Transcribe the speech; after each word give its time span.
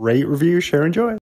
Rate, 0.00 0.26
review, 0.26 0.62
share, 0.62 0.86
enjoy. 0.86 1.18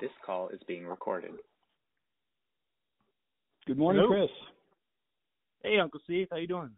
This 0.00 0.08
call 0.24 0.48
is 0.48 0.60
being 0.66 0.86
recorded. 0.86 1.32
Good 3.66 3.76
morning, 3.76 4.02
Hello. 4.02 4.26
Chris. 4.26 4.30
Hey, 5.62 5.78
Uncle 5.78 6.00
Steve, 6.04 6.28
how 6.30 6.38
you 6.38 6.46
doing? 6.46 6.70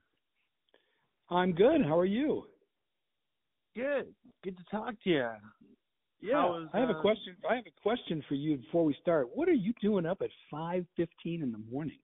I'm 1.30 1.53
good. 1.53 1.82
How 1.87 1.96
are 1.96 2.04
you? 2.04 2.46
Good. 3.77 4.12
Good 4.43 4.57
to 4.59 4.64
talk 4.69 4.95
to 5.05 5.11
you. 5.11 5.30
Yeah, 6.21 6.45
was, 6.46 6.69
I 6.75 6.80
have 6.80 6.91
uh, 6.91 6.99
a 6.99 7.01
question. 7.01 7.37
I 7.49 7.55
have 7.55 7.67
a 7.67 7.80
question 7.80 8.25
for 8.29 8.35
you 8.35 8.57
before 8.57 8.85
we 8.85 8.96
start. 9.01 9.29
What 9.33 9.49
are 9.49 9.53
you 9.53 9.73
doing 9.80 10.05
up 10.05 10.21
at 10.21 10.30
5:15 10.53 11.07
in 11.45 11.53
the 11.53 11.62
morning? 11.71 12.01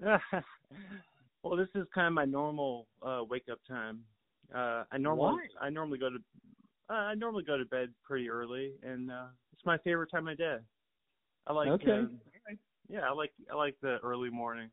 well, 1.44 1.56
this 1.56 1.68
is 1.74 1.86
kind 1.94 2.06
of 2.08 2.12
my 2.14 2.24
normal 2.24 2.86
uh 3.02 3.22
wake 3.28 3.48
up 3.50 3.58
time. 3.68 4.00
Uh 4.54 4.84
I 4.90 4.98
normally 4.98 5.34
Why? 5.60 5.66
I 5.66 5.70
normally 5.70 5.98
go 5.98 6.10
to 6.10 6.16
uh, 6.90 6.92
I 6.92 7.14
normally 7.14 7.44
go 7.44 7.56
to 7.56 7.64
bed 7.66 7.90
pretty 8.02 8.28
early 8.28 8.72
and 8.82 9.10
uh 9.10 9.26
it's 9.52 9.64
my 9.64 9.78
favorite 9.78 10.10
time 10.10 10.26
of 10.28 10.38
day. 10.38 10.56
I 11.46 11.52
like 11.52 11.68
Okay. 11.70 11.90
uh, 11.90 12.54
yeah, 12.88 13.02
I 13.08 13.12
like 13.12 13.32
I 13.52 13.54
like 13.54 13.76
the 13.82 13.98
early 14.02 14.30
morning. 14.30 14.70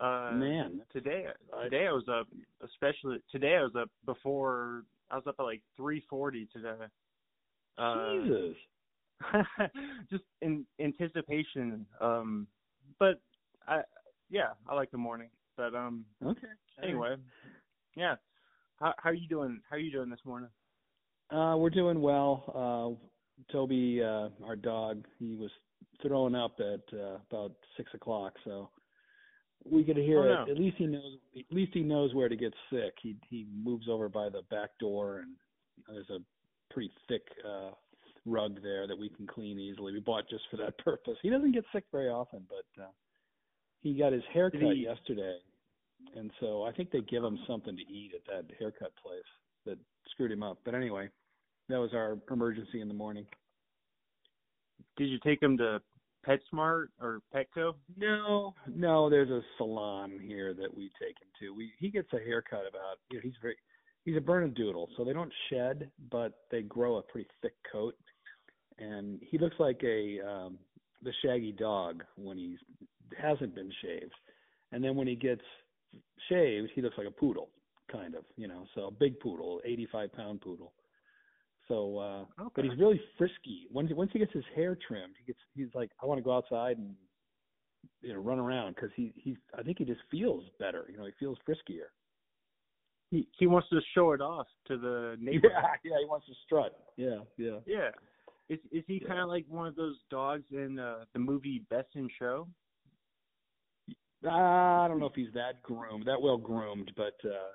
Uh 0.00 0.32
Man, 0.34 0.82
today 0.92 1.26
today 1.62 1.86
I 1.88 1.92
was 1.92 2.08
up 2.08 2.28
especially 2.62 3.18
today 3.32 3.56
I 3.56 3.62
was 3.62 3.74
up 3.76 3.90
before 4.04 4.84
I 5.10 5.16
was 5.16 5.24
up 5.26 5.36
at 5.38 5.42
like 5.42 5.62
3:40 5.80 6.50
today. 6.52 6.84
Uh 7.78 8.20
Jesus. 8.22 8.56
just 10.10 10.24
in 10.42 10.66
anticipation 10.80 11.86
um 12.00 12.46
but 12.98 13.20
i 13.68 13.80
yeah 14.28 14.48
i 14.68 14.74
like 14.74 14.90
the 14.90 14.98
morning 14.98 15.28
but 15.56 15.74
um 15.74 16.04
Okay. 16.24 16.46
anyway 16.82 17.16
yeah 17.96 18.16
how 18.76 18.92
how 18.98 19.10
are 19.10 19.14
you 19.14 19.28
doing 19.28 19.60
how 19.68 19.76
are 19.76 19.80
you 19.80 19.92
doing 19.92 20.10
this 20.10 20.24
morning 20.24 20.50
Uh, 21.30 21.56
we're 21.56 21.70
doing 21.70 22.00
well. 22.00 22.44
Uh, 22.54 23.52
Toby, 23.52 24.00
uh, 24.02 24.28
our 24.46 24.56
dog, 24.56 25.04
he 25.18 25.34
was 25.36 25.50
throwing 26.02 26.34
up 26.34 26.60
at 26.60 26.84
uh, 26.96 27.18
about 27.28 27.52
six 27.76 27.92
o'clock, 27.94 28.34
so 28.44 28.68
we 29.64 29.82
could 29.82 29.96
hear 29.96 30.20
Oh, 30.20 30.44
it. 30.44 30.50
At 30.52 30.58
least 30.58 30.76
he 30.76 30.86
knows. 30.86 31.18
At 31.36 31.56
least 31.56 31.72
he 31.74 31.82
knows 31.82 32.14
where 32.14 32.28
to 32.28 32.36
get 32.36 32.52
sick. 32.70 32.94
He 33.02 33.16
he 33.28 33.46
moves 33.64 33.88
over 33.88 34.08
by 34.08 34.28
the 34.28 34.42
back 34.50 34.70
door, 34.78 35.20
and 35.20 35.34
there's 35.88 36.10
a 36.10 36.20
pretty 36.72 36.92
thick 37.08 37.22
uh, 37.44 37.70
rug 38.26 38.62
there 38.62 38.86
that 38.86 38.98
we 38.98 39.08
can 39.08 39.26
clean 39.26 39.58
easily. 39.58 39.92
We 39.92 40.00
bought 40.00 40.28
just 40.28 40.44
for 40.50 40.58
that 40.58 40.76
purpose. 40.84 41.16
He 41.22 41.30
doesn't 41.30 41.52
get 41.52 41.64
sick 41.72 41.84
very 41.90 42.08
often, 42.10 42.46
but 42.48 42.82
uh, 42.82 42.90
he 43.84 43.92
got 43.92 44.12
his 44.12 44.22
hair 44.32 44.50
cut 44.50 44.60
he- 44.60 44.86
yesterday, 44.86 45.36
and 46.16 46.30
so 46.40 46.64
I 46.64 46.72
think 46.72 46.90
they 46.90 47.02
give 47.02 47.22
him 47.22 47.38
something 47.46 47.76
to 47.76 47.82
eat 47.82 48.12
at 48.14 48.24
that 48.26 48.52
haircut 48.58 48.92
place 49.00 49.22
that 49.66 49.78
screwed 50.10 50.32
him 50.32 50.42
up. 50.42 50.58
But 50.64 50.74
anyway, 50.74 51.08
that 51.68 51.78
was 51.78 51.90
our 51.92 52.18
emergency 52.30 52.80
in 52.80 52.88
the 52.88 52.94
morning. 52.94 53.26
did 54.96 55.08
you 55.08 55.18
take 55.22 55.42
him 55.42 55.58
to 55.58 55.80
PetSmart 56.26 56.86
or 57.00 57.20
Petco 57.34 57.74
No, 57.98 58.54
no, 58.74 59.10
there's 59.10 59.30
a 59.30 59.42
salon 59.58 60.18
here 60.18 60.54
that 60.54 60.74
we 60.74 60.90
take 60.98 61.16
him 61.20 61.28
to. 61.40 61.54
We 61.54 61.72
he 61.78 61.90
gets 61.90 62.08
a 62.14 62.18
haircut 62.18 62.62
about 62.66 62.98
you 63.10 63.18
know, 63.18 63.20
he's 63.22 63.34
very 63.42 63.56
he's 64.06 64.16
a 64.16 64.20
Bernedoodle, 64.20 64.88
so 64.96 65.04
they 65.04 65.12
don't 65.12 65.32
shed, 65.50 65.90
but 66.10 66.32
they 66.50 66.62
grow 66.62 66.96
a 66.96 67.02
pretty 67.02 67.28
thick 67.42 67.54
coat. 67.70 67.96
And 68.78 69.20
he 69.22 69.36
looks 69.36 69.56
like 69.58 69.82
a 69.84 70.20
um 70.26 70.58
the 71.02 71.12
shaggy 71.22 71.52
dog 71.52 72.02
when 72.16 72.38
he's 72.38 72.58
hasn't 73.18 73.54
been 73.54 73.70
shaved. 73.82 74.14
And 74.72 74.82
then 74.82 74.96
when 74.96 75.06
he 75.06 75.14
gets 75.16 75.42
shaved, 76.28 76.70
he 76.74 76.82
looks 76.82 76.98
like 76.98 77.06
a 77.06 77.10
poodle, 77.10 77.48
kind 77.90 78.14
of, 78.14 78.24
you 78.36 78.48
know, 78.48 78.64
so 78.74 78.86
a 78.86 78.90
big 78.90 79.18
poodle, 79.20 79.60
eighty 79.64 79.86
five 79.90 80.12
pound 80.12 80.40
poodle. 80.40 80.72
So 81.68 81.98
uh 81.98 82.20
okay 82.40 82.52
but 82.56 82.64
he's 82.64 82.78
really 82.78 83.00
frisky. 83.16 83.66
Once 83.72 83.90
once 83.94 84.10
he 84.12 84.18
gets 84.18 84.32
his 84.32 84.44
hair 84.54 84.76
trimmed, 84.86 85.14
he 85.18 85.24
gets 85.24 85.38
he's 85.54 85.74
like 85.74 85.90
I 86.02 86.06
want 86.06 86.18
to 86.18 86.22
go 86.22 86.36
outside 86.36 86.78
and 86.78 86.94
you 88.02 88.12
know 88.12 88.20
run 88.20 88.38
around 88.38 88.74
because 88.74 88.90
he 88.96 89.12
he's 89.16 89.36
I 89.58 89.62
think 89.62 89.78
he 89.78 89.84
just 89.84 90.00
feels 90.10 90.44
better. 90.58 90.86
You 90.90 90.98
know, 90.98 91.06
he 91.06 91.12
feels 91.18 91.38
friskier. 91.48 91.88
he 93.10 93.28
he 93.38 93.46
wants 93.46 93.68
to 93.70 93.80
show 93.94 94.12
it 94.12 94.20
off 94.20 94.46
to 94.66 94.76
the 94.76 95.16
neighbors 95.20 95.52
Yeah, 95.54 95.92
yeah, 95.92 95.98
he 96.00 96.06
wants 96.06 96.26
to 96.26 96.32
strut. 96.44 96.76
Yeah, 96.96 97.20
yeah. 97.36 97.58
yeah 97.66 97.90
is 98.48 98.58
is 98.72 98.84
he 98.86 98.98
Yeah. 99.00 99.08
kind 99.08 99.20
of 99.20 99.28
like 99.28 99.46
one 99.48 99.66
of 99.66 99.76
those 99.76 99.96
dogs 100.10 100.44
in 100.50 100.78
uh 100.78 101.04
the 101.14 101.18
movie 101.18 101.62
Best 101.70 101.88
in 101.94 102.08
Show 102.18 102.46
I 104.28 104.86
don't 104.88 104.98
know 104.98 105.06
if 105.06 105.14
he's 105.14 105.32
that 105.34 105.62
groomed, 105.62 106.06
that 106.06 106.20
well 106.20 106.38
groomed, 106.38 106.92
but 106.96 107.16
uh 107.24 107.52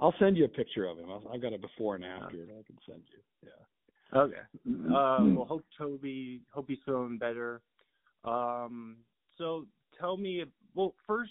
I'll 0.00 0.14
send 0.18 0.36
you 0.36 0.44
a 0.44 0.48
picture 0.48 0.86
of 0.86 0.98
him. 0.98 1.10
I'll, 1.10 1.22
I've 1.32 1.42
got 1.42 1.52
a 1.52 1.58
before 1.58 1.94
and 1.94 2.04
after 2.04 2.38
that 2.38 2.52
I 2.52 2.62
can 2.66 2.76
send 2.86 3.02
you. 3.12 3.48
Yeah. 3.48 4.18
Okay. 4.18 4.42
Uh, 4.90 5.24
well, 5.34 5.46
hope 5.46 5.64
Toby, 5.78 6.42
hope 6.52 6.66
he's 6.68 6.78
feeling 6.84 7.18
better. 7.18 7.62
Um, 8.24 8.96
so 9.38 9.66
tell 9.98 10.16
me, 10.16 10.44
well, 10.74 10.94
first, 11.06 11.30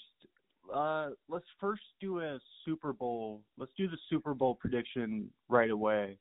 uh, 0.73 1.09
let's 1.29 1.45
first 1.59 1.83
do 1.99 2.21
a 2.21 2.39
Super 2.65 2.93
Bowl. 2.93 3.41
Let's 3.57 3.71
do 3.77 3.87
the 3.87 3.97
Super 4.09 4.33
Bowl 4.33 4.55
prediction 4.55 5.29
right 5.49 5.69
away. 5.69 6.17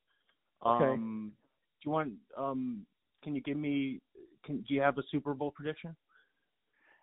Okay. 0.66 0.84
Um, 0.84 1.32
do 1.82 1.88
you 1.88 1.92
want? 1.92 2.12
Um, 2.36 2.84
can 3.22 3.34
you 3.34 3.42
give 3.42 3.56
me? 3.56 4.00
Can 4.44 4.64
do 4.68 4.74
you 4.74 4.82
have 4.82 4.98
a 4.98 5.02
Super 5.10 5.34
Bowl 5.34 5.50
prediction? 5.50 5.96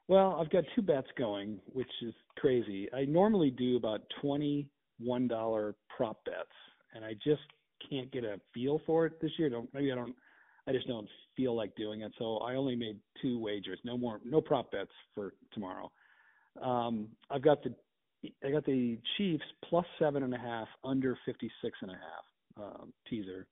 Well, 0.07 0.37
I've 0.39 0.49
got 0.49 0.63
two 0.75 0.81
bets 0.81 1.07
going, 1.17 1.59
which 1.73 1.91
is 2.01 2.13
crazy. 2.37 2.87
I 2.93 3.05
normally 3.05 3.51
do 3.51 3.75
about 3.75 4.01
twenty 4.21 4.67
one 4.99 5.27
dollar 5.27 5.75
prop 5.95 6.23
bets, 6.25 6.47
and 6.95 7.03
I 7.03 7.13
just 7.15 7.41
can't 7.89 8.11
get 8.11 8.23
a 8.23 8.39
feel 8.53 8.81
for 8.85 9.05
it 9.05 9.21
this 9.21 9.31
year. 9.37 9.49
Don't 9.49 9.71
maybe 9.73 9.91
I 9.91 9.95
don't. 9.95 10.15
I 10.67 10.73
just 10.73 10.87
don't 10.87 11.07
feel 11.35 11.55
like 11.55 11.75
doing 11.75 12.01
it, 12.01 12.11
so 12.17 12.37
I 12.39 12.55
only 12.55 12.75
made 12.75 12.97
two 13.21 13.39
wagers. 13.39 13.79
No 13.85 13.97
more, 13.97 14.19
no 14.25 14.41
prop 14.41 14.71
bets 14.71 14.91
for 15.15 15.33
tomorrow. 15.53 15.89
Um, 16.61 17.09
I've 17.29 17.41
got 17.41 17.63
the 17.63 17.73
I 18.45 18.51
got 18.51 18.65
the 18.65 18.97
Chiefs 19.17 19.43
plus 19.65 19.85
seven 19.99 20.23
and 20.23 20.33
a 20.33 20.37
half 20.37 20.67
under 20.83 21.17
fifty 21.25 21.51
six 21.61 21.77
and 21.81 21.91
a 21.91 21.95
half 21.95 22.63
um, 22.65 22.93
teaser. 23.09 23.47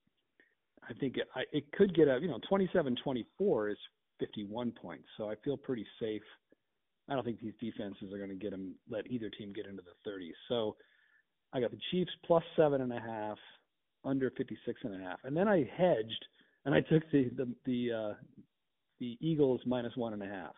I 0.88 0.92
think 0.94 1.16
it, 1.16 1.28
I, 1.34 1.42
it 1.52 1.70
could 1.72 1.94
get 1.94 2.08
a 2.08 2.18
you 2.20 2.28
know 2.28 2.40
twenty 2.48 2.68
seven 2.72 2.96
twenty 3.02 3.26
four 3.38 3.68
is 3.68 3.78
fifty 4.18 4.44
one 4.44 4.72
points, 4.72 5.06
so 5.16 5.30
I 5.30 5.34
feel 5.44 5.56
pretty 5.56 5.86
safe. 6.00 6.22
I 7.08 7.14
don't 7.14 7.24
think 7.24 7.40
these 7.40 7.54
defenses 7.60 8.12
are 8.12 8.18
going 8.18 8.30
to 8.30 8.36
get 8.36 8.50
them 8.50 8.74
let 8.90 9.06
either 9.10 9.30
team 9.30 9.52
get 9.52 9.66
into 9.66 9.82
the 9.82 10.10
30s. 10.10 10.34
So 10.48 10.76
I 11.52 11.60
got 11.60 11.70
the 11.70 11.78
Chiefs 11.90 12.10
plus 12.24 12.42
seven 12.56 12.80
and 12.80 12.92
a 12.92 13.00
half, 13.00 13.38
under 14.04 14.30
56 14.30 14.80
and 14.84 14.94
a 14.94 15.04
half, 15.04 15.18
and 15.24 15.36
then 15.36 15.48
I 15.48 15.68
hedged 15.76 16.24
and 16.64 16.74
I 16.74 16.80
took 16.80 17.02
the 17.10 17.30
the 17.36 17.48
the 17.64 17.92
uh, 17.92 18.14
the 19.00 19.16
Eagles 19.20 19.60
minus 19.66 19.96
one 19.96 20.12
and 20.12 20.22
a 20.22 20.26
half. 20.26 20.54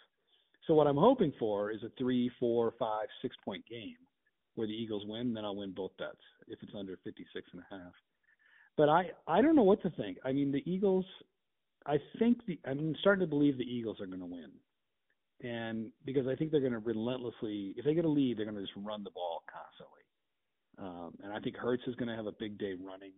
So 0.66 0.74
what 0.74 0.86
I'm 0.86 0.96
hoping 0.96 1.32
for 1.38 1.70
is 1.70 1.82
a 1.82 1.90
three, 1.98 2.30
four, 2.40 2.74
five, 2.78 3.06
six 3.22 3.36
point 3.44 3.64
game 3.66 3.96
where 4.54 4.66
the 4.66 4.74
Eagles 4.74 5.04
win, 5.06 5.32
then 5.32 5.44
I'll 5.44 5.56
win 5.56 5.72
both 5.72 5.92
bets 5.98 6.16
if 6.48 6.58
it's 6.62 6.72
under 6.76 6.98
56 7.04 7.46
and 7.52 7.62
a 7.62 7.74
half. 7.74 7.92
But 8.76 8.88
I 8.88 9.10
I 9.26 9.40
don't 9.42 9.54
know 9.54 9.62
what 9.62 9.82
to 9.82 9.90
think. 9.90 10.18
I 10.24 10.32
mean 10.32 10.50
the 10.50 10.68
Eagles. 10.70 11.04
I 11.86 11.98
think 12.18 12.38
the 12.46 12.58
I'm 12.66 12.96
starting 13.00 13.20
to 13.20 13.30
believe 13.30 13.56
the 13.56 13.64
Eagles 13.64 14.00
are 14.00 14.06
going 14.06 14.20
to 14.20 14.26
win 14.26 14.50
and 15.42 15.90
because 16.04 16.26
I 16.26 16.34
think 16.34 16.50
they're 16.50 16.60
going 16.60 16.72
to 16.72 16.78
relentlessly, 16.78 17.74
if 17.76 17.84
they 17.84 17.94
get 17.94 18.04
a 18.04 18.08
lead, 18.08 18.38
they're 18.38 18.44
going 18.44 18.56
to 18.56 18.62
just 18.62 18.74
run 18.76 19.04
the 19.04 19.10
ball 19.10 19.42
constantly. 19.50 20.02
Um, 20.78 21.14
and 21.24 21.32
I 21.32 21.40
think 21.40 21.56
Hurts 21.56 21.82
is 21.86 21.94
going 21.96 22.08
to 22.08 22.16
have 22.16 22.26
a 22.26 22.32
big 22.38 22.58
day 22.58 22.74
running. 22.80 23.12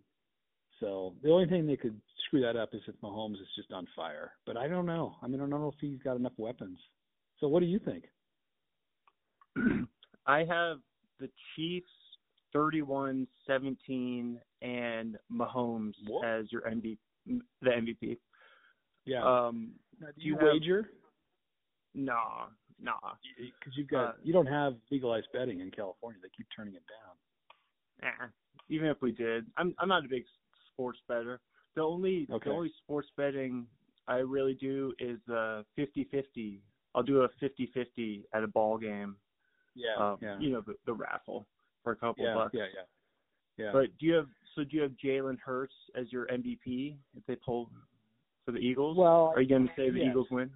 So 0.80 1.14
the 1.22 1.30
only 1.30 1.46
thing 1.46 1.66
that 1.66 1.80
could 1.80 2.00
screw 2.26 2.40
that 2.42 2.56
up 2.56 2.70
is 2.72 2.80
if 2.88 2.94
Mahomes 3.02 3.34
is 3.34 3.48
just 3.56 3.70
on 3.72 3.86
fire. 3.94 4.32
But 4.46 4.56
I 4.56 4.66
don't 4.68 4.86
know. 4.86 5.16
I 5.22 5.26
mean, 5.26 5.36
I 5.40 5.42
don't 5.42 5.50
know 5.50 5.68
if 5.68 5.80
he's 5.80 6.00
got 6.02 6.16
enough 6.16 6.32
weapons. 6.38 6.78
So 7.38 7.48
what 7.48 7.60
do 7.60 7.66
you 7.66 7.78
think? 7.78 8.04
I 10.26 10.38
have 10.44 10.78
the 11.18 11.28
Chiefs 11.54 11.90
31-17 12.54 14.36
and 14.62 15.16
Mahomes 15.32 15.92
What? 16.06 16.26
as 16.26 16.46
your 16.50 16.62
MVP, 16.62 16.98
the 17.26 17.70
MVP. 17.70 18.16
Yeah. 19.04 19.22
Um, 19.24 19.72
Now, 20.00 20.08
do 20.08 20.12
do 20.20 20.26
you 20.26 20.32
you 20.32 20.38
have- 20.38 20.44
wager? 20.54 20.90
Nah, 21.94 22.46
nah. 22.80 22.94
Because 23.38 23.76
you've 23.76 23.88
got 23.88 24.04
Uh, 24.04 24.12
you 24.22 24.32
don't 24.32 24.46
have 24.46 24.76
legalized 24.90 25.28
betting 25.32 25.60
in 25.60 25.70
California. 25.70 26.20
They 26.22 26.28
keep 26.36 26.46
turning 26.54 26.74
it 26.74 26.84
down. 26.86 27.16
Eh, 28.02 28.26
even 28.68 28.88
if 28.88 29.00
we 29.02 29.12
did, 29.12 29.46
I'm 29.56 29.74
I'm 29.78 29.88
not 29.88 30.04
a 30.04 30.08
big 30.08 30.24
sports 30.72 31.00
bettor. 31.08 31.40
The 31.74 31.82
only 31.82 32.26
Okay. 32.30 32.48
the 32.50 32.54
only 32.56 32.72
sports 32.82 33.08
betting 33.16 33.66
I 34.08 34.18
really 34.18 34.54
do 34.54 34.92
is 34.98 35.18
uh 35.28 35.62
50-50. 35.76 36.60
I'll 36.94 37.02
do 37.02 37.22
a 37.22 37.28
50-50 37.40 38.24
at 38.32 38.42
a 38.42 38.48
ball 38.48 38.78
game. 38.78 39.16
Yeah. 39.74 39.94
um, 39.96 40.18
yeah. 40.20 40.38
You 40.38 40.50
know 40.52 40.60
the 40.62 40.74
the 40.86 40.92
raffle 40.94 41.46
for 41.82 41.92
a 41.92 41.96
couple 41.96 42.24
yeah, 42.24 42.34
bucks. 42.34 42.54
yeah. 42.54 42.66
Yeah. 42.74 43.64
Yeah. 43.64 43.72
But 43.72 43.96
do 43.98 44.06
you 44.06 44.14
have 44.14 44.28
so 44.54 44.64
do 44.64 44.76
you 44.76 44.82
have 44.82 44.92
Jalen 45.04 45.38
Hurts 45.40 45.74
as 45.94 46.10
your 46.12 46.26
MVP 46.26 46.96
if 47.16 47.24
they 47.26 47.36
pull 47.36 47.70
for 48.44 48.52
the 48.52 48.58
Eagles? 48.58 48.96
well, 48.96 49.32
Are 49.36 49.42
you 49.42 49.48
going 49.48 49.66
to 49.68 49.72
say 49.76 49.90
the. 49.90 49.98
Eagles 50.02 50.28
win? 50.30 50.50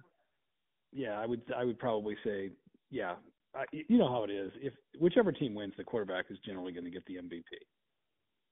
Yeah, 0.95 1.19
I 1.19 1.25
would 1.25 1.41
I 1.55 1.65
would 1.65 1.77
probably 1.77 2.15
say 2.23 2.51
yeah. 2.89 3.15
I, 3.53 3.63
you 3.71 3.97
know 3.97 4.09
how 4.09 4.23
it 4.23 4.31
is. 4.31 4.51
If 4.61 4.73
whichever 4.99 5.31
team 5.31 5.55
wins, 5.55 5.73
the 5.77 5.83
quarterback 5.83 6.25
is 6.29 6.37
generally 6.45 6.71
going 6.73 6.85
to 6.85 6.91
get 6.91 7.05
the 7.05 7.15
MVP. 7.15 7.43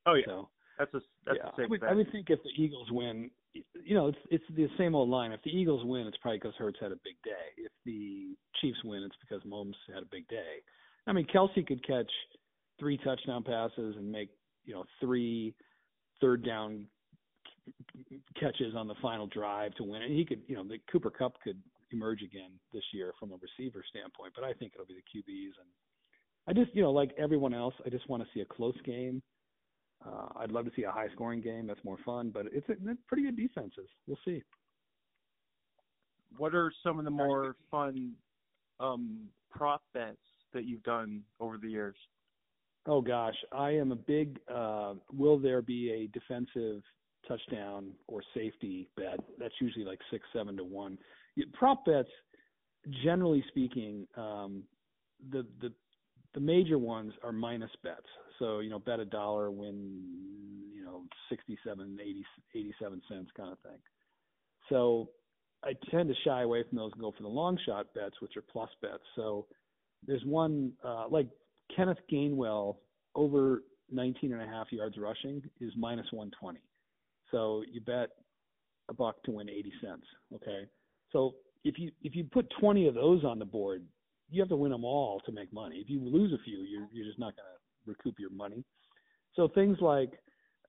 Oh 0.06 0.14
yeah, 0.14 0.24
So 0.26 0.50
that's 0.78 0.94
a 0.94 1.00
that's 1.26 1.40
yeah, 1.42 1.50
a 1.50 1.56
safe 1.56 1.66
I 1.66 1.70
would, 1.70 1.82
bet. 1.82 1.90
I 1.90 1.94
would 1.94 2.12
think 2.12 2.30
if 2.30 2.40
the 2.44 2.50
Eagles 2.62 2.88
win, 2.92 3.32
you 3.54 3.96
know, 3.96 4.08
it's 4.08 4.18
it's 4.30 4.44
the 4.56 4.68
same 4.78 4.94
old 4.96 5.10
line. 5.10 5.32
If 5.32 5.42
the 5.44 5.52
Eagles 5.52 5.86
win, 5.86 6.08
it's 6.08 6.18
probably 6.18 6.40
because 6.40 6.56
Hurts 6.58 6.80
had 6.82 6.92
a 6.92 7.00
big 7.04 7.16
day. 7.24 7.52
If 7.58 7.72
the 7.86 8.36
Chiefs 8.62 8.80
win, 8.84 9.04
it's 9.04 9.16
because 9.22 9.44
Mahomes 9.44 9.76
had 9.94 10.04
a 10.04 10.08
big 10.12 10.28
day. 10.28 10.62
I 11.08 11.14
mean, 11.14 11.28
Kelce 11.34 11.66
could 11.66 11.86
catch 11.86 12.12
three 12.80 12.98
touchdown 12.98 13.44
passes 13.44 13.96
and 13.98 14.12
make 14.12 14.30
you 14.66 14.74
know 14.74 14.84
three 15.00 15.54
third 16.22 16.46
down 16.46 16.88
catches 18.40 18.76
on 18.76 18.88
the 18.88 18.96
final 19.02 19.28
drive 19.28 19.74
to 19.76 19.84
win 19.84 20.02
it. 20.02 20.10
He 20.10 20.26
could, 20.26 20.42
you 20.48 20.56
know, 20.56 20.64
the 20.64 20.80
Cooper 20.92 21.10
Kupp 21.10 21.36
could 21.42 21.62
emerge 21.94 22.22
again 22.22 22.52
this 22.74 22.84
year 22.94 23.14
from 23.20 23.32
a 23.32 23.38
receiver 23.38 23.84
standpoint, 23.90 24.34
but 24.36 24.44
I 24.44 24.54
think 24.54 24.74
it'll 24.74 24.86
be 24.86 24.96
the 24.96 25.20
QBs 25.20 25.56
and 25.62 25.70
I 26.48 26.54
just, 26.54 26.76
you 26.76 26.82
know, 26.82 26.92
like 26.92 27.12
everyone 27.18 27.54
else, 27.54 27.74
I 27.86 27.90
just 27.90 28.10
want 28.10 28.22
to 28.24 28.30
see 28.34 28.42
a 28.42 28.46
close 28.46 28.76
game. 28.86 29.22
Uh, 30.06 30.28
I'd 30.38 30.52
love 30.52 30.66
to 30.66 30.72
see 30.76 30.84
a 30.84 30.92
high 30.92 31.08
scoring 31.14 31.42
game. 31.42 31.68
That's 31.68 31.84
more 31.86 31.98
fun, 32.06 32.32
but 32.34 32.48
it's 32.52 32.68
a, 32.70 32.76
pretty 33.08 33.24
good 33.24 33.38
defenses. 33.38 33.88
We'll 34.08 34.20
see. 34.26 34.44
What 36.38 36.54
are 36.54 36.72
some 36.84 37.00
of 37.00 37.06
the 37.06 37.12
more 37.12 37.56
fun 37.72 38.14
um, 38.80 39.30
prop 39.50 39.82
bets 39.94 40.18
that 40.54 40.66
you've 40.66 40.84
done 40.84 41.22
over 41.40 41.58
the 41.58 41.70
years? 41.70 41.96
Oh 42.86 43.02
gosh, 43.02 43.36
I 43.54 43.72
am 43.72 43.94
a 43.94 43.96
big. 43.96 44.40
Uh, 44.54 44.96
will 45.16 45.40
there 45.40 45.62
be 45.62 45.92
a 45.92 46.08
defensive 46.08 46.82
touchdown 47.26 47.92
or 48.08 48.22
safety 48.34 48.90
bet? 48.98 49.20
That's 49.40 49.54
usually 49.62 49.86
like 49.86 50.00
six, 50.12 50.26
seven 50.34 50.58
to 50.58 50.66
one. 50.66 50.98
Prop 51.54 51.86
bets, 51.86 52.10
generally 53.04 53.44
speaking, 53.48 54.08
um, 54.18 54.64
the 55.32 55.46
the 55.62 55.72
the 56.34 56.40
major 56.40 56.78
ones 56.78 57.14
are 57.24 57.32
minus 57.32 57.72
bets. 57.84 58.08
So 58.40 58.60
you 58.60 58.70
know, 58.70 58.80
bet 58.80 59.00
a 59.00 59.06
dollar, 59.06 59.52
win 59.52 60.04
you 60.74 60.84
know 60.84 61.04
67, 61.30 61.98
80, 62.02 62.26
87 62.56 63.02
cents 63.08 63.32
kind 63.36 63.52
of 63.52 63.60
thing. 63.60 63.80
So 64.70 65.10
I 65.64 65.74
tend 65.92 66.10
to 66.10 66.16
shy 66.26 66.42
away 66.42 66.64
from 66.68 66.78
those 66.78 66.92
and 66.94 67.02
go 67.02 67.14
for 67.16 67.24
the 67.24 67.30
long 67.30 67.58
shot 67.66 67.94
bets, 67.94 68.16
which 68.20 68.36
are 68.38 68.42
plus 68.42 68.70
bets. 68.82 69.04
So 69.16 69.46
there's 70.06 70.24
one 70.26 70.74
uh, 70.84 71.06
like 71.10 71.28
Kenneth 71.76 72.00
Gainwell 72.12 72.78
over 73.16 73.64
19 73.92 74.34
and 74.34 74.42
a 74.42 74.46
half 74.46 74.72
yards 74.72 74.98
rushing 74.98 75.42
is 75.62 75.72
minus 75.78 76.08
120. 76.12 76.60
So 77.32 77.64
you 77.72 77.82
bet 77.82 78.10
a 78.90 78.94
buck 78.94 79.22
to 79.24 79.32
win 79.32 79.50
80 79.50 79.74
cents. 79.82 80.06
Okay. 80.36 80.68
So 81.14 81.36
if 81.64 81.80
you 81.80 81.92
if 82.02 82.16
you 82.16 82.26
put 82.26 82.52
20 82.60 82.88
of 82.88 82.96
those 82.96 83.24
on 83.24 83.40
the 83.40 83.46
board, 83.46 83.86
you 84.30 84.42
have 84.42 84.50
to 84.50 84.56
win 84.58 84.72
them 84.72 84.84
all 84.84 85.22
to 85.26 85.32
make 85.32 85.54
money. 85.54 85.78
If 85.78 85.90
you 85.90 86.02
lose 86.02 86.34
a 86.34 86.44
few, 86.44 86.60
you're 86.60 86.88
you're 86.92 87.06
just 87.06 87.20
not 87.20 87.36
going 87.36 87.46
to 87.46 87.92
recoup 87.92 88.20
your 88.20 88.32
money. 88.32 88.66
So 89.36 89.48
things 89.48 89.78
like 89.80 90.12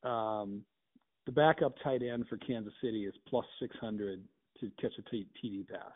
um, 0.05 0.62
the 1.26 1.32
backup 1.32 1.75
tight 1.82 2.02
end 2.02 2.26
for 2.29 2.37
Kansas 2.37 2.73
City 2.82 3.06
is 3.06 3.14
plus 3.26 3.46
600 3.61 4.23
to 4.61 4.70
catch 4.81 4.93
a 4.99 5.11
t- 5.11 5.26
TD 5.43 5.69
pass. 5.69 5.93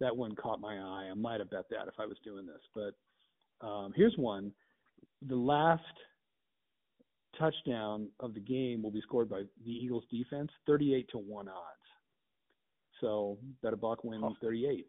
That 0.00 0.16
one 0.16 0.34
caught 0.34 0.60
my 0.60 0.74
eye. 0.74 1.08
I 1.10 1.14
might 1.14 1.40
have 1.40 1.50
bet 1.50 1.64
that 1.70 1.88
if 1.88 1.94
I 1.98 2.06
was 2.06 2.18
doing 2.24 2.46
this, 2.46 2.60
but 2.74 3.66
um, 3.66 3.92
here's 3.94 4.14
one: 4.16 4.52
the 5.26 5.36
last 5.36 5.82
touchdown 7.38 8.08
of 8.20 8.34
the 8.34 8.40
game 8.40 8.82
will 8.82 8.90
be 8.90 9.00
scored 9.02 9.28
by 9.28 9.42
the 9.64 9.70
Eagles 9.70 10.04
defense, 10.10 10.50
38 10.66 11.08
to 11.12 11.18
one 11.18 11.48
odds. 11.48 11.85
So 13.00 13.38
bet 13.62 13.72
a 13.72 13.76
buck 13.76 14.04
wins 14.04 14.24
Oh. 14.26 14.36
38. 14.40 14.86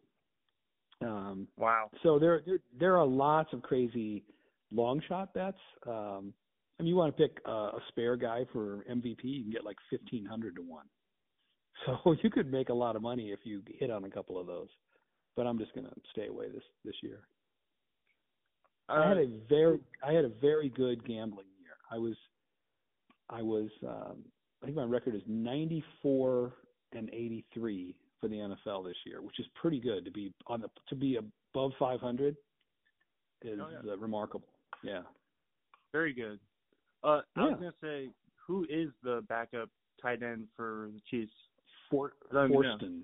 Um, 1.01 1.47
Wow. 1.57 1.89
so 2.01 2.17
there, 2.17 2.41
there 2.45 2.59
there 2.79 2.97
are 2.97 3.05
lots 3.05 3.53
of 3.53 3.61
crazy 3.61 4.23
long 4.71 4.99
shot 5.07 5.33
bets. 5.33 5.59
Um, 5.85 6.33
I 6.79 6.83
mean, 6.83 6.87
you 6.89 6.95
want 6.95 7.15
to 7.15 7.21
pick 7.27 7.39
uh, 7.47 7.71
a 7.77 7.79
spare 7.89 8.15
guy 8.15 8.45
for 8.51 8.83
MVP, 8.89 9.23
you 9.23 9.43
can 9.43 9.51
get 9.51 9.63
like 9.65 9.77
fifteen 9.89 10.25
hundred 10.25 10.55
to 10.55 10.61
one. 10.61 10.85
So 11.85 12.15
you 12.23 12.31
could 12.31 12.51
make 12.51 12.69
a 12.69 12.73
lot 12.73 12.95
of 12.95 13.03
money 13.03 13.31
if 13.31 13.39
you 13.43 13.61
hit 13.67 13.91
on 13.91 14.03
a 14.05 14.09
couple 14.09 14.39
of 14.39 14.47
those. 14.47 14.69
But 15.35 15.45
I'm 15.45 15.59
just 15.59 15.75
gonna 15.75 15.93
stay 16.11 16.25
away 16.25 16.49
this 16.49 16.63
this 16.83 16.95
year. 17.03 17.27
I 18.89 19.07
had 19.07 19.17
Uh, 19.17 19.21
a 19.21 19.27
very 19.47 19.79
I 20.03 20.11
had 20.13 20.25
a 20.25 20.29
very 20.41 20.69
good 20.69 21.05
gambling 21.05 21.45
year. 21.59 21.77
I 21.91 21.99
was 21.99 22.15
I 23.29 23.43
was 23.43 23.69
um, 23.87 24.23
I 24.63 24.65
think 24.65 24.75
my 24.75 24.85
record 24.85 25.13
is 25.13 25.21
94 25.27 26.53
and 26.93 27.09
83 27.09 27.95
for 28.19 28.27
the 28.27 28.35
NFL 28.35 28.85
this 28.85 28.95
year, 29.05 29.21
which 29.21 29.39
is 29.39 29.45
pretty 29.55 29.79
good 29.79 30.05
to 30.05 30.11
be 30.11 30.33
on 30.47 30.61
the 30.61 30.69
to 30.89 30.95
be 30.95 31.17
above 31.17 31.71
500 31.79 32.35
is 33.43 33.59
Oh, 33.61 33.67
yeah. 33.69 33.91
uh, 33.91 33.97
remarkable. 33.97 34.47
Yeah. 34.83 35.01
very 35.93 36.13
good. 36.13 36.39
Uh, 37.03 37.21
I 37.35 37.43
was 37.43 37.53
gonna 37.55 37.73
say, 37.81 38.09
who 38.45 38.65
is 38.69 38.89
the 39.03 39.23
backup 39.29 39.69
tight 40.01 40.23
end 40.23 40.47
for 40.55 40.89
the 40.93 40.99
Chiefs? 41.09 41.31
For, 41.89 42.13
I 42.31 42.33
don't 42.33 42.51
even 42.51 42.61
know. 42.61 42.77
Fortson. 42.77 43.01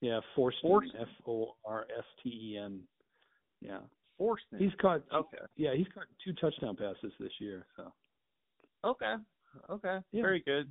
Yeah, 0.00 0.20
Fortson. 0.36 0.64
Fortson. 0.64 1.00
F 1.00 1.08
O 1.26 1.56
R 1.64 1.86
S 1.96 2.04
T 2.22 2.28
E 2.28 2.58
N. 2.58 2.80
Yeah. 3.60 3.78
Fortson. 4.20 4.58
He's 4.58 4.72
caught 4.80 5.02
okay. 5.12 5.38
yeah, 5.56 5.74
he's 5.74 5.86
caught 5.94 6.04
two 6.24 6.32
touchdown 6.34 6.76
passes 6.76 7.12
this 7.18 7.32
year, 7.40 7.66
so 7.76 7.92
Okay. 8.84 9.14
Okay. 9.70 9.98
Yeah. 10.12 10.22
Very 10.22 10.40
good. 10.40 10.68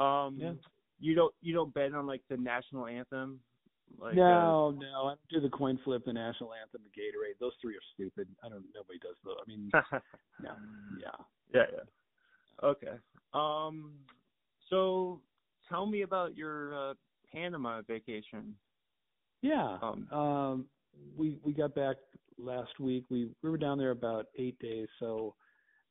Um, 0.00 0.36
Yeah. 0.40 0.52
You 1.00 1.14
don't 1.14 1.34
you 1.40 1.54
don't 1.54 1.72
bet 1.74 1.94
on 1.94 2.06
like 2.06 2.22
the 2.28 2.36
national 2.36 2.86
anthem? 2.86 3.40
Like, 3.98 4.12
uh, 4.12 4.16
no, 4.16 4.70
no, 4.70 5.06
I 5.06 5.08
don't 5.10 5.20
do 5.30 5.40
the 5.40 5.48
coin 5.48 5.78
flip, 5.82 6.04
the 6.04 6.12
national 6.12 6.52
anthem, 6.54 6.82
the 6.84 7.00
Gatorade. 7.00 7.38
Those 7.40 7.52
three 7.60 7.74
are 7.74 7.80
stupid. 7.94 8.28
I 8.44 8.48
don't. 8.48 8.64
Nobody 8.74 8.98
does 9.00 9.16
those. 9.24 9.34
I 9.42 9.48
mean, 9.48 9.70
no, 10.42 10.50
yeah. 11.00 11.08
yeah, 11.52 11.64
yeah. 11.72 12.68
Okay. 12.68 12.96
Um, 13.34 13.92
so 14.68 15.20
tell 15.68 15.86
me 15.86 16.02
about 16.02 16.36
your 16.36 16.90
uh, 16.90 16.94
Panama 17.32 17.82
vacation. 17.82 18.54
Yeah. 19.42 19.78
Um, 19.82 20.08
Um, 20.12 20.66
we 21.16 21.38
we 21.44 21.52
got 21.52 21.74
back 21.74 21.96
last 22.38 22.78
week. 22.78 23.04
We 23.10 23.30
we 23.42 23.50
were 23.50 23.58
down 23.58 23.78
there 23.78 23.90
about 23.90 24.26
eight 24.36 24.58
days, 24.58 24.88
so 24.98 25.34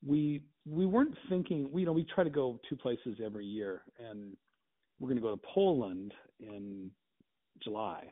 we 0.06 0.42
we 0.66 0.86
weren't 0.86 1.16
thinking. 1.30 1.70
We 1.72 1.82
you 1.82 1.86
know 1.86 1.94
we 1.94 2.06
try 2.06 2.24
to 2.24 2.30
go 2.30 2.60
two 2.70 2.76
places 2.76 3.20
every 3.24 3.46
year, 3.46 3.84
and 4.00 4.36
we're 5.00 5.08
going 5.08 5.18
to 5.18 5.22
go 5.22 5.36
to 5.36 5.42
Poland 5.54 6.14
in 6.40 6.92
July. 7.64 8.04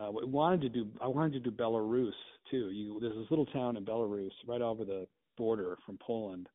Uh, 0.00 0.10
we 0.10 0.24
wanted 0.24 0.60
to 0.60 0.68
do. 0.68 0.86
I 1.00 1.06
wanted 1.06 1.32
to 1.32 1.40
do 1.40 1.50
Belarus 1.50 2.12
too. 2.50 2.70
You 2.70 2.98
there's 3.00 3.16
this 3.16 3.30
little 3.30 3.46
town 3.46 3.76
in 3.76 3.84
Belarus 3.84 4.30
right 4.46 4.60
over 4.60 4.84
the 4.84 5.06
border 5.36 5.76
from 5.84 5.98
Poland, 5.98 6.48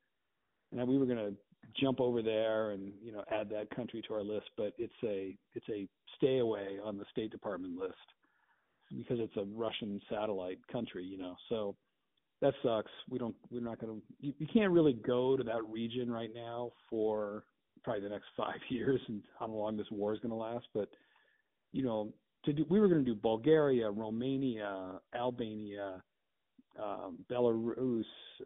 and 0.72 0.88
we 0.88 0.98
were 0.98 1.06
going 1.06 1.18
to 1.18 1.34
jump 1.80 2.00
over 2.00 2.22
there 2.22 2.72
and 2.72 2.94
you 3.04 3.12
know 3.12 3.24
add 3.32 3.50
that 3.50 3.70
country 3.76 4.02
to 4.08 4.14
our 4.14 4.24
list. 4.24 4.50
But 4.56 4.74
it's 4.78 4.94
a 5.04 5.36
it's 5.56 5.68
a 5.70 5.88
stay 6.18 6.40
away 6.40 6.78
on 6.84 6.98
the 6.98 7.06
State 7.12 7.32
Department 7.32 7.78
list 7.78 7.96
because 8.98 9.18
it's 9.20 9.36
a 9.38 9.46
Russian 9.56 10.00
satellite 10.10 10.60
country, 10.72 11.04
you 11.04 11.18
know. 11.18 11.36
So 11.50 11.76
that 12.42 12.54
sucks. 12.64 12.92
We 13.10 13.20
don't. 13.20 13.36
We're 13.52 13.62
not 13.62 13.82
going 13.82 14.00
to. 14.00 14.02
You, 14.20 14.34
you 14.38 14.48
can't 14.54 14.72
really 14.72 14.94
go 14.94 15.36
to 15.36 15.44
that 15.44 15.64
region 15.68 16.12
right 16.12 16.32
now 16.34 16.72
for 16.90 17.44
probably 17.84 18.04
the 18.04 18.10
next 18.10 18.28
five 18.38 18.60
years 18.70 19.02
and 19.08 19.22
how 19.40 19.48
long 19.48 19.78
this 19.78 19.88
war 19.92 20.14
is 20.14 20.20
going 20.20 20.32
to 20.32 20.36
last. 20.36 20.68
But 20.74 20.90
you 21.72 21.84
know, 21.84 22.14
to 22.46 22.54
do, 22.54 22.66
we 22.70 22.80
were 22.80 22.88
going 22.88 23.04
to 23.04 23.14
do 23.14 23.20
Bulgaria, 23.20 23.90
Romania, 23.90 25.00
Albania, 25.16 26.04
um, 26.82 27.20
Belarus, 27.32 28.04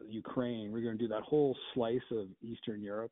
Ukraine. 0.08 0.72
We're 0.72 0.82
going 0.82 0.98
to 0.98 1.04
do 1.04 1.10
that 1.10 1.24
whole 1.24 1.56
slice 1.74 2.00
of 2.12 2.28
Eastern 2.42 2.82
Europe, 2.82 3.12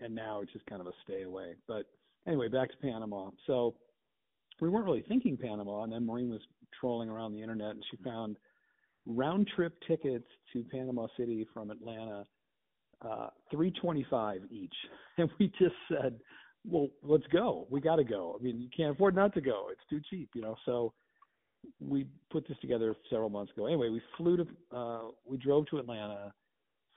and 0.00 0.14
now 0.14 0.40
it's 0.40 0.52
just 0.52 0.66
kind 0.66 0.80
of 0.80 0.86
a 0.86 0.92
stay 1.04 1.22
away. 1.22 1.54
But 1.66 1.86
anyway, 2.26 2.48
back 2.48 2.70
to 2.70 2.76
Panama. 2.78 3.30
So 3.46 3.74
we 4.60 4.68
weren't 4.68 4.84
really 4.84 5.04
thinking 5.08 5.36
Panama, 5.36 5.82
and 5.82 5.92
then 5.92 6.06
Maureen 6.06 6.30
was 6.30 6.42
trolling 6.78 7.08
around 7.08 7.32
the 7.32 7.42
internet, 7.42 7.70
and 7.70 7.84
she 7.90 7.96
found 7.98 8.36
round 9.06 9.48
trip 9.54 9.74
tickets 9.86 10.26
to 10.52 10.64
Panama 10.64 11.06
City 11.16 11.46
from 11.52 11.70
Atlanta, 11.70 12.24
uh, 13.04 13.28
three 13.50 13.70
twenty 13.70 14.06
five 14.08 14.42
each, 14.50 14.74
and 15.18 15.28
we 15.38 15.48
just 15.58 15.74
said, 15.88 16.18
"Well, 16.66 16.88
let's 17.02 17.26
go. 17.32 17.66
We 17.70 17.80
got 17.80 17.96
to 17.96 18.04
go. 18.04 18.36
I 18.38 18.42
mean, 18.42 18.60
you 18.60 18.68
can't 18.74 18.92
afford 18.92 19.14
not 19.14 19.34
to 19.34 19.40
go. 19.40 19.68
It's 19.70 19.80
too 19.90 20.00
cheap, 20.10 20.30
you 20.34 20.42
know." 20.42 20.56
So 20.64 20.92
we 21.80 22.06
put 22.30 22.46
this 22.48 22.56
together 22.60 22.94
several 23.10 23.30
months 23.30 23.52
ago. 23.52 23.66
Anyway, 23.66 23.88
we 23.88 24.00
flew 24.16 24.36
to, 24.36 24.46
uh, 24.76 25.00
we 25.26 25.36
drove 25.36 25.66
to 25.68 25.78
Atlanta, 25.78 26.32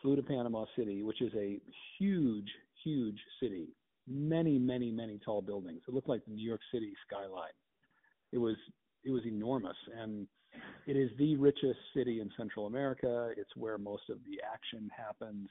flew 0.02 0.16
to 0.16 0.24
Panama 0.24 0.66
City, 0.76 1.04
which 1.04 1.22
is 1.22 1.34
a 1.36 1.60
huge, 1.98 2.50
huge 2.84 3.20
city. 3.42 3.68
Many, 4.08 4.58
many, 4.58 4.92
many 4.92 5.20
tall 5.24 5.42
buildings. 5.42 5.82
It 5.88 5.94
looked 5.94 6.10
like 6.10 6.24
the 6.26 6.34
New 6.34 6.48
York 6.48 6.62
City 6.74 6.94
skyline. 7.08 7.52
It 8.32 8.38
was, 8.38 8.56
it 9.04 9.12
was 9.12 9.26
enormous, 9.26 9.76
and 10.00 10.28
it 10.86 10.96
is 10.96 11.10
the 11.18 11.36
richest 11.36 11.80
city 11.96 12.22
in 12.22 12.30
Central 12.38 12.68
America. 12.68 13.32
It's 13.38 13.56
where 13.56 13.78
most 13.78 14.10
of 14.10 14.18
the 14.26 14.40
action 14.54 14.90
happens, 14.96 15.50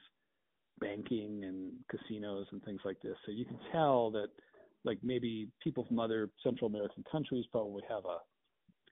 banking 0.79 1.43
and 1.43 1.71
casinos 1.89 2.45
and 2.51 2.63
things 2.63 2.81
like 2.85 3.01
this. 3.01 3.15
So 3.25 3.31
you 3.31 3.45
can 3.45 3.59
tell 3.71 4.11
that, 4.11 4.27
like 4.83 4.99
maybe 5.03 5.49
people 5.61 5.85
from 5.85 5.99
other 5.99 6.29
Central 6.43 6.69
American 6.69 7.03
countries 7.11 7.45
probably 7.51 7.83
have 7.89 8.05
a 8.05 8.19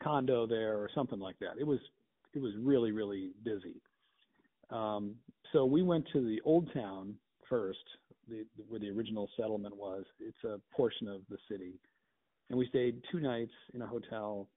condo 0.03 0.45
there 0.45 0.77
or 0.77 0.89
something 0.93 1.19
like 1.19 1.37
that. 1.39 1.53
It 1.59 1.65
was 1.65 1.79
it 2.33 2.41
was 2.41 2.53
really 2.59 2.91
really 2.91 3.31
busy. 3.43 3.81
Um, 4.71 5.15
so 5.53 5.65
we 5.65 5.83
went 5.83 6.05
to 6.13 6.21
the 6.21 6.41
old 6.43 6.73
town 6.73 7.15
first, 7.47 7.83
the, 8.27 8.45
where 8.67 8.79
the 8.79 8.89
original 8.89 9.29
settlement 9.37 9.75
was. 9.77 10.03
It's 10.19 10.43
a 10.43 10.59
portion 10.75 11.07
of 11.07 11.21
the 11.29 11.37
city, 11.49 11.79
and 12.49 12.57
we 12.57 12.67
stayed 12.67 13.01
two 13.11 13.19
nights 13.19 13.53
in 13.73 13.81
a 13.81 13.87
hotel 13.87 14.49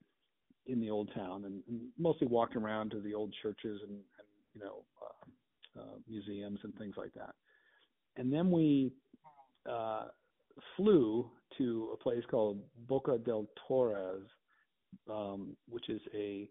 in 0.65 0.79
the 0.79 0.89
old 0.89 1.09
town, 1.15 1.45
and, 1.45 1.61
and 1.67 1.81
mostly 1.97 2.27
walked 2.27 2.55
around 2.55 2.91
to 2.91 2.99
the 2.99 3.13
old 3.13 3.33
churches 3.41 3.79
and, 3.83 3.91
and 3.91 4.27
you 4.53 4.61
know 4.61 4.83
uh, 5.01 5.29
uh, 5.77 5.97
museums 6.07 6.59
and 6.63 6.73
things 6.77 6.95
like 6.97 7.13
that. 7.13 7.35
And 8.17 8.31
then 8.31 8.51
we 8.51 8.91
uh, 9.69 10.05
flew 10.75 11.29
to 11.57 11.89
a 11.93 11.97
place 11.97 12.23
called 12.29 12.61
Boca 12.87 13.17
del 13.17 13.47
Torres, 13.67 14.23
um, 15.09 15.55
which 15.67 15.89
is 15.89 16.01
a 16.13 16.49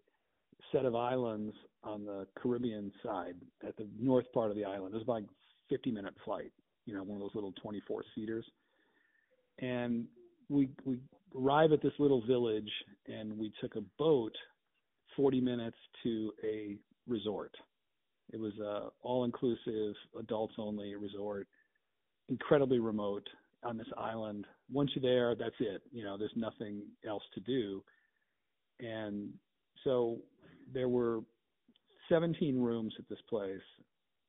set 0.71 0.85
of 0.85 0.95
islands 0.95 1.55
on 1.83 2.05
the 2.05 2.27
Caribbean 2.37 2.91
side 3.03 3.35
at 3.65 3.75
the 3.77 3.87
north 3.99 4.31
part 4.33 4.51
of 4.51 4.57
the 4.57 4.65
island. 4.65 4.93
It 4.93 4.97
was 4.97 5.03
about 5.03 5.21
a 5.21 5.25
50 5.69 5.91
minute 5.91 6.13
flight, 6.25 6.51
you 6.85 6.93
know, 6.93 7.03
one 7.03 7.17
of 7.17 7.21
those 7.21 7.35
little 7.35 7.53
24 7.61 8.03
seaters. 8.15 8.45
And 9.59 10.05
we 10.49 10.69
we 10.85 10.97
arrive 11.35 11.71
at 11.71 11.81
this 11.81 11.93
little 11.99 12.25
village 12.25 12.71
and 13.07 13.37
we 13.37 13.51
took 13.61 13.75
a 13.75 13.81
boat 13.97 14.33
40 15.15 15.41
minutes 15.41 15.77
to 16.03 16.31
a 16.43 16.77
resort. 17.07 17.55
It 18.31 18.39
was 18.39 18.53
a 18.59 18.89
all 19.01 19.23
inclusive 19.25 19.95
adults 20.19 20.53
only 20.57 20.95
resort, 20.95 21.47
incredibly 22.29 22.79
remote 22.79 23.27
on 23.63 23.77
this 23.77 23.87
island. 23.97 24.45
Once 24.71 24.91
you're 24.95 25.01
there, 25.01 25.35
that's 25.35 25.59
it. 25.59 25.81
You 25.91 26.03
know, 26.03 26.17
there's 26.17 26.31
nothing 26.35 26.83
else 27.07 27.23
to 27.33 27.39
do. 27.41 27.83
And 28.79 29.33
so 29.83 30.19
there 30.73 30.89
were 30.89 31.21
17 32.09 32.59
rooms 32.59 32.93
at 32.97 33.07
this 33.09 33.19
place, 33.29 33.59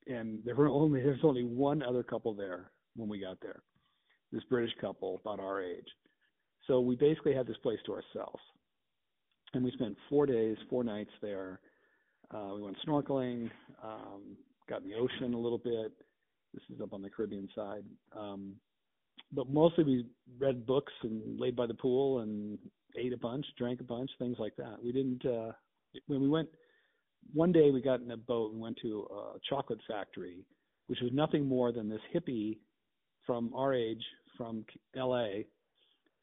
and 0.07 0.41
there 0.45 0.55
were 0.55 0.69
only 0.69 1.03
there's 1.03 1.21
only 1.23 1.45
one 1.45 1.83
other 1.83 2.03
couple 2.03 2.35
there 2.35 2.71
when 2.97 3.09
we 3.09 3.21
got 3.21 3.41
there. 3.41 3.63
This 4.33 4.45
British 4.45 4.73
couple 4.81 5.21
about 5.25 5.41
our 5.41 5.63
age. 5.63 5.89
So 6.67 6.81
we 6.81 6.95
basically 6.95 7.35
had 7.35 7.47
this 7.47 7.57
place 7.63 7.79
to 7.87 7.93
ourselves, 7.93 8.41
and 9.55 9.65
we 9.65 9.73
spent 9.73 9.97
four 10.09 10.27
days, 10.27 10.57
four 10.69 10.85
nights 10.85 11.11
there. 11.21 11.61
Uh, 12.33 12.55
we 12.55 12.63
went 12.63 12.77
snorkeling, 12.87 13.51
um, 13.83 14.37
got 14.69 14.83
in 14.83 14.89
the 14.89 14.95
ocean 14.95 15.35
a 15.35 15.39
little 15.39 15.59
bit. 15.59 15.93
This 16.55 16.63
is 16.73 16.81
up 16.81 16.93
on 16.93 17.03
the 17.03 17.11
Caribbean 17.11 17.49
side. 17.55 17.85
Um, 18.17 18.55
but 19.33 19.49
mostly 19.49 19.85
we 19.85 20.07
read 20.39 20.67
books 20.67 20.93
and 21.03 21.39
laid 21.39 21.57
by 21.57 21.67
the 21.67 21.75
pool 21.75 22.21
and 22.21 22.59
ate 22.97 23.13
a 23.13 23.17
bunch, 23.17 23.47
drank 23.57 23.81
a 23.81 23.85
bunch, 23.85 24.11
things 24.19 24.37
like 24.39 24.57
that. 24.57 24.77
We 24.83 24.93
didn't 24.93 25.25
uh 25.25 25.53
when 26.07 26.21
we 26.21 26.29
went 26.29 26.49
one 27.33 27.53
day 27.53 27.71
we 27.71 27.81
got 27.81 28.01
in 28.01 28.11
a 28.11 28.17
boat 28.17 28.53
and 28.53 28.61
went 28.61 28.79
to 28.83 29.07
a 29.13 29.39
chocolate 29.49 29.81
factory, 29.87 30.45
which 30.87 31.01
was 31.01 31.13
nothing 31.13 31.47
more 31.47 31.73
than 31.73 31.89
this 31.89 32.01
hippie 32.15 32.59
from 33.27 33.53
our 33.55 33.75
age 33.75 34.03
from 34.37 34.65
LA 34.97 35.43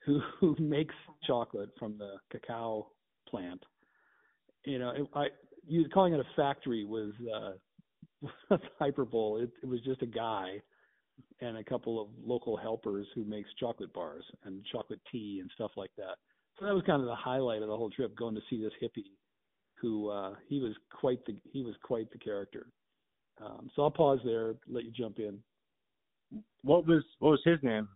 who 0.06 0.22
who 0.40 0.56
makes 0.60 0.96
chocolate 1.26 1.70
from 1.80 1.98
the 1.98 2.16
cacao 2.32 2.88
plant. 3.30 3.64
You 4.66 4.80
know, 4.80 5.08
I 5.14 5.28
you 5.68 5.88
calling 5.90 6.14
it 6.14 6.20
a 6.20 6.26
factory 6.36 6.86
was 6.86 7.12
uh 7.34 8.58
hyperbole. 8.80 9.44
It, 9.44 9.52
it 9.64 9.68
was 9.68 9.82
just 9.82 10.02
a 10.02 10.08
guy 10.08 10.62
and 11.42 11.58
a 11.58 11.64
couple 11.64 12.02
of 12.02 12.08
local 12.24 12.58
helpers 12.58 13.08
who 13.14 13.24
makes 13.24 13.50
chocolate 13.60 13.94
bars 13.94 14.24
and 14.44 14.66
chocolate 14.72 15.00
tea 15.12 15.40
and 15.42 15.52
stuff 15.54 15.72
like 15.76 15.92
that. 15.98 16.16
So 16.60 16.66
that 16.66 16.74
was 16.74 16.84
kind 16.86 17.02
of 17.02 17.08
the 17.08 17.16
highlight 17.16 17.62
of 17.62 17.68
the 17.68 17.78
whole 17.78 17.90
trip, 17.90 18.16
going 18.16 18.36
to 18.36 18.42
see 18.50 18.62
this 18.62 18.74
hippie, 18.82 19.12
who 19.80 20.10
uh, 20.10 20.34
he 20.48 20.60
was 20.60 20.74
quite 20.92 21.24
the 21.26 21.36
he 21.52 21.62
was 21.62 21.76
quite 21.84 22.12
the 22.12 22.18
character. 22.18 22.68
Um, 23.44 23.70
so 23.76 23.84
I'll 23.84 23.92
pause 23.92 24.20
there, 24.26 24.56
let 24.68 24.84
you 24.84 24.92
jump 24.92 25.20
in. 25.20 25.38
What 26.64 26.88
was 26.88 27.04
what 27.20 27.32
was 27.32 27.42
his 27.46 27.60
name? 27.62 27.88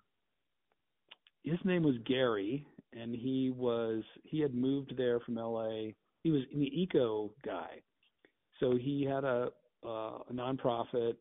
His 1.43 1.57
name 1.65 1.81
was 1.81 1.95
Gary, 2.05 2.67
and 2.93 3.15
he 3.15 3.51
was 3.55 4.03
he 4.23 4.39
had 4.39 4.53
moved 4.53 4.93
there 4.95 5.19
from 5.21 5.39
L.A. 5.39 5.95
He 6.23 6.31
was 6.31 6.41
an 6.53 6.61
eco 6.61 7.31
guy, 7.43 7.81
so 8.59 8.77
he 8.77 9.03
had 9.03 9.23
a 9.23 9.49
uh, 9.83 10.19
a 10.29 10.33
nonprofit 10.33 11.15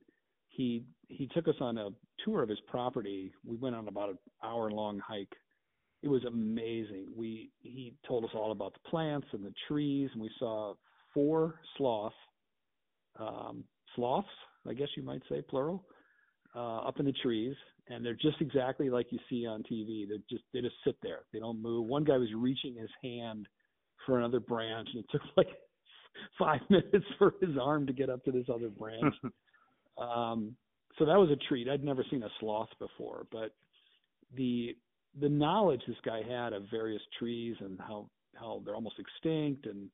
he 0.51 0.85
he 1.09 1.27
took 1.29 1.49
us 1.49 1.55
on 1.61 1.79
a 1.79 1.89
tour 2.25 2.43
of 2.43 2.49
his 2.49 2.61
property. 2.69 3.33
We 3.45 3.57
went 3.57 3.75
on 3.75 3.89
about 3.89 4.11
an 4.11 4.19
hour 4.45 4.71
long 4.71 4.99
hike. 4.99 5.33
It 6.03 6.09
was 6.09 6.25
amazing. 6.25 7.07
We 7.17 7.51
he 7.61 7.95
told 8.07 8.25
us 8.25 8.31
all 8.35 8.53
about 8.53 8.75
the 8.75 8.91
plants 8.91 9.29
and 9.33 9.45
the 9.45 9.55
trees, 9.69 10.11
and 10.13 10.21
we 10.21 10.31
saw 10.39 10.75
four 11.15 11.61
sloths, 11.77 12.15
um, 13.19 13.65
sloths, 13.97 14.29
I 14.69 14.75
guess 14.75 14.89
you 14.97 15.03
might 15.03 15.23
say 15.29 15.43
plural, 15.43 15.85
uh, 16.55 16.79
up 16.79 17.01
in 17.01 17.07
the 17.07 17.15
trees, 17.23 17.55
and 17.89 18.05
they're 18.05 18.15
just 18.15 18.41
exactly 18.41 18.91
like 18.91 19.07
you 19.11 19.19
see 19.29 19.47
on 19.47 19.63
TV. 19.63 20.09
They 20.09 20.19
just 20.29 20.45
they 20.53 20.61
just 20.61 20.77
sit 20.85 20.97
there. 21.03 21.21
They 21.33 21.39
don't 21.39 21.63
move. 21.63 21.87
One 21.87 22.05
guy 22.05 22.17
was 22.17 22.29
reaching 22.37 22.75
his 22.75 22.91
hand 23.03 23.47
for 24.11 24.19
another 24.19 24.41
branch, 24.41 24.89
and 24.93 25.05
it 25.05 25.11
took 25.11 25.23
like 25.37 25.47
five 26.39 26.61
minutes 26.69 27.07
for 27.17 27.35
his 27.41 27.57
arm 27.61 27.87
to 27.87 27.93
get 27.93 28.11
up 28.11 28.25
to 28.25 28.33
this 28.33 28.47
other 28.53 28.69
branch. 28.69 29.15
Um, 29.99 30.57
so 30.99 31.05
that 31.05 31.19
was 31.19 31.29
a 31.29 31.37
treat. 31.49 31.69
I'd 31.69 31.85
never 31.85 32.03
seen 32.11 32.23
a 32.23 32.29
sloth 32.39 32.71
before, 32.79 33.27
but 33.31 33.55
the 34.35 34.75
the 35.21 35.29
knowledge 35.29 35.83
this 35.87 35.97
guy 36.07 36.23
had 36.27 36.55
of 36.55 36.63
various 36.71 37.03
trees 37.19 37.55
and 37.61 37.79
how 37.79 38.09
how 38.35 38.63
they're 38.65 38.77
almost 38.77 38.95
extinct 38.99 39.67
and 39.67 39.91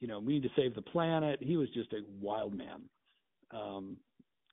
you 0.00 0.08
know 0.08 0.20
we 0.20 0.34
need 0.34 0.44
to 0.44 0.48
save 0.56 0.74
the 0.74 0.80
planet. 0.80 1.38
He 1.42 1.58
was 1.58 1.68
just 1.74 1.92
a 1.92 1.98
wild 2.18 2.56
man. 2.56 2.82
Um, 3.50 3.98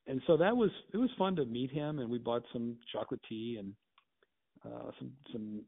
and 0.06 0.20
so 0.26 0.36
that 0.36 0.54
was 0.54 0.70
it 0.92 0.98
was 0.98 1.08
fun 1.16 1.34
to 1.36 1.46
meet 1.46 1.70
him 1.70 2.00
and 2.00 2.10
we 2.10 2.18
bought 2.18 2.42
some 2.52 2.76
chocolate 2.92 3.20
tea 3.26 3.56
and 3.58 3.72
uh 4.66 4.90
some 4.98 5.12
some 5.32 5.62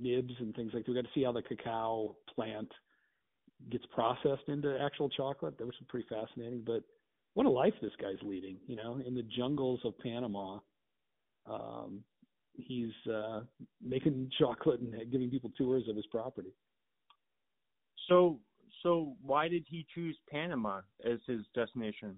nibs 0.00 0.34
and 0.38 0.54
things 0.54 0.72
like 0.74 0.84
that. 0.84 0.90
We 0.90 0.96
got 0.96 1.08
to 1.08 1.14
see 1.14 1.24
how 1.24 1.32
the 1.32 1.42
cacao 1.42 2.16
plant 2.34 2.70
gets 3.70 3.84
processed 3.94 4.48
into 4.48 4.78
actual 4.80 5.08
chocolate. 5.08 5.58
That 5.58 5.66
was 5.66 5.74
pretty 5.88 6.06
fascinating. 6.08 6.62
But 6.64 6.82
what 7.34 7.46
a 7.46 7.50
life 7.50 7.74
this 7.80 7.92
guy's 8.00 8.22
leading, 8.22 8.56
you 8.66 8.76
know, 8.76 9.00
in 9.06 9.14
the 9.14 9.22
jungles 9.22 9.80
of 9.84 9.98
Panama. 9.98 10.58
Um, 11.48 12.02
he's 12.54 12.92
uh, 13.12 13.40
making 13.82 14.30
chocolate 14.38 14.80
and 14.80 15.10
giving 15.10 15.30
people 15.30 15.52
tours 15.56 15.84
of 15.88 15.96
his 15.96 16.06
property. 16.06 16.54
So, 18.08 18.38
so 18.82 19.14
why 19.22 19.48
did 19.48 19.64
he 19.68 19.86
choose 19.94 20.16
Panama 20.30 20.80
as 21.04 21.18
his 21.26 21.40
destination? 21.54 22.16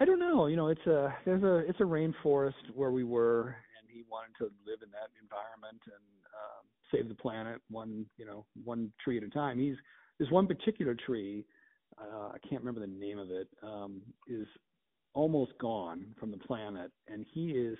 I 0.00 0.04
don't 0.04 0.18
know. 0.18 0.46
You 0.46 0.56
know, 0.56 0.68
it's 0.68 0.86
a 0.86 1.14
there's 1.24 1.42
a 1.44 1.58
it's 1.68 1.80
a 1.80 1.84
rainforest 1.84 2.74
where 2.74 2.90
we 2.90 3.04
were, 3.04 3.54
and 3.78 3.88
he 3.88 4.02
wanted 4.10 4.36
to 4.38 4.44
live 4.66 4.82
in 4.82 4.90
that 4.90 5.10
environment 5.22 5.80
and 5.86 6.02
save 6.94 7.08
the 7.08 7.14
planet 7.14 7.60
one 7.70 8.06
you 8.16 8.26
know 8.26 8.46
one 8.64 8.92
tree 9.02 9.16
at 9.16 9.24
a 9.24 9.30
time. 9.30 9.58
He's 9.58 9.76
there's 10.18 10.30
one 10.30 10.46
particular 10.46 10.94
tree 10.94 11.44
uh, 12.00 12.28
I 12.28 12.38
can't 12.48 12.62
remember 12.62 12.80
the 12.80 12.92
name 12.92 13.18
of 13.18 13.30
it, 13.30 13.48
um, 13.62 14.00
is 14.26 14.46
almost 15.14 15.52
gone 15.60 16.06
from 16.18 16.30
the 16.30 16.38
planet, 16.38 16.90
and 17.08 17.24
he 17.32 17.50
is 17.50 17.78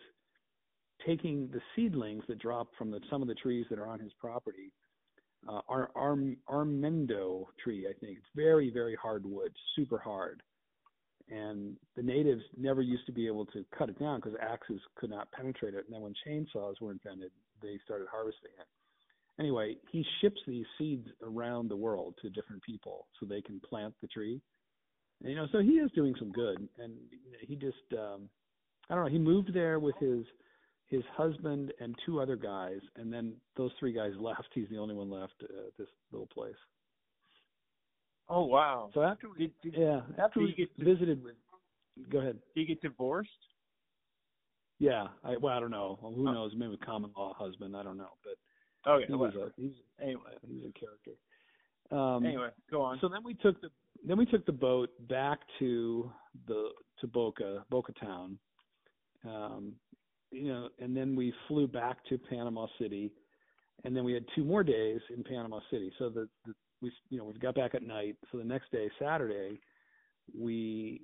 taking 1.06 1.48
the 1.52 1.60
seedlings 1.74 2.22
that 2.28 2.38
drop 2.38 2.68
from 2.78 2.90
the, 2.90 3.00
some 3.10 3.22
of 3.22 3.28
the 3.28 3.34
trees 3.34 3.66
that 3.70 3.78
are 3.78 3.88
on 3.88 3.98
his 3.98 4.12
property. 4.20 4.72
Uh, 5.48 5.60
our 5.68 5.90
arm, 5.94 6.36
armendo 6.48 7.44
tree, 7.62 7.86
I 7.86 7.92
think 7.98 8.16
it's 8.18 8.26
very 8.34 8.70
very 8.70 8.94
hard 8.94 9.26
wood, 9.26 9.52
super 9.76 9.98
hard, 9.98 10.42
and 11.28 11.76
the 11.96 12.02
natives 12.02 12.42
never 12.56 12.80
used 12.80 13.04
to 13.06 13.12
be 13.12 13.26
able 13.26 13.44
to 13.46 13.62
cut 13.76 13.90
it 13.90 13.98
down 13.98 14.20
because 14.20 14.38
axes 14.40 14.80
could 14.96 15.10
not 15.10 15.30
penetrate 15.32 15.74
it. 15.74 15.84
And 15.84 15.94
then 15.94 16.00
when 16.00 16.14
chainsaws 16.26 16.80
were 16.80 16.92
invented, 16.92 17.30
they 17.60 17.78
started 17.84 18.08
harvesting 18.10 18.52
it 18.58 18.66
anyway, 19.38 19.76
he 19.90 20.04
ships 20.20 20.40
these 20.46 20.66
seeds 20.78 21.06
around 21.22 21.68
the 21.68 21.76
world 21.76 22.14
to 22.22 22.30
different 22.30 22.62
people 22.62 23.06
so 23.18 23.26
they 23.26 23.42
can 23.42 23.60
plant 23.60 23.94
the 24.00 24.08
tree. 24.08 24.40
And, 25.22 25.30
you 25.30 25.36
know, 25.36 25.46
so 25.52 25.60
he 25.60 25.72
is 25.72 25.90
doing 25.92 26.14
some 26.18 26.32
good, 26.32 26.68
and 26.78 26.92
he 27.40 27.56
just 27.56 27.76
um, 27.92 28.28
I 28.90 28.94
don't 28.94 29.04
know. 29.04 29.10
He 29.10 29.18
moved 29.18 29.54
there 29.54 29.78
with 29.78 29.96
his 30.00 30.24
his 30.86 31.02
husband 31.16 31.72
and 31.80 31.94
two 32.04 32.20
other 32.20 32.36
guys, 32.36 32.80
and 32.96 33.12
then 33.12 33.34
those 33.56 33.70
three 33.78 33.92
guys 33.92 34.12
left. 34.18 34.48
He's 34.52 34.68
the 34.70 34.78
only 34.78 34.94
one 34.94 35.10
left 35.10 35.42
at 35.42 35.76
this 35.78 35.88
little 36.12 36.28
place. 36.28 36.54
Oh 38.28 38.44
wow! 38.44 38.90
So 38.94 39.02
after 39.02 39.28
we, 39.28 39.38
did, 39.38 39.52
did, 39.62 39.74
yeah, 39.80 40.00
after 40.22 40.40
we 40.40 40.54
get 40.54 40.70
visited 40.78 41.22
with, 41.22 41.34
go 42.10 42.18
ahead. 42.18 42.38
Did 42.54 42.60
he 42.60 42.66
get 42.66 42.80
divorced? 42.80 43.30
Yeah, 44.78 45.08
I 45.22 45.36
well 45.36 45.56
I 45.56 45.60
don't 45.60 45.70
know. 45.70 45.98
Well, 46.02 46.12
who 46.12 46.24
knows? 46.24 46.52
Maybe 46.56 46.76
common 46.78 47.10
law 47.16 47.34
husband. 47.34 47.76
I 47.76 47.82
don't 47.82 47.98
know, 47.98 48.12
but 48.24 48.34
Okay. 48.86 49.06
He 49.06 49.14
was 49.14 49.34
a 49.34 49.50
he's 49.60 49.72
anyway, 50.00 50.20
he's 50.46 50.64
a 50.64 50.78
character. 50.78 51.12
Um, 51.90 52.24
anyway, 52.24 52.48
go 52.70 52.82
on. 52.82 52.98
So 53.00 53.08
then 53.08 53.22
we 53.24 53.34
took 53.34 53.60
the 53.60 53.70
then 54.06 54.18
we 54.18 54.26
took 54.26 54.44
the 54.46 54.52
boat 54.52 54.90
back 55.08 55.40
to 55.58 56.10
the 56.46 56.70
to 57.00 57.06
Boca 57.06 57.64
Boca 57.70 57.92
Town, 57.92 58.38
um, 59.24 59.72
you 60.30 60.48
know, 60.48 60.68
and 60.78 60.96
then 60.96 61.16
we 61.16 61.32
flew 61.48 61.66
back 61.66 62.04
to 62.08 62.18
Panama 62.18 62.66
City, 62.78 63.10
and 63.84 63.96
then 63.96 64.04
we 64.04 64.12
had 64.12 64.24
two 64.34 64.44
more 64.44 64.62
days 64.62 65.00
in 65.14 65.22
Panama 65.24 65.60
City. 65.70 65.92
So 65.98 66.08
the, 66.08 66.28
the 66.46 66.54
we 66.80 66.92
you 67.10 67.18
know 67.18 67.24
we 67.24 67.34
got 67.34 67.54
back 67.54 67.74
at 67.74 67.82
night. 67.82 68.16
So 68.30 68.38
the 68.38 68.44
next 68.44 68.70
day, 68.70 68.90
Saturday, 68.98 69.60
we 70.38 71.02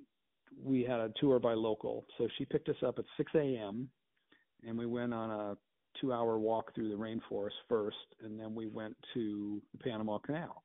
we 0.62 0.82
had 0.82 1.00
a 1.00 1.12
tour 1.20 1.38
by 1.38 1.54
local. 1.54 2.04
So 2.18 2.28
she 2.36 2.44
picked 2.44 2.68
us 2.68 2.76
up 2.84 2.98
at 2.98 3.04
6 3.16 3.32
a.m. 3.34 3.88
and 4.66 4.76
we 4.76 4.86
went 4.86 5.14
on 5.14 5.30
a 5.30 5.56
two-hour 6.00 6.38
walk 6.38 6.74
through 6.74 6.88
the 6.88 6.94
rainforest 6.94 7.50
first, 7.68 7.96
and 8.22 8.38
then 8.38 8.54
we 8.54 8.66
went 8.66 8.96
to 9.14 9.60
the 9.72 9.78
Panama 9.78 10.18
Canal. 10.18 10.62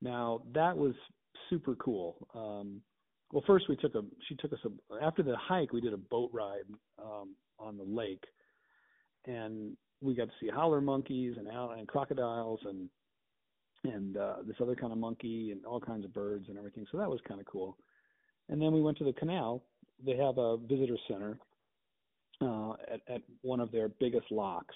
Now 0.00 0.42
that 0.54 0.76
was 0.76 0.94
super 1.50 1.74
cool. 1.76 2.28
Um, 2.34 2.80
well, 3.32 3.44
first 3.46 3.68
we 3.68 3.76
took 3.76 3.94
a 3.94 4.02
she 4.28 4.36
took 4.36 4.52
us 4.52 4.60
a 4.64 5.04
after 5.04 5.22
the 5.22 5.36
hike 5.36 5.72
we 5.72 5.80
did 5.80 5.92
a 5.92 5.98
boat 5.98 6.30
ride 6.32 6.64
um, 7.02 7.34
on 7.58 7.76
the 7.76 7.84
lake, 7.84 8.24
and 9.26 9.76
we 10.00 10.14
got 10.14 10.26
to 10.26 10.34
see 10.40 10.48
howler 10.48 10.80
monkeys 10.80 11.34
and 11.36 11.48
and 11.48 11.88
crocodiles 11.88 12.60
and 12.64 12.88
and 13.84 14.16
uh, 14.16 14.36
this 14.46 14.56
other 14.60 14.74
kind 14.74 14.92
of 14.92 14.98
monkey 14.98 15.50
and 15.52 15.64
all 15.64 15.80
kinds 15.80 16.04
of 16.04 16.12
birds 16.12 16.46
and 16.48 16.58
everything. 16.58 16.86
So 16.90 16.98
that 16.98 17.08
was 17.08 17.20
kind 17.28 17.40
of 17.40 17.46
cool. 17.46 17.76
And 18.48 18.60
then 18.60 18.72
we 18.72 18.80
went 18.80 18.98
to 18.98 19.04
the 19.04 19.12
canal. 19.12 19.62
They 20.04 20.16
have 20.16 20.38
a 20.38 20.56
visitor 20.56 20.96
center 21.06 21.38
uh, 22.40 22.72
at, 22.92 23.00
at 23.08 23.22
one 23.42 23.60
of 23.60 23.72
their 23.72 23.88
biggest 23.88 24.30
locks, 24.30 24.74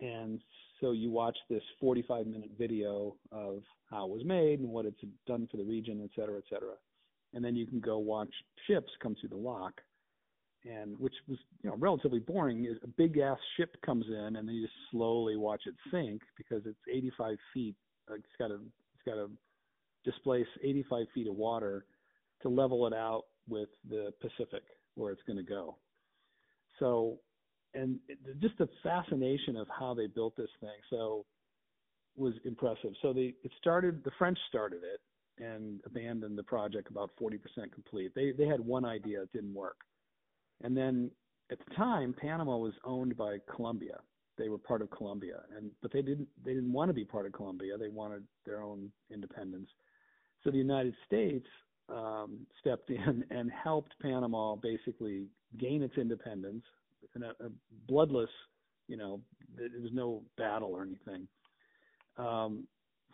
and 0.00 0.40
so 0.80 0.92
you 0.92 1.10
watch 1.10 1.36
this 1.48 1.62
45 1.80 2.26
minute 2.26 2.50
video 2.58 3.16
of 3.32 3.62
how 3.90 4.04
it 4.04 4.10
was 4.10 4.24
made 4.24 4.60
and 4.60 4.68
what 4.68 4.86
it's 4.86 5.00
done 5.26 5.48
for 5.50 5.56
the 5.56 5.64
region, 5.64 6.00
et 6.02 6.10
cetera, 6.18 6.36
et 6.36 6.44
cetera. 6.50 6.74
And 7.32 7.44
then 7.44 7.56
you 7.56 7.66
can 7.66 7.80
go 7.80 7.98
watch 7.98 8.32
ships 8.66 8.90
come 9.02 9.16
through 9.18 9.30
the 9.30 9.36
lock 9.36 9.80
and 10.64 10.98
which 10.98 11.14
was 11.28 11.38
you 11.62 11.68
know 11.68 11.76
relatively 11.78 12.18
boring 12.18 12.64
is 12.64 12.78
a 12.82 12.86
big 12.86 13.18
ass 13.18 13.38
ship 13.56 13.76
comes 13.84 14.06
in 14.08 14.36
and 14.36 14.48
then 14.48 14.54
you 14.54 14.62
just 14.62 14.74
slowly 14.90 15.36
watch 15.36 15.62
it 15.66 15.74
sink 15.90 16.22
because 16.38 16.62
it's 16.64 16.78
85 16.90 17.36
feet 17.52 17.74
it's 18.10 18.24
got 18.38 18.48
to 18.48 18.54
it's 18.54 19.04
got 19.04 19.16
to 19.16 19.30
displace 20.04 20.46
85 20.62 21.06
feet 21.14 21.28
of 21.28 21.34
water 21.34 21.86
to 22.42 22.48
level 22.48 22.86
it 22.86 22.92
out 22.92 23.24
with 23.48 23.68
the 23.88 24.12
Pacific 24.20 24.62
where 24.94 25.12
it's 25.12 25.22
going 25.26 25.38
to 25.38 25.42
go. 25.42 25.76
So, 26.78 27.18
and 27.74 27.98
just 28.40 28.56
the 28.58 28.68
fascination 28.82 29.56
of 29.56 29.66
how 29.68 29.94
they 29.94 30.06
built 30.06 30.36
this 30.36 30.50
thing 30.60 30.70
so 30.90 31.24
was 32.16 32.34
impressive. 32.44 32.92
So 33.02 33.12
they 33.12 33.34
it 33.42 33.50
started 33.58 34.02
the 34.04 34.12
French 34.18 34.38
started 34.48 34.82
it 34.84 35.00
and 35.42 35.80
abandoned 35.84 36.38
the 36.38 36.44
project 36.44 36.88
about 36.90 37.10
40% 37.20 37.38
complete. 37.72 38.12
They 38.14 38.32
they 38.32 38.46
had 38.46 38.60
one 38.60 38.84
idea 38.84 39.22
it 39.22 39.32
didn't 39.32 39.54
work. 39.54 39.78
And 40.62 40.76
then 40.76 41.10
at 41.50 41.58
the 41.58 41.74
time 41.74 42.14
Panama 42.18 42.56
was 42.56 42.74
owned 42.84 43.16
by 43.16 43.38
Colombia 43.54 43.98
they 44.36 44.48
were 44.48 44.58
part 44.58 44.82
of 44.82 44.90
Colombia, 44.90 45.42
and 45.56 45.70
but 45.82 45.92
they 45.92 46.02
didn't 46.02 46.28
they 46.44 46.54
didn't 46.54 46.72
want 46.72 46.88
to 46.88 46.94
be 46.94 47.04
part 47.04 47.26
of 47.26 47.32
Colombia. 47.32 47.76
They 47.78 47.88
wanted 47.88 48.24
their 48.44 48.62
own 48.62 48.90
independence. 49.12 49.68
So 50.42 50.50
the 50.50 50.58
United 50.58 50.94
States 51.06 51.46
um, 51.88 52.46
stepped 52.60 52.90
in 52.90 53.24
and 53.30 53.50
helped 53.50 53.94
Panama 54.00 54.56
basically 54.56 55.26
gain 55.58 55.82
its 55.82 55.96
independence 55.96 56.64
in 57.14 57.22
a, 57.22 57.30
a 57.30 57.50
bloodless, 57.86 58.30
you 58.88 58.96
know, 58.96 59.20
there 59.56 59.68
was 59.80 59.92
no 59.92 60.22
battle 60.36 60.70
or 60.74 60.82
anything. 60.82 61.28
Um, 62.16 62.66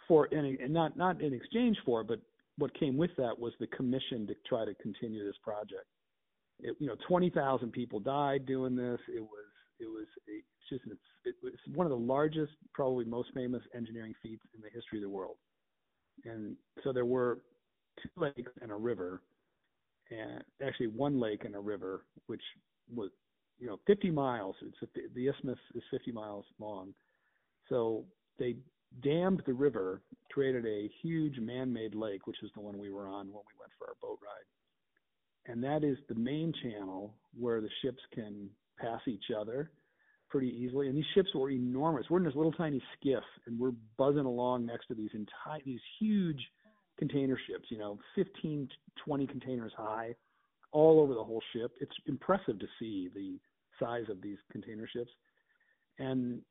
for 0.09 0.29
and, 0.33 0.59
and 0.59 0.73
not 0.73 0.97
not 0.97 1.21
in 1.21 1.33
exchange 1.33 1.77
for, 1.85 2.03
but 2.03 2.21
what 2.59 2.79
came 2.79 2.97
with 2.97 3.11
that 3.17 3.39
was 3.39 3.53
the 3.61 3.67
commission 3.69 4.27
to 4.27 4.35
try 4.47 4.65
to 4.65 4.75
continue 4.75 5.25
this 5.25 5.37
project. 5.43 5.87
It, 6.59 6.77
you 6.79 6.89
know, 6.89 6.97
20,000 7.09 7.73
people 7.73 8.01
died 8.01 8.45
doing 8.45 8.77
this. 8.77 8.99
It 9.09 9.21
was 9.21 9.47
it 9.79 9.87
was 9.87 10.07
it's 10.27 10.47
just 10.69 10.83
it's, 10.87 11.01
it 11.25 11.35
was 11.43 11.55
one 11.75 11.87
of 11.87 11.91
the 11.91 11.97
largest, 11.97 12.53
probably 12.75 13.05
most 13.05 13.31
famous 13.35 13.63
engineering 13.75 14.15
feats 14.23 14.43
in 14.55 14.61
the 14.61 14.69
history 14.69 14.99
of 14.99 15.03
the 15.03 15.09
world. 15.09 15.37
And 16.25 16.57
so 16.85 16.93
there 16.93 17.07
were 17.07 17.39
two 18.03 18.09
lakes 18.17 18.53
and 18.63 18.71
a 18.71 18.77
river, 18.77 19.23
and 20.11 20.43
actually 20.65 20.89
one 20.89 21.21
lake 21.21 21.45
and 21.45 21.55
a 21.55 21.61
river, 21.61 22.05
which 22.27 22.43
was 22.95 23.11
you 23.59 23.67
know 23.67 23.79
50 23.87 24.11
miles. 24.11 24.57
It's 24.63 24.83
a, 24.83 25.15
the 25.15 25.29
isthmus 25.29 25.59
is 25.75 25.83
50 25.91 26.13
miles 26.13 26.45
long. 26.59 26.95
So 27.69 28.05
they 28.39 28.57
dammed 29.03 29.43
the 29.47 29.53
river, 29.53 30.03
created 30.33 30.67
a 30.67 30.91
huge 31.03 31.39
man-made 31.39 31.95
lake, 31.95 32.27
which 32.27 32.43
is 32.43 32.51
the 32.55 32.61
one 32.61 32.79
we 32.79 32.91
were 32.91 33.07
on 33.07 33.27
when 33.27 33.45
we 33.47 33.59
went 33.59 33.73
for 33.79 33.89
our 33.89 33.95
boat 34.03 34.19
ride. 34.23 35.51
And 35.51 35.63
that 35.65 35.85
is 35.85 35.97
the 36.09 36.15
main 36.15 36.53
channel 36.63 37.15
where 37.39 37.61
the 37.61 37.71
ships 37.83 38.01
can 38.13 38.51
pass 38.79 39.01
each 39.07 39.31
other 39.37 39.71
pretty 40.29 40.49
easily. 40.49 40.89
And 40.89 40.97
these 40.97 41.05
ships 41.15 41.29
were 41.35 41.51
enormous. 41.51 42.07
We're 42.09 42.19
in 42.19 42.25
this 42.25 42.35
little 42.35 42.53
tiny 42.53 42.83
skiff, 42.99 43.25
and 43.47 43.59
we're 43.59 43.73
buzzing 43.97 44.27
along 44.27 44.67
next 44.67 44.87
to 44.89 44.95
these 44.95 45.11
entire 45.15 45.61
these 45.65 45.81
huge 45.99 46.41
container 47.01 47.37
ships. 47.49 47.65
You 47.71 47.79
know, 47.79 47.99
15, 48.15 48.69
20 49.05 49.27
containers 49.27 49.73
high, 49.77 50.15
all 50.71 51.01
over 51.01 51.15
the 51.15 51.25
whole 51.25 51.43
ship. 51.53 51.73
It's 51.81 51.97
impressive 52.07 52.61
to 52.61 52.67
see 52.79 53.11
the 53.13 53.41
size 53.81 54.05
of 54.09 54.23
these 54.23 54.39
container 54.53 54.89
ships. 54.93 55.11
And 55.99 56.43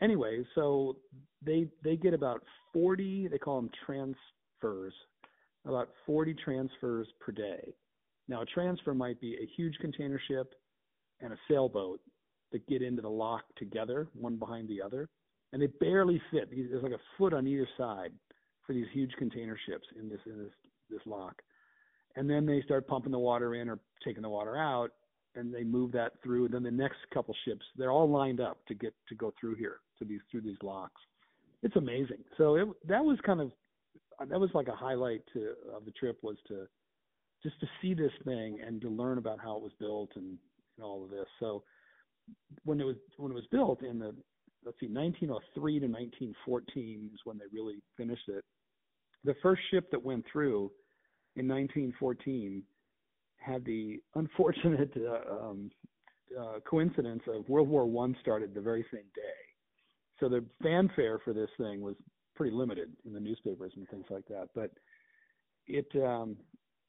anyway, 0.00 0.44
so 0.54 0.96
they 1.44 1.68
they 1.84 1.96
get 1.96 2.14
about 2.14 2.42
40. 2.72 3.28
They 3.28 3.38
call 3.38 3.60
them 3.60 3.70
transfers. 3.84 4.94
About 5.66 5.88
40 6.06 6.32
transfers 6.44 7.08
per 7.20 7.32
day. 7.32 7.74
Now, 8.28 8.42
a 8.42 8.46
transfer 8.46 8.94
might 8.94 9.20
be 9.20 9.34
a 9.34 9.50
huge 9.56 9.76
container 9.80 10.20
ship 10.28 10.54
and 11.20 11.32
a 11.32 11.36
sailboat 11.50 12.00
that 12.52 12.66
get 12.68 12.82
into 12.82 13.02
the 13.02 13.08
lock 13.08 13.42
together, 13.56 14.06
one 14.14 14.36
behind 14.36 14.68
the 14.68 14.80
other, 14.80 15.08
and 15.52 15.60
they 15.60 15.66
barely 15.66 16.22
fit. 16.30 16.50
There's 16.50 16.84
like 16.84 16.92
a 16.92 17.00
foot 17.18 17.32
on 17.32 17.48
either 17.48 17.68
side 17.76 18.12
for 18.66 18.72
these 18.72 18.86
huge 18.92 19.12
container 19.18 19.58
ships 19.66 19.86
in 19.98 20.08
this 20.08 20.20
in 20.26 20.38
this 20.38 20.52
this 20.90 21.00
lock. 21.06 21.40
And 22.16 22.28
then 22.28 22.46
they 22.46 22.62
start 22.62 22.88
pumping 22.88 23.12
the 23.12 23.18
water 23.18 23.54
in 23.54 23.68
or 23.68 23.78
taking 24.04 24.22
the 24.22 24.28
water 24.28 24.56
out, 24.56 24.90
and 25.34 25.54
they 25.54 25.64
move 25.64 25.92
that 25.92 26.12
through. 26.22 26.46
And 26.46 26.54
then 26.54 26.62
the 26.62 26.70
next 26.70 26.98
couple 27.12 27.34
ships, 27.44 27.64
they're 27.76 27.90
all 27.90 28.08
lined 28.08 28.40
up 28.40 28.58
to 28.68 28.74
get 28.74 28.94
to 29.08 29.14
go 29.14 29.32
through 29.38 29.56
here 29.56 29.80
to 29.98 30.04
these 30.04 30.20
through 30.30 30.42
these 30.42 30.56
locks. 30.62 31.00
It's 31.62 31.76
amazing. 31.76 32.24
So 32.38 32.56
it 32.56 32.68
that 32.88 33.04
was 33.04 33.18
kind 33.24 33.40
of 33.40 33.52
that 34.28 34.40
was 34.40 34.50
like 34.54 34.68
a 34.68 34.74
highlight 34.74 35.22
to, 35.34 35.52
of 35.74 35.84
the 35.84 35.90
trip 35.92 36.18
was 36.22 36.36
to 36.48 36.66
just 37.42 37.60
to 37.60 37.66
see 37.82 37.94
this 37.94 38.12
thing 38.24 38.58
and 38.66 38.80
to 38.80 38.88
learn 38.88 39.18
about 39.18 39.38
how 39.42 39.56
it 39.56 39.62
was 39.62 39.72
built 39.78 40.10
and 40.16 40.38
and 40.76 40.84
all 40.84 41.04
of 41.04 41.10
this. 41.10 41.26
So 41.40 41.62
when 42.64 42.80
it 42.80 42.84
was 42.84 42.96
when 43.16 43.32
it 43.32 43.34
was 43.34 43.46
built 43.50 43.82
in 43.82 43.98
the 43.98 44.14
let's 44.64 44.78
see 44.80 44.88
1903 44.88 45.80
to 45.80 45.86
1914 45.86 47.10
is 47.14 47.20
when 47.24 47.38
they 47.38 47.44
really 47.52 47.76
finished 47.96 48.28
it. 48.28 48.44
The 49.26 49.34
first 49.42 49.60
ship 49.70 49.90
that 49.90 50.02
went 50.02 50.24
through 50.30 50.70
in 51.34 51.48
1914 51.48 52.62
had 53.38 53.64
the 53.64 54.00
unfortunate 54.14 54.92
uh, 54.96 55.34
um, 55.34 55.70
uh, 56.38 56.60
coincidence 56.68 57.22
of 57.28 57.48
World 57.48 57.68
War 57.68 57.86
One 57.86 58.16
started 58.20 58.54
the 58.54 58.60
very 58.60 58.86
same 58.92 59.04
day. 59.14 59.20
So 60.20 60.28
the 60.28 60.44
fanfare 60.62 61.18
for 61.24 61.32
this 61.34 61.50
thing 61.58 61.80
was 61.80 61.96
pretty 62.36 62.54
limited 62.54 62.92
in 63.04 63.12
the 63.12 63.20
newspapers 63.20 63.72
and 63.76 63.88
things 63.88 64.06
like 64.10 64.26
that. 64.28 64.48
But 64.54 64.70
it, 65.66 65.86
um, 65.96 66.36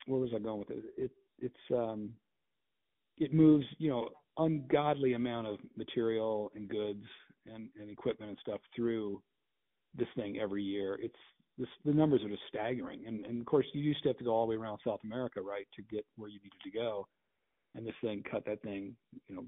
where 0.05 0.19
was 0.19 0.31
I 0.35 0.39
going 0.39 0.59
with 0.59 0.69
it? 0.69 0.83
It 0.95 1.11
it's 1.39 1.71
um, 1.71 2.11
it 3.17 3.33
moves, 3.33 3.65
you 3.79 3.89
know, 3.89 4.09
ungodly 4.37 5.13
amount 5.13 5.47
of 5.47 5.57
material 5.75 6.51
and 6.55 6.69
goods 6.69 7.03
and, 7.47 7.69
and 7.79 7.89
equipment 7.89 8.29
and 8.29 8.37
stuff 8.41 8.61
through 8.75 9.21
this 9.95 10.07
thing 10.15 10.37
every 10.39 10.63
year. 10.63 10.97
It's 11.01 11.15
this, 11.57 11.67
the 11.85 11.93
numbers 11.93 12.23
are 12.23 12.29
just 12.29 12.43
staggering. 12.47 13.05
And, 13.07 13.25
and 13.25 13.39
of 13.39 13.45
course, 13.45 13.65
you 13.73 13.81
used 13.81 14.03
to 14.03 14.09
have 14.09 14.17
to 14.17 14.23
go 14.23 14.31
all 14.31 14.45
the 14.45 14.51
way 14.51 14.55
around 14.55 14.79
South 14.85 14.99
America, 15.03 15.41
right, 15.41 15.67
to 15.75 15.81
get 15.83 16.05
where 16.15 16.29
you 16.29 16.39
needed 16.43 16.61
to 16.63 16.71
go. 16.71 17.07
And 17.75 17.85
this 17.85 17.95
thing 18.01 18.23
cut 18.29 18.45
that 18.45 18.61
thing, 18.61 18.95
you 19.27 19.35
know, 19.35 19.45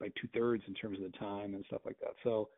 by 0.00 0.08
two 0.20 0.28
thirds 0.34 0.64
in 0.66 0.74
terms 0.74 0.98
of 0.98 1.10
the 1.10 1.18
time 1.18 1.54
and 1.54 1.64
stuff 1.66 1.82
like 1.84 1.98
that. 2.00 2.14
So, 2.24 2.48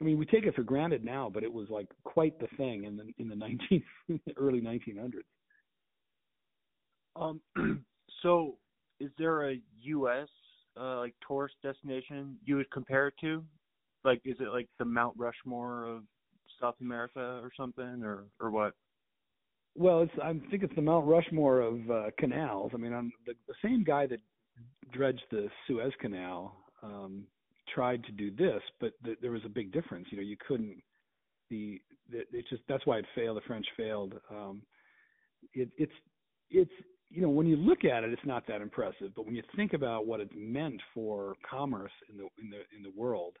I 0.00 0.04
mean, 0.04 0.18
we 0.18 0.26
take 0.26 0.44
it 0.44 0.54
for 0.54 0.62
granted 0.62 1.04
now, 1.04 1.30
but 1.32 1.42
it 1.42 1.52
was 1.52 1.68
like 1.68 1.86
quite 2.04 2.38
the 2.40 2.48
thing 2.56 2.84
in 2.84 2.96
the 2.96 3.12
in 3.18 3.28
the 3.28 3.36
19 3.36 3.82
early 4.36 4.60
1900s. 4.60 5.22
Um, 7.14 7.40
so 8.22 8.56
is 9.00 9.10
there 9.18 9.50
a 9.50 9.60
U.S. 9.82 10.28
Uh, 10.80 10.98
like 10.98 11.14
tourist 11.26 11.56
destination 11.62 12.36
you 12.44 12.56
would 12.56 12.70
compare 12.70 13.08
it 13.08 13.14
to? 13.20 13.44
Like, 14.04 14.20
is 14.24 14.36
it 14.40 14.48
like 14.48 14.68
the 14.78 14.84
Mount 14.84 15.14
Rushmore 15.18 15.86
of 15.86 16.02
South 16.62 16.76
America 16.80 17.40
or 17.42 17.50
something, 17.56 18.02
or 18.02 18.24
or 18.40 18.50
what? 18.50 18.74
Well, 19.74 20.02
it's 20.02 20.12
I 20.22 20.32
think 20.50 20.62
it's 20.62 20.74
the 20.74 20.82
Mount 20.82 21.06
Rushmore 21.06 21.60
of 21.60 21.90
uh, 21.90 22.04
canals. 22.18 22.72
I 22.74 22.76
mean, 22.78 22.94
I'm 22.94 23.12
the, 23.26 23.34
the 23.48 23.54
same 23.62 23.84
guy 23.84 24.06
that 24.06 24.20
dredged 24.92 25.24
the 25.30 25.48
Suez 25.66 25.92
Canal 26.00 26.56
um, 26.82 27.24
tried 27.74 28.04
to 28.04 28.12
do 28.12 28.30
this, 28.30 28.62
but 28.80 28.92
th- 29.04 29.18
there 29.20 29.30
was 29.32 29.44
a 29.44 29.50
big 29.50 29.72
difference. 29.72 30.06
You 30.10 30.18
know, 30.18 30.24
you 30.24 30.36
couldn't. 30.46 30.82
The 31.50 31.80
it 32.10 32.44
just 32.48 32.62
that's 32.68 32.86
why 32.86 32.98
it 32.98 33.06
failed. 33.14 33.36
The 33.36 33.42
French 33.46 33.66
failed. 33.76 34.14
Um, 34.30 34.62
it, 35.54 35.70
it's 35.76 35.92
it's 36.50 36.70
you 37.12 37.20
know, 37.20 37.28
when 37.28 37.46
you 37.46 37.56
look 37.56 37.84
at 37.84 38.04
it, 38.04 38.12
it's 38.12 38.24
not 38.24 38.46
that 38.46 38.62
impressive. 38.62 39.14
But 39.14 39.26
when 39.26 39.34
you 39.34 39.42
think 39.54 39.74
about 39.74 40.06
what 40.06 40.20
it's 40.20 40.32
meant 40.34 40.80
for 40.94 41.34
commerce 41.48 41.92
in 42.10 42.16
the 42.16 42.24
in 42.42 42.50
the 42.50 42.62
in 42.76 42.82
the 42.82 42.92
world, 42.96 43.36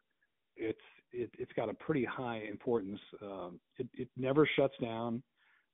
it's 0.56 0.78
it, 1.12 1.30
it's 1.38 1.52
got 1.52 1.68
a 1.68 1.74
pretty 1.74 2.04
high 2.04 2.42
importance. 2.48 2.98
Um, 3.22 3.60
it, 3.78 3.86
it 3.94 4.08
never 4.16 4.48
shuts 4.56 4.74
down. 4.80 5.22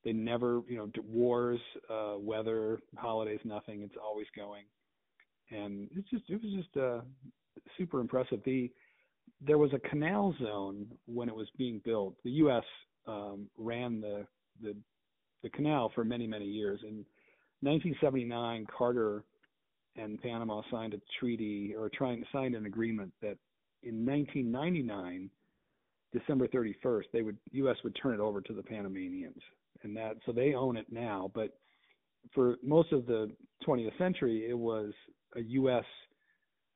They 0.04 0.12
never, 0.12 0.62
you 0.68 0.76
know, 0.76 0.90
wars, 1.04 1.60
uh, 1.90 2.14
weather, 2.18 2.78
holidays, 2.96 3.40
nothing. 3.44 3.82
It's 3.82 3.96
always 4.02 4.26
going, 4.36 4.64
and 5.50 5.88
it's 5.96 6.08
just 6.10 6.24
it 6.28 6.40
was 6.42 6.52
just 6.52 6.76
uh, 6.76 7.00
super 7.76 8.00
impressive. 8.00 8.40
The 8.44 8.70
there 9.40 9.58
was 9.58 9.72
a 9.72 9.88
canal 9.88 10.34
zone 10.40 10.86
when 11.06 11.28
it 11.28 11.34
was 11.34 11.48
being 11.56 11.80
built. 11.84 12.14
The 12.24 12.30
U.S. 12.30 12.64
Um, 13.06 13.48
ran 13.56 14.00
the 14.00 14.26
the 14.62 14.76
the 15.42 15.50
canal 15.50 15.90
for 15.94 16.04
many 16.04 16.26
many 16.26 16.46
years. 16.46 16.80
In 16.82 17.04
1979, 17.60 18.66
Carter 18.76 19.24
and 19.96 20.20
Panama 20.22 20.62
signed 20.70 20.94
a 20.94 21.00
treaty 21.18 21.74
or 21.76 21.90
trying 21.92 22.24
signed 22.32 22.54
an 22.54 22.66
agreement 22.66 23.12
that 23.20 23.36
in 23.82 24.04
1999, 24.04 25.30
December 26.12 26.48
31st, 26.48 27.04
they 27.12 27.22
would 27.22 27.36
U.S. 27.52 27.76
would 27.84 27.96
turn 28.00 28.14
it 28.14 28.20
over 28.20 28.40
to 28.40 28.52
the 28.52 28.62
Panamanians, 28.62 29.40
and 29.82 29.96
that 29.96 30.16
so 30.24 30.32
they 30.32 30.54
own 30.54 30.76
it 30.76 30.86
now. 30.90 31.30
But 31.34 31.58
for 32.34 32.56
most 32.62 32.92
of 32.92 33.06
the 33.06 33.30
20th 33.66 33.96
century, 33.98 34.46
it 34.48 34.58
was 34.58 34.92
a 35.36 35.40
U.S. 35.40 35.84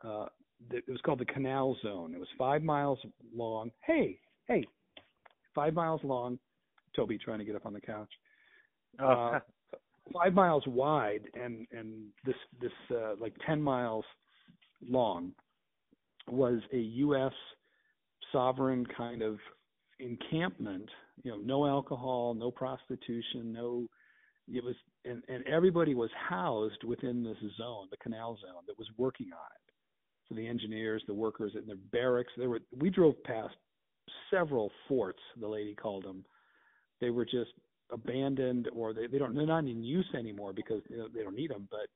Uh, 0.05 0.27
it 0.71 0.85
was 0.89 1.01
called 1.05 1.19
the 1.19 1.25
Canal 1.25 1.77
Zone. 1.83 2.15
It 2.15 2.19
was 2.19 2.29
five 2.39 2.63
miles 2.63 2.99
long. 3.35 3.71
Hey, 3.85 4.19
hey, 4.47 4.65
five 5.55 5.75
miles 5.75 6.01
long. 6.05 6.39
Toby 6.95 7.19
trying 7.19 7.39
to 7.39 7.45
get 7.45 7.57
up 7.57 7.67
on 7.67 7.73
the 7.73 7.81
couch. 7.81 8.11
Uh, 9.03 9.39
five 10.13 10.35
miles 10.35 10.63
wide 10.67 11.23
and 11.35 11.67
and 11.73 12.05
this 12.27 12.35
this 12.61 12.73
uh, 12.91 13.15
like 13.19 13.33
ten 13.47 13.61
miles 13.61 14.05
long 14.87 15.33
was 16.29 16.61
a 16.73 16.79
U.S. 16.79 17.33
sovereign 18.33 18.87
kind 18.87 19.23
of 19.23 19.39
encampment. 20.01 20.89
You 21.23 21.33
know, 21.33 21.39
no 21.39 21.67
alcohol, 21.67 22.35
no 22.35 22.51
prostitution, 22.51 23.53
no. 23.53 23.87
It 24.49 24.65
was 24.65 24.75
and 25.05 25.23
and 25.29 25.47
everybody 25.47 25.95
was 25.95 26.11
housed 26.29 26.83
within 26.85 27.23
this 27.23 27.37
zone, 27.57 27.87
the 27.91 27.97
canal 27.99 28.39
zone, 28.41 28.63
that 28.67 28.79
was 28.79 28.89
working 28.97 29.29
on 29.33 29.51
it. 29.55 29.73
So 30.29 30.35
the 30.35 30.47
engineers, 30.47 31.03
the 31.07 31.15
workers, 31.15 31.53
in 31.55 31.67
their 31.67 31.77
barracks. 31.93 32.33
There 32.37 32.51
were 32.51 32.61
we 32.79 32.91
drove 32.91 33.23
past 33.25 33.55
several 34.31 34.71
forts. 34.89 35.21
The 35.41 35.49
lady 35.49 35.75
called 35.75 36.05
them. 36.05 36.25
They 37.01 37.11
were 37.11 37.25
just 37.25 37.53
abandoned 37.93 38.69
or 38.75 38.95
they, 38.95 39.07
they 39.07 39.19
don't 39.19 39.35
they're 39.35 39.47
not 39.47 39.65
in 39.65 39.85
use 39.85 40.09
anymore 40.19 40.53
because 40.53 40.83
you 40.89 40.97
know, 40.97 41.09
they 41.15 41.23
don't 41.23 41.37
need 41.37 41.51
them 41.51 41.69
but 41.71 41.87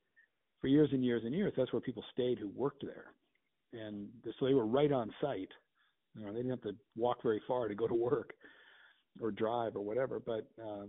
for 0.61 0.67
years 0.67 0.89
and 0.93 1.03
years 1.03 1.23
and 1.25 1.33
years 1.33 1.51
that's 1.57 1.73
where 1.73 1.81
people 1.81 2.03
stayed 2.13 2.37
who 2.37 2.49
worked 2.49 2.83
there 2.83 3.05
and 3.77 4.07
so 4.39 4.45
they 4.45 4.53
were 4.53 4.65
right 4.65 4.91
on 4.91 5.13
site. 5.21 5.51
You 6.15 6.25
know 6.25 6.31
they 6.31 6.39
didn't 6.39 6.51
have 6.51 6.61
to 6.61 6.75
walk 6.95 7.21
very 7.21 7.41
far 7.47 7.67
to 7.67 7.75
go 7.75 7.87
to 7.87 7.93
work 7.93 8.33
or 9.21 9.31
drive 9.31 9.75
or 9.75 9.81
whatever 9.81 10.19
but 10.19 10.47
uh 10.63 10.85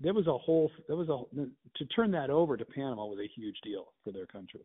there 0.00 0.14
was 0.14 0.26
a 0.26 0.38
whole 0.38 0.70
there 0.86 0.96
was 0.96 1.08
a 1.08 1.78
to 1.78 1.84
turn 1.86 2.10
that 2.12 2.30
over 2.30 2.56
to 2.56 2.64
Panama 2.64 3.06
was 3.06 3.18
a 3.18 3.40
huge 3.40 3.56
deal 3.62 3.92
for 4.04 4.12
their 4.12 4.26
country. 4.26 4.64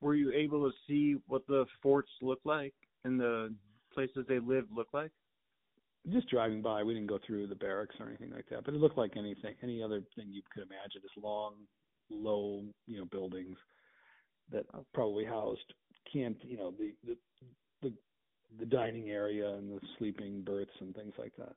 Were 0.00 0.14
you 0.14 0.32
able 0.32 0.68
to 0.68 0.76
see 0.86 1.16
what 1.28 1.46
the 1.46 1.64
forts 1.82 2.10
look 2.20 2.40
like 2.44 2.74
and 3.04 3.18
the 3.18 3.54
places 3.92 4.26
they 4.28 4.38
lived 4.38 4.68
look 4.74 4.88
like? 4.92 5.10
Just 6.12 6.28
driving 6.28 6.60
by, 6.60 6.82
we 6.82 6.92
didn't 6.92 7.08
go 7.08 7.18
through 7.26 7.46
the 7.46 7.54
barracks 7.54 7.94
or 7.98 8.08
anything 8.08 8.30
like 8.30 8.44
that, 8.50 8.64
but 8.66 8.74
it 8.74 8.80
looked 8.80 8.98
like 8.98 9.16
anything, 9.16 9.54
any 9.62 9.82
other 9.82 10.02
thing 10.14 10.26
you 10.28 10.42
could 10.52 10.62
imagine. 10.64 11.00
Just 11.00 11.16
long, 11.16 11.54
low, 12.10 12.62
you 12.86 12.98
know, 12.98 13.06
buildings 13.06 13.56
that 14.52 14.66
probably 14.92 15.24
housed 15.24 15.72
can't, 16.12 16.36
you 16.44 16.56
know, 16.56 16.70
the 16.72 16.94
the 17.04 17.16
the, 17.82 17.92
the 18.58 18.66
dining 18.66 19.10
area 19.10 19.48
and 19.54 19.70
the 19.70 19.80
sleeping 19.98 20.42
berths 20.42 20.70
and 20.80 20.94
things 20.94 21.14
like 21.18 21.34
that. 21.36 21.56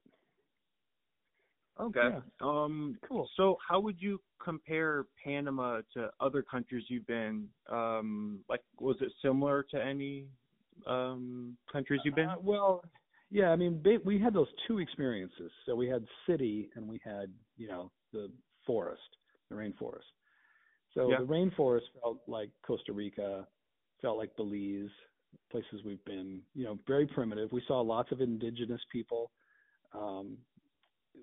Okay. 1.80 2.10
Yeah. 2.10 2.22
Um 2.42 2.98
Cool. 3.08 3.30
so 3.38 3.58
how 3.68 3.80
would 3.80 4.02
you 4.02 4.20
compare 4.44 5.06
Panama 5.24 5.82
to 5.94 6.10
other 6.20 6.42
countries 6.42 6.86
you've 6.90 7.08
been? 7.08 7.50
Um 7.70 8.44
like 8.50 8.64
was 8.80 8.98
it 9.02 9.12
similar 9.22 9.64
to 9.72 9.84
any 9.84 10.28
um 10.86 11.58
countries 11.72 12.02
you've 12.04 12.16
been? 12.16 12.30
Uh, 12.30 12.36
well, 12.42 12.84
yeah, 13.30 13.50
I 13.50 13.56
mean, 13.56 13.82
ba- 13.84 14.00
we 14.06 14.20
had 14.20 14.34
those 14.34 14.48
two 14.68 14.80
experiences. 14.80 15.52
So 15.66 15.76
we 15.76 15.88
had 15.88 16.06
city 16.26 16.70
and 16.76 16.88
we 16.88 17.00
had, 17.04 17.34
you 17.58 17.68
know, 17.68 17.92
the 18.14 18.32
forest, 18.66 19.18
the 19.50 19.56
rainforest. 19.56 20.10
So 20.94 21.10
Yeah. 21.10 21.20
the 21.20 21.26
rainforest 21.26 21.82
felt 22.02 22.22
like 22.28 22.50
Costa 22.66 22.94
Rica, 22.94 23.48
felt 24.02 24.18
like 24.18 24.36
Belize, 24.36 24.90
places 25.52 25.82
we've 25.86 26.04
been, 26.06 26.42
you 26.54 26.64
know, 26.66 26.78
very 26.88 27.08
primitive. 27.08 27.52
We 27.52 27.64
saw 27.68 27.82
lots 27.82 28.12
of 28.12 28.22
indigenous 28.22 28.82
people 28.92 29.32
um 29.94 30.38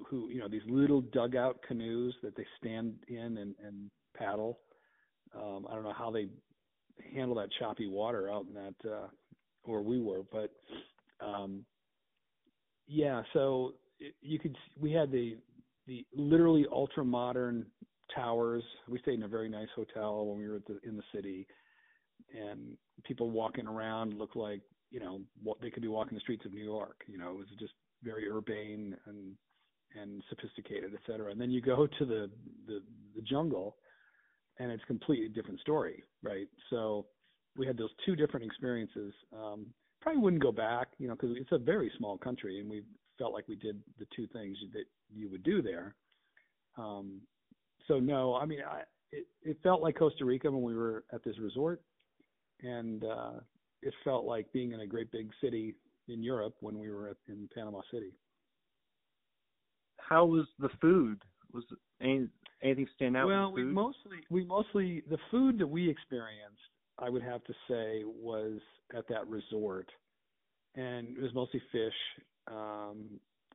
who, 0.09 0.29
you 0.29 0.41
know, 0.41 0.49
these 0.49 0.63
little 0.67 1.01
dugout 1.01 1.61
canoes 1.67 2.15
that 2.23 2.37
they 2.37 2.47
stand 2.59 2.95
in 3.07 3.39
and, 3.39 3.55
and 3.65 3.91
paddle. 4.17 4.59
Um 5.35 5.67
I 5.71 5.75
don't 5.75 5.85
know 5.85 5.93
how 5.97 6.11
they 6.11 6.29
handle 7.15 7.37
that 7.37 7.51
choppy 7.59 7.87
water 7.87 8.31
out 8.31 8.47
in 8.47 8.55
that 8.55 8.91
uh 8.91 9.09
where 9.65 9.83
we 9.83 10.01
were, 10.01 10.23
but 10.31 10.51
um 11.25 11.65
yeah, 12.87 13.23
so 13.33 13.75
it, 13.99 14.15
you 14.21 14.39
could 14.39 14.57
we 14.81 14.93
had 14.93 15.11
the 15.11 15.39
the 15.87 16.05
literally 16.15 16.67
ultra 16.71 17.05
modern 17.05 17.67
towers. 18.15 18.63
We 18.89 18.99
stayed 19.01 19.15
in 19.15 19.23
a 19.25 19.29
very 19.29 19.49
nice 19.49 19.69
hotel 19.75 20.27
when 20.27 20.39
we 20.39 20.49
were 20.49 20.61
the, 20.67 20.79
in 20.87 20.97
the 20.97 21.03
city, 21.15 21.47
and 22.35 22.77
people 23.05 23.31
walking 23.31 23.67
around 23.67 24.15
looked 24.15 24.37
like 24.37 24.61
you 24.91 25.01
know 25.01 25.21
what 25.43 25.61
they 25.61 25.71
could 25.71 25.83
be 25.83 25.89
walking 25.89 26.15
the 26.15 26.21
streets 26.21 26.45
of 26.45 26.53
New 26.53 26.65
York. 26.65 27.03
You 27.07 27.19
know, 27.19 27.31
it 27.31 27.37
was 27.37 27.47
just 27.59 27.73
very 28.03 28.29
urbane 28.31 28.97
and 29.07 29.33
and 30.01 30.23
sophisticated, 30.29 30.93
et 30.93 31.01
cetera. 31.07 31.31
And 31.31 31.41
then 31.41 31.51
you 31.51 31.61
go 31.61 31.87
to 31.87 32.05
the 32.05 32.31
the, 32.67 32.81
the 33.15 33.23
jungle, 33.23 33.77
and 34.59 34.71
it's 34.71 34.85
completely 34.85 35.29
different 35.29 35.61
story, 35.61 36.03
right? 36.23 36.49
So 36.71 37.07
we 37.57 37.67
had 37.67 37.77
those 37.77 37.91
two 38.05 38.17
different 38.17 38.45
experiences. 38.47 39.13
Um, 39.33 39.67
probably 40.01 40.21
wouldn't 40.21 40.43
go 40.43 40.53
back, 40.53 40.89
you 40.99 41.09
know, 41.09 41.15
because 41.15 41.37
it's 41.37 41.53
a 41.53 41.59
very 41.59 41.91
small 41.99 42.19
country, 42.19 42.61
and 42.61 42.69
we 42.69 42.83
felt 43.19 43.33
like 43.33 43.49
we 43.49 43.57
did 43.57 43.81
the 43.99 44.07
two 44.15 44.27
things 44.33 44.57
that 44.73 44.85
you 45.13 45.31
would 45.31 45.43
do 45.43 45.63
there. 45.63 45.95
Um, 46.77 47.21
so 47.89 47.99
no, 48.01 48.35
I 48.35 48.45
mean, 48.45 48.59
I, 48.69 48.83
it, 49.13 49.27
it 49.43 49.57
felt 49.63 49.83
like 49.83 49.97
Costa 49.97 50.25
Rica 50.25 50.51
when 50.51 50.63
we 50.63 50.75
were 50.75 51.05
at 51.13 51.25
this 51.25 51.39
resort, 51.39 51.81
and 52.63 53.05
uh, 53.05 53.33
it 53.83 53.95
felt 54.03 54.25
like 54.25 54.53
being 54.53 54.73
in 54.73 54.81
a 54.81 54.87
great 54.87 55.11
big 55.13 55.31
city 55.41 55.75
in 56.09 56.23
Europe 56.23 56.55
when 56.61 56.79
we 56.79 56.91
were 56.91 57.09
at, 57.09 57.17
in 57.29 57.49
Panama 57.55 57.81
City. 57.93 58.13
How 59.99 60.25
was 60.25 60.47
the 60.59 60.69
food? 60.81 61.23
Was 61.53 61.65
any, 62.01 62.29
anything 62.63 62.87
stand 62.97 63.17
out? 63.17 63.27
well, 63.27 63.53
we 63.53 63.63
mostly 63.63 64.19
we 64.31 64.45
mostly 64.45 65.03
the 65.09 65.19
food 65.31 65.59
that 65.59 65.67
we 65.67 65.89
experienced, 65.89 66.59
I 66.99 67.09
would 67.09 67.23
have 67.23 67.45
to 67.45 67.53
say, 67.69 68.03
was 68.05 68.61
at 68.97 69.09
that 69.09 69.27
resort, 69.29 69.89
and 70.75 71.17
it 71.17 71.23
was 71.23 71.33
mostly 71.35 71.63
fish, 71.73 71.95
um, 72.49 73.05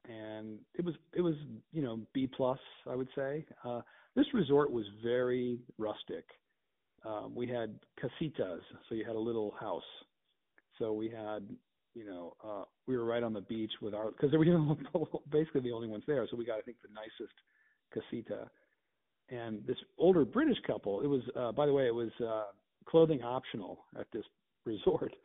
and 0.06 0.60
it 0.76 0.84
was 0.84 0.96
it 1.14 1.22
was 1.22 1.36
you 1.72 1.82
know 1.82 2.00
B 2.14 2.28
plus, 2.28 2.60
I 2.90 2.96
would 2.96 3.10
say. 3.16 3.46
Uh, 3.64 3.82
this 4.16 4.26
resort 4.34 4.72
was 4.72 4.86
very 5.04 5.60
rustic. 5.78 6.26
Um, 7.06 7.34
we 7.36 7.48
had 7.48 7.80
casitas, 8.02 8.62
so 8.88 8.96
you 8.96 9.06
had 9.06 9.16
a 9.16 9.20
little 9.20 9.54
house. 9.60 9.84
So 10.78 10.94
we 10.94 11.10
had, 11.10 11.48
you 11.94 12.06
know, 12.06 12.36
uh, 12.44 12.64
we 12.88 12.98
were 12.98 13.06
right 13.06 13.24
on 13.24 13.34
the 13.34 13.42
beach 13.42 13.72
with 13.82 13.94
our 13.94 14.12
because 14.12 14.32
we 14.38 14.50
were 14.50 14.76
basically 15.32 15.62
the 15.62 15.72
only 15.72 15.88
ones 15.88 16.04
there. 16.08 16.28
So 16.30 16.38
we 16.38 16.46
got, 16.46 16.58
I 16.58 16.62
think, 16.62 16.78
the 16.82 16.90
nicest 16.94 17.34
casita. 17.94 18.50
And 19.30 19.66
this 19.68 19.78
older 19.98 20.26
British 20.26 20.58
couple, 20.66 21.02
it 21.02 21.08
was, 21.08 21.22
uh, 21.36 21.52
by 21.52 21.66
the 21.66 21.74
way, 21.74 21.86
it 21.86 21.94
was 21.94 22.10
uh, 22.26 22.46
clothing 22.86 23.22
optional 23.22 23.80
at 24.00 24.08
this 24.12 24.24
resort. 24.66 25.16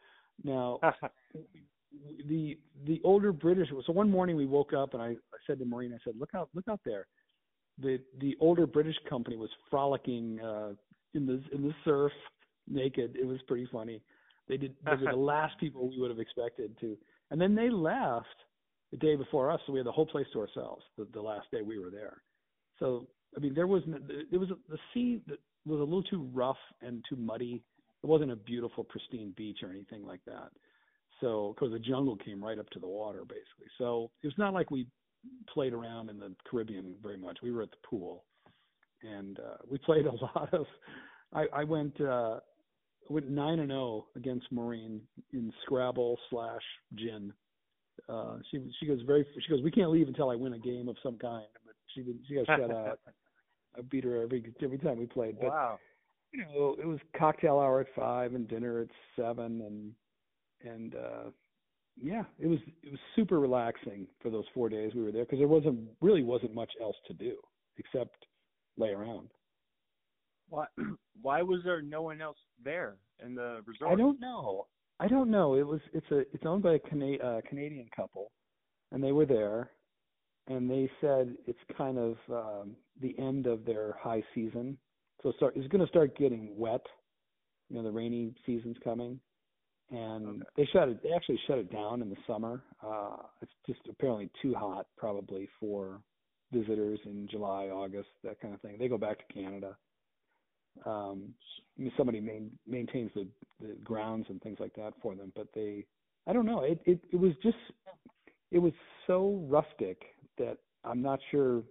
Now, 0.43 0.81
the 2.29 2.59
the 2.87 3.01
older 3.05 3.33
British. 3.33 3.69
So 3.87 3.93
one 3.93 4.11
morning 4.11 4.37
we 4.37 4.47
woke 4.47 4.73
up 4.73 4.95
and 4.95 5.03
I, 5.03 5.07
I 5.07 5.39
said 5.47 5.59
to 5.59 5.65
Maureen, 5.65 5.93
I 5.93 5.99
said, 6.05 6.15
"Look 6.19 6.35
out, 6.35 6.49
look 6.55 6.69
out 6.69 6.81
there." 6.85 7.07
The 7.79 8.01
the 8.19 8.37
older 8.41 8.67
British 8.67 8.97
company 9.09 9.37
was 9.37 9.51
frolicking 9.71 10.41
uh, 10.41 10.73
in 11.14 11.27
the 11.27 11.42
in 11.53 11.62
the 11.62 11.74
surf 11.85 12.12
naked. 12.68 13.16
It 13.20 13.27
was 13.27 13.38
pretty 13.46 13.68
funny. 13.72 14.03
They 14.48 14.57
did. 14.57 14.74
They 14.85 14.92
were 14.92 15.12
the 15.12 15.16
last 15.35 15.59
people 15.59 15.88
we 15.88 15.98
would 15.98 16.11
have 16.11 16.20
expected 16.20 16.77
to. 16.81 16.96
And 17.31 17.40
then 17.40 17.55
they 17.55 17.70
left 17.70 18.27
the 18.90 18.96
day 18.98 19.16
before 19.16 19.50
us, 19.50 19.61
so 19.66 19.72
we 19.72 19.79
had 19.79 19.87
the 19.87 19.92
whole 19.92 20.07
place 20.07 20.27
to 20.33 20.40
ourselves. 20.40 20.85
The, 20.96 21.07
the 21.12 21.20
last 21.20 21.50
day 21.50 21.62
we 21.62 21.79
were 21.79 21.90
there. 21.90 22.22
So 22.79 23.09
I 23.37 23.40
mean, 23.40 23.55
there 23.55 23.66
was 23.66 23.83
there 24.31 24.40
was 24.40 24.50
a, 24.50 24.57
the 24.70 24.79
sea 24.92 25.20
that 25.27 25.38
was 25.66 25.81
a 25.81 25.85
little 25.85 26.03
too 26.03 26.29
rough 26.33 26.59
and 26.83 27.05
too 27.09 27.16
muddy. 27.16 27.62
It 28.03 28.07
wasn't 28.07 28.33
a 28.33 28.37
beautiful, 28.37 28.85
pristine 28.85 29.33
beach 29.37 29.59
or 29.62 29.70
anything 29.70 30.05
like 30.05 30.20
that. 30.27 30.50
So, 31.20 31.55
because 31.55 31.72
the 31.72 31.79
jungle 31.79 32.16
came 32.16 32.42
right 32.42 32.59
up 32.59 32.68
to 32.70 32.79
the 32.79 32.87
water, 32.87 33.20
basically. 33.20 33.68
So 33.79 34.11
it 34.22 34.27
was 34.27 34.37
not 34.37 34.53
like 34.53 34.70
we 34.70 34.87
played 35.53 35.72
around 35.72 36.11
in 36.11 36.18
the 36.18 36.35
Caribbean 36.48 36.96
very 37.03 37.16
much. 37.16 37.38
We 37.42 37.53
were 37.53 37.62
at 37.62 37.70
the 37.70 37.88
pool, 37.88 38.24
and 39.05 39.38
uh, 39.38 39.57
we 39.69 39.79
played 39.79 40.07
a 40.07 40.12
lot 40.12 40.53
of. 40.53 40.67
I, 41.33 41.47
I 41.53 41.64
went 41.64 42.01
uh, 42.01 42.40
went 43.09 43.29
nine 43.29 43.59
and 43.59 43.71
zero 43.71 44.07
against 44.17 44.51
Maureen 44.51 45.01
in 45.33 45.53
Scrabble 45.62 46.19
slash 46.31 46.62
gin. 46.95 47.33
Uh, 48.09 48.37
she 48.51 48.71
she 48.81 48.87
goes 48.87 49.01
very 49.07 49.27
she 49.40 49.51
goes 49.51 49.62
we 49.62 49.71
can't 49.71 49.90
leave 49.90 50.09
until 50.09 50.31
I 50.31 50.35
win 50.35 50.55
a 50.55 50.59
game 50.59 50.88
of 50.88 50.97
some 51.03 51.19
kind. 51.19 51.47
But 51.64 51.75
She 51.95 52.03
did, 52.03 52.19
she 52.29 52.35
got 52.35 52.47
shut 52.47 52.71
out. 52.71 52.99
I 53.77 53.83
beat 53.83 54.05
her 54.05 54.23
every 54.23 54.45
every 54.62 54.79
time 54.79 54.99
we 54.99 55.07
played. 55.07 55.37
But 55.40 55.51
wow. 55.51 55.79
you 56.33 56.45
know, 56.45 56.77
it 56.81 56.87
was 56.87 56.99
cocktail 57.17 57.59
hour 57.59 57.81
at 57.81 57.87
five 57.97 58.35
and 58.35 58.49
dinner 58.49 58.81
at 58.81 58.88
seven, 59.17 59.62
and 59.62 59.93
and 60.73 60.95
uh 60.95 61.31
yeah, 62.01 62.25
it 62.38 62.47
was 62.47 62.59
it 62.83 62.90
was 62.90 63.01
super 63.14 63.38
relaxing 63.38 64.07
for 64.21 64.31
those 64.31 64.45
four 64.53 64.69
days 64.69 64.93
we 64.95 65.03
were 65.03 65.12
there 65.12 65.25
because 65.25 65.38
there 65.38 65.49
wasn't 65.49 65.79
really 66.01 66.23
wasn't 66.23 66.55
much 66.55 66.73
else 66.81 66.97
to 67.07 67.14
do 67.14 67.37
except 67.77 68.27
lay 68.77 68.91
around. 68.91 69.29
Why 70.49 70.67
why 71.23 71.43
was 71.43 71.61
there 71.65 71.83
no 71.83 72.03
one 72.03 72.21
else 72.21 72.39
there 72.63 72.97
in 73.25 73.35
the 73.35 73.63
resort? 73.67 73.93
I 73.93 73.95
don't 73.97 74.21
know. 74.21 74.67
I 75.01 75.09
don't 75.09 75.31
know. 75.31 75.55
It 75.55 75.67
was 75.67 75.81
it's 75.93 76.11
a 76.11 76.19
it's 76.33 76.45
owned 76.47 76.63
by 76.63 76.75
a 76.75 76.79
Cana- 76.79 77.19
uh, 77.19 77.41
Canadian 77.49 77.89
couple, 77.95 78.31
and 78.93 79.03
they 79.03 79.13
were 79.13 79.27
there, 79.27 79.71
and 80.47 80.71
they 80.71 80.91
said 81.01 81.37
it's 81.47 81.59
kind 81.77 81.99
of 81.99 82.17
um, 82.31 82.77
the 83.01 83.19
end 83.19 83.47
of 83.47 83.65
their 83.65 83.97
high 84.01 84.23
season, 84.35 84.79
so 85.23 85.33
start, 85.37 85.57
it's 85.57 85.69
going 85.69 85.81
to 85.81 85.89
start 85.89 86.17
getting 86.17 86.57
wet. 86.57 86.83
You 87.71 87.77
know, 87.77 87.83
the 87.83 87.91
rainy 87.91 88.35
season's 88.47 88.77
coming, 88.85 89.19
and 89.91 90.43
Okay. 90.43 90.45
they 90.57 90.69
shut 90.73 90.89
it. 90.89 91.03
They 91.03 91.13
actually 91.13 91.41
shut 91.47 91.59
it 91.59 91.73
down 91.73 92.03
in 92.03 92.11
the 92.11 92.17
summer. 92.27 92.63
Uh, 92.83 93.17
it's 93.41 93.53
just 93.67 93.81
apparently 93.89 94.31
too 94.43 94.55
hot, 94.55 94.87
probably 94.97 95.49
for 95.59 96.01
visitors 96.55 97.01
in 97.05 97.29
July, 97.31 97.67
August, 97.67 98.09
that 98.23 98.40
kind 98.40 98.55
of 98.55 98.61
thing. 98.61 98.77
They 98.79 98.88
go 98.88 98.99
back 98.99 99.19
to 99.27 99.35
Canada. 99.35 99.77
Um, 100.87 101.35
somebody 101.97 102.21
main, 102.21 102.51
maintains 102.67 103.11
the, 103.14 103.29
the 103.61 103.75
grounds 103.85 104.27
and 104.29 104.40
things 104.43 104.59
like 104.61 104.75
that 104.75 104.93
for 105.03 105.14
them, 105.14 105.33
but 105.37 105.49
they, 105.55 105.85
I 106.27 106.33
don't 106.33 106.47
know. 106.47 106.61
It, 106.61 106.81
it 106.85 107.01
it 107.12 107.17
was 107.17 107.33
just, 107.43 107.57
it 108.51 108.59
was 108.59 108.73
so 109.07 109.45
rustic 109.49 110.03
that 110.38 110.59
I'm 110.85 111.01
not 111.03 111.21
sure 111.31 111.62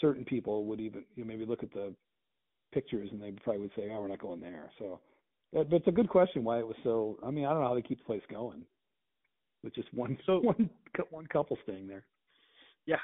certain 0.00 0.24
people 0.24 0.64
would 0.66 0.80
even 0.80 1.04
you 1.14 1.24
know, 1.24 1.28
maybe 1.28 1.46
look 1.46 1.62
at 1.62 1.72
the 1.72 1.94
pictures 2.72 3.08
and 3.12 3.22
they 3.22 3.32
probably 3.32 3.62
would 3.62 3.70
say, 3.76 3.88
"Oh, 3.90 4.00
we're 4.00 4.08
not 4.08 4.20
going 4.20 4.40
there." 4.40 4.70
So, 4.78 5.00
but, 5.52 5.70
but 5.70 5.76
it's 5.76 5.88
a 5.88 5.92
good 5.92 6.08
question 6.08 6.44
why 6.44 6.58
it 6.58 6.66
was 6.66 6.76
so. 6.84 7.18
I 7.24 7.30
mean, 7.30 7.44
I 7.44 7.50
don't 7.52 7.62
know 7.62 7.68
how 7.68 7.74
they 7.74 7.82
keep 7.82 7.98
the 7.98 8.04
place 8.04 8.22
going 8.30 8.64
with 9.62 9.74
just 9.74 9.92
one 9.94 10.18
So- 10.26 10.40
one 10.42 10.70
one 11.10 11.26
couple 11.26 11.56
staying 11.64 11.86
there. 11.86 12.04
Yeah. 12.86 12.96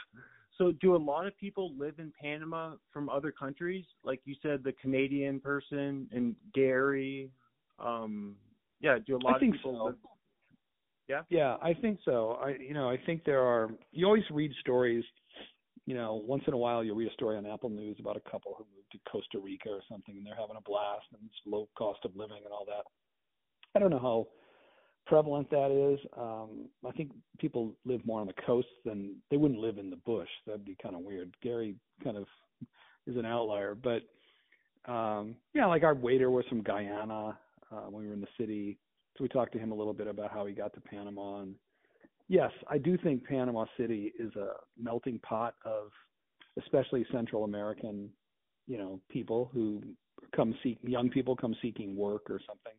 So 0.59 0.73
do 0.81 0.97
a 0.97 0.99
lot 0.99 1.27
of 1.27 1.37
people 1.37 1.73
live 1.77 1.95
in 1.99 2.13
Panama 2.21 2.75
from 2.93 3.09
other 3.09 3.31
countries? 3.31 3.85
Like 4.05 4.21
you 4.25 4.35
said, 4.43 4.65
the 4.65 4.73
Canadian 4.73 5.41
person 5.41 6.09
and 6.13 6.35
Gary. 6.55 7.31
Um 7.79 8.37
yeah, 8.81 8.99
do 9.05 9.17
a 9.17 9.19
lot 9.19 9.37
I 9.37 9.39
think 9.39 9.55
of 9.55 9.59
people 9.59 9.79
so. 9.79 9.85
live 9.85 9.97
Yeah? 11.09 11.23
Yeah, 11.29 11.57
I 11.63 11.75
think 11.75 11.99
so. 12.05 12.39
I 12.43 12.57
you 12.61 12.75
know, 12.75 12.89
I 12.89 12.99
think 13.05 13.25
there 13.25 13.43
are 13.43 13.71
you 13.93 14.07
always 14.07 14.25
read 14.31 14.53
stories, 14.61 15.05
you 15.85 15.95
know, 15.95 16.23
once 16.27 16.45
in 16.47 16.55
a 16.55 16.59
while 16.59 16.83
you'll 16.83 16.97
read 16.97 17.11
a 17.11 17.15
story 17.15 17.37
on 17.37 17.47
Apple 17.47 17.71
News 17.71 17.97
about 18.01 18.17
a 18.17 18.31
couple 18.31 18.55
who 18.57 18.65
moved 18.75 18.91
to 18.93 18.99
Costa 19.11 19.39
Rica 19.39 19.69
or 19.69 19.83
something 19.91 20.17
and 20.17 20.27
they're 20.27 20.35
having 20.35 20.57
a 20.57 20.63
blast 20.63 21.07
and 21.13 21.23
it's 21.25 21.41
low 21.47 21.69
cost 21.77 22.01
of 22.05 22.17
living 22.17 22.43
and 22.45 22.53
all 22.53 22.65
that. 22.67 22.85
I 23.75 23.79
don't 23.79 23.91
know 23.91 23.99
how 23.99 24.27
prevalent 25.07 25.51
that 25.51 25.71
is. 25.71 25.99
Um 26.17 26.69
I 26.87 26.93
think 26.93 27.13
people 27.39 27.75
live 27.85 28.05
more 28.05 28.21
on 28.21 28.27
the 28.27 28.43
coast 28.47 28.69
than 28.85 29.17
they 29.31 29.37
wouldn't 29.37 29.61
live 29.61 29.79
in 29.79 29.91
the 29.91 29.97
bush. 29.97 30.29
That'd 30.47 30.65
be 30.65 30.77
kind 30.83 30.95
of 30.95 31.03
weird. 31.03 31.35
Gary 31.43 31.77
kind 32.03 32.17
of 32.17 32.27
is 33.07 33.17
an 33.17 33.27
outlier, 33.27 33.75
but 33.75 34.03
um 34.91 35.37
yeah, 35.55 35.67
like 35.67 35.83
our 35.83 35.95
waiter 35.95 36.31
was 36.31 36.45
from 36.49 36.63
Guyana 36.63 37.39
uh 37.73 37.87
when 37.91 38.03
we 38.03 38.09
were 38.09 38.15
in 38.15 38.21
the 38.21 38.27
city. 38.39 38.79
So 39.17 39.25
we 39.25 39.29
talked 39.29 39.53
to 39.53 39.59
him 39.59 39.73
a 39.73 39.75
little 39.75 39.95
bit 39.95 40.07
about 40.07 40.33
how 40.33 40.45
he 40.47 40.53
got 40.53 40.75
to 40.75 40.81
Panama 40.81 41.41
and 41.41 41.55
yes, 42.29 42.51
I 42.69 42.79
do 42.79 42.99
think 42.99 43.25
Panama 43.25 43.67
City 43.79 44.13
is 44.19 44.35
a 44.37 44.49
melting 44.79 45.19
pot 45.21 45.55
of 45.65 45.91
especially 46.59 47.07
Central 47.13 47.45
American, 47.45 48.09
you 48.67 48.79
know, 48.79 49.01
people 49.11 49.51
who 49.53 49.83
come 50.35 50.55
seek 50.63 50.79
young 50.83 51.11
people 51.11 51.37
come 51.37 51.55
seeking 51.63 51.97
work 51.97 52.31
or 52.31 52.41
something. 52.47 52.73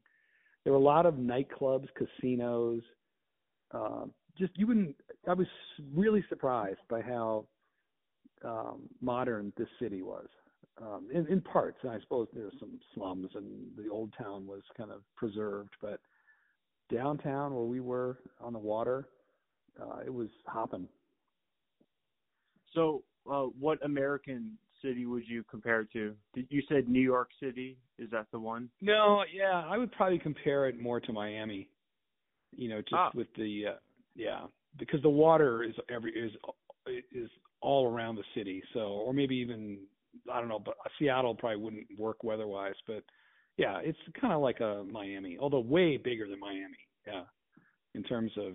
There 0.67 0.73
were 0.73 0.80
a 0.80 0.84
lot 0.84 1.06
of 1.06 1.13
nightclubs, 1.13 1.88
casinos. 1.95 2.82
Uh, 3.73 4.03
just 4.38 4.51
you 4.58 4.67
wouldn't. 4.67 4.97
I 5.25 5.34
was 5.34 5.47
really 5.95 6.25
surprised 6.27 6.82
by 6.89 6.99
how 6.99 7.45
um, 8.43 8.82
modern 8.99 9.53
this 9.56 9.69
city 9.80 10.01
was. 10.01 10.27
Um, 10.82 11.08
in, 11.10 11.25
in 11.27 11.39
parts, 11.39 11.77
and 11.84 11.91
I 11.93 12.01
suppose 12.01 12.27
there's 12.34 12.51
some 12.60 12.82
slums, 12.93 13.30
and 13.36 13.45
the 13.77 13.89
old 13.89 14.13
town 14.21 14.45
was 14.45 14.62
kind 14.75 14.91
of 14.91 15.03
preserved, 15.15 15.69
but 15.82 16.01
downtown 16.93 17.56
where 17.56 17.63
we 17.63 17.80
were 17.80 18.17
on 18.41 18.51
the 18.51 18.60
water, 18.60 19.08
uh, 19.82 19.99
it 20.06 20.13
was 20.13 20.27
hopping. 20.47 20.89
So 22.73 23.03
uh 23.32 23.45
what 23.58 23.84
American 23.86 24.58
city 24.81 25.05
would 25.05 25.27
you 25.27 25.43
compare 25.49 25.81
it 25.81 25.91
to? 25.93 26.13
Did 26.33 26.47
you 26.49 26.61
said 26.69 26.87
New 26.87 27.01
York 27.01 27.29
City? 27.41 27.77
Is 27.97 28.09
that 28.11 28.27
the 28.31 28.39
one? 28.39 28.69
No, 28.81 29.23
yeah, 29.33 29.63
I 29.67 29.77
would 29.77 29.91
probably 29.91 30.19
compare 30.19 30.67
it 30.67 30.79
more 30.79 30.99
to 30.99 31.13
Miami. 31.13 31.69
You 32.55 32.69
know, 32.69 32.81
just 32.81 32.93
Ah. 32.93 33.11
with 33.13 33.27
the 33.35 33.67
uh, 33.67 33.77
yeah, 34.15 34.45
because 34.77 35.01
the 35.01 35.09
water 35.09 35.63
is 35.63 35.73
every 35.89 36.11
is 36.11 36.31
is 37.11 37.29
all 37.61 37.91
around 37.91 38.15
the 38.15 38.23
city. 38.35 38.63
So, 38.73 38.79
or 38.79 39.13
maybe 39.13 39.35
even 39.35 39.79
I 40.31 40.39
don't 40.39 40.49
know, 40.49 40.59
but 40.59 40.75
Seattle 40.97 41.35
probably 41.35 41.61
wouldn't 41.61 41.87
work 41.99 42.23
weather-wise. 42.23 42.75
But 42.85 43.03
yeah, 43.57 43.79
it's 43.83 43.97
kind 44.19 44.33
of 44.33 44.41
like 44.41 44.59
a 44.61 44.83
Miami, 44.89 45.37
although 45.39 45.59
way 45.59 45.97
bigger 45.97 46.27
than 46.27 46.39
Miami. 46.39 46.77
Yeah, 47.05 47.23
in 47.95 48.03
terms 48.03 48.31
of 48.37 48.53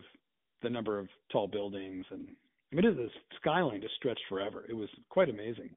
the 0.63 0.71
number 0.71 0.99
of 0.99 1.09
tall 1.31 1.49
buildings 1.49 2.05
and 2.11 2.29
I 2.73 2.75
mean, 2.77 2.87
it, 2.87 2.97
the 2.97 3.09
skyline 3.37 3.83
just 3.83 3.95
stretched 3.97 4.23
forever. 4.31 4.65
It 4.69 4.73
was 4.75 4.89
quite 5.11 5.29
amazing. 5.29 5.71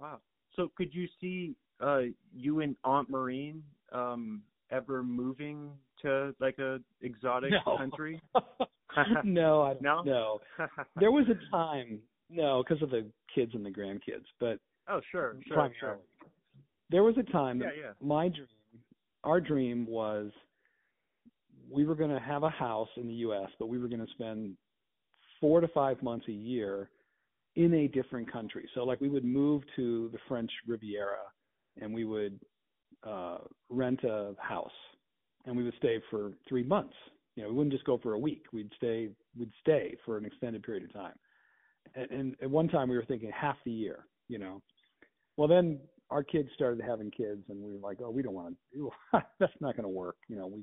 Wow. 0.00 0.20
So 0.56 0.70
could 0.76 0.94
you 0.94 1.06
see 1.20 1.54
uh 1.80 2.02
you 2.34 2.60
and 2.60 2.76
Aunt 2.84 3.10
Maureen 3.10 3.62
um 3.92 4.42
ever 4.70 5.02
moving 5.02 5.70
to 6.02 6.34
like 6.40 6.58
a 6.58 6.78
exotic 7.02 7.52
No. 7.66 7.76
country? 7.78 8.20
no, 9.24 9.62
I 9.62 9.74
No? 9.80 10.02
no. 10.04 10.40
There 11.00 11.10
was 11.10 11.26
a 11.28 11.50
time, 11.50 11.98
no, 12.30 12.62
because 12.62 12.82
of 12.82 12.90
the 12.90 13.04
kids 13.34 13.52
and 13.54 13.64
the 13.66 13.70
grandkids, 13.70 14.26
but 14.40 14.58
oh 14.88 15.00
sure, 15.10 15.36
sure, 15.46 15.54
primarily. 15.56 15.76
sure. 15.80 15.98
There 16.90 17.02
was 17.02 17.16
a 17.18 17.24
time 17.32 17.60
Yeah, 17.60 17.68
yeah. 17.78 17.92
my 18.00 18.28
dream, 18.28 18.46
our 19.24 19.40
dream 19.40 19.86
was 19.86 20.30
we 21.70 21.84
were 21.84 21.94
going 21.94 22.10
to 22.10 22.20
have 22.20 22.42
a 22.42 22.50
house 22.50 22.88
in 22.96 23.08
the 23.08 23.14
U.S., 23.14 23.48
but 23.58 23.66
we 23.68 23.78
were 23.78 23.88
going 23.88 24.04
to 24.04 24.12
spend 24.12 24.56
four 25.40 25.60
to 25.60 25.68
five 25.68 26.00
months 26.02 26.26
a 26.28 26.32
year 26.32 26.90
in 27.56 27.74
a 27.74 27.88
different 27.88 28.30
country. 28.30 28.68
So, 28.74 28.84
like, 28.84 29.00
we 29.00 29.08
would 29.08 29.24
move 29.24 29.62
to 29.76 30.08
the 30.12 30.18
French 30.28 30.50
Riviera, 30.66 31.18
and 31.80 31.92
we 31.94 32.04
would 32.04 32.38
uh, 33.06 33.38
rent 33.68 34.02
a 34.04 34.34
house, 34.38 34.70
and 35.46 35.56
we 35.56 35.62
would 35.64 35.74
stay 35.78 36.00
for 36.10 36.32
three 36.48 36.64
months. 36.64 36.94
You 37.36 37.42
know, 37.42 37.48
we 37.50 37.54
wouldn't 37.56 37.72
just 37.72 37.84
go 37.84 37.98
for 37.98 38.14
a 38.14 38.18
week. 38.18 38.44
We'd 38.52 38.70
stay. 38.76 39.08
We'd 39.38 39.52
stay 39.60 39.96
for 40.04 40.16
an 40.18 40.24
extended 40.24 40.62
period 40.62 40.84
of 40.84 40.92
time. 40.92 41.14
And, 41.94 42.10
and 42.10 42.36
at 42.42 42.50
one 42.50 42.68
time, 42.68 42.88
we 42.88 42.96
were 42.96 43.04
thinking 43.04 43.30
half 43.30 43.56
the 43.64 43.72
year. 43.72 44.06
You 44.28 44.38
know, 44.38 44.62
well 45.36 45.48
then 45.48 45.80
our 46.10 46.22
kids 46.22 46.48
started 46.54 46.82
having 46.86 47.10
kids, 47.10 47.42
and 47.48 47.62
we 47.62 47.72
were 47.72 47.78
like, 47.80 47.98
oh, 48.02 48.10
we 48.10 48.22
don't 48.22 48.34
want 48.34 48.56
to. 48.72 48.90
That's 49.40 49.52
not 49.60 49.76
going 49.76 49.82
to 49.84 49.88
work. 49.88 50.16
You 50.28 50.36
know, 50.36 50.46
we 50.46 50.62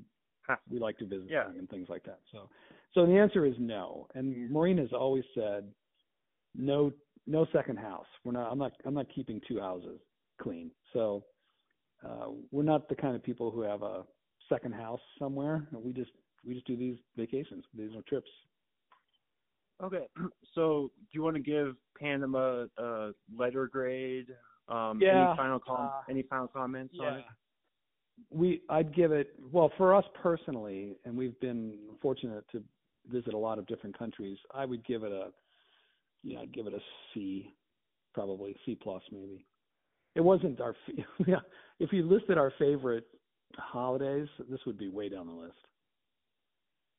we 0.70 0.80
like 0.80 0.98
to 1.00 1.06
visit 1.06 1.28
Yeah. 1.30 1.48
and 1.58 1.70
things 1.70 1.88
like 1.90 2.04
that. 2.04 2.20
So, 2.32 2.50
so 2.94 3.06
the 3.06 3.18
answer 3.18 3.46
is 3.46 3.54
no. 3.60 4.08
And 4.16 4.50
Maureen 4.52 4.78
has 4.80 4.92
always 4.92 5.24
said, 5.36 5.66
no, 6.56 6.92
no 7.28 7.46
second 7.54 7.78
house. 7.78 8.06
We're 8.24 8.34
not. 8.34 8.52
I'm 8.52 8.58
not. 8.58 8.74
I'm 8.86 8.94
not 8.94 9.08
keeping 9.14 9.42
two 9.48 9.60
houses 9.60 10.00
clean. 10.42 10.72
So, 10.94 11.24
uh, 12.06 12.28
we're 12.52 12.64
not 12.64 12.90
the 12.90 12.96
kind 12.96 13.16
of 13.16 13.24
people 13.24 13.52
who 13.52 13.62
have 13.62 13.84
a 13.84 14.04
second 14.50 14.74
house 14.74 15.00
somewhere. 15.20 15.68
We 15.72 15.94
just 15.94 16.12
we 16.46 16.54
just 16.54 16.68
do 16.68 16.76
these 16.76 16.98
vacations. 17.16 17.64
These 17.74 17.96
are 17.96 18.02
trips. 18.04 18.30
Okay. 19.84 20.08
So 20.54 20.92
do 20.98 21.08
you 21.14 21.24
want 21.24 21.38
to 21.38 21.42
give 21.42 21.78
Panama 21.98 22.66
a 22.78 23.12
letter 23.34 23.68
grade? 23.68 24.28
Um 24.68 25.00
Yeah, 25.02 25.30
any 25.30 25.38
final 25.38 25.60
com- 25.60 25.90
uh, 25.94 26.02
any 26.10 26.24
final 26.24 26.48
comments 26.48 26.94
on 27.00 27.20
it? 27.20 27.26
We 28.30 28.62
I'd 28.70 28.94
give 28.94 29.14
it 29.14 29.34
well 29.52 29.72
for 29.78 29.96
us 29.96 30.04
personally, 30.22 30.98
and 31.06 31.16
we've 31.16 31.40
been 31.40 31.78
fortunate 32.02 32.44
to 32.52 32.62
visit 33.10 33.34
a 33.34 33.38
lot 33.38 33.60
of 33.60 33.66
different 33.66 33.98
countries. 33.98 34.38
I 34.54 34.66
would 34.66 34.86
give 34.86 35.04
it 35.04 35.12
a 35.14 35.30
yeah, 36.24 36.40
I'd 36.40 36.54
give 36.54 36.68
it 36.68 36.74
a 36.74 36.80
C, 37.14 37.54
probably 38.14 38.56
C 38.66 38.76
plus 38.82 39.02
maybe. 39.12 39.46
It 40.16 40.22
wasn't 40.22 40.60
our 40.62 40.76
yeah. 41.28 41.38
If 41.80 41.92
you 41.94 42.04
listed 42.04 42.38
our 42.38 42.54
favorite 42.60 43.06
holidays, 43.58 44.28
this 44.50 44.60
would 44.66 44.78
be 44.78 44.90
way 44.90 45.10
down 45.10 45.28
the 45.28 45.34
list. 45.34 45.58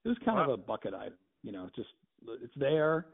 It 0.05 0.09
was 0.09 0.19
kind 0.25 0.39
Wow. 0.39 0.45
of 0.45 0.51
a 0.51 0.57
bucket 0.57 0.95
item, 0.95 1.19
you 1.43 1.53
know. 1.53 1.69
Just 1.77 1.91
it's 2.43 2.55
there. 2.57 3.07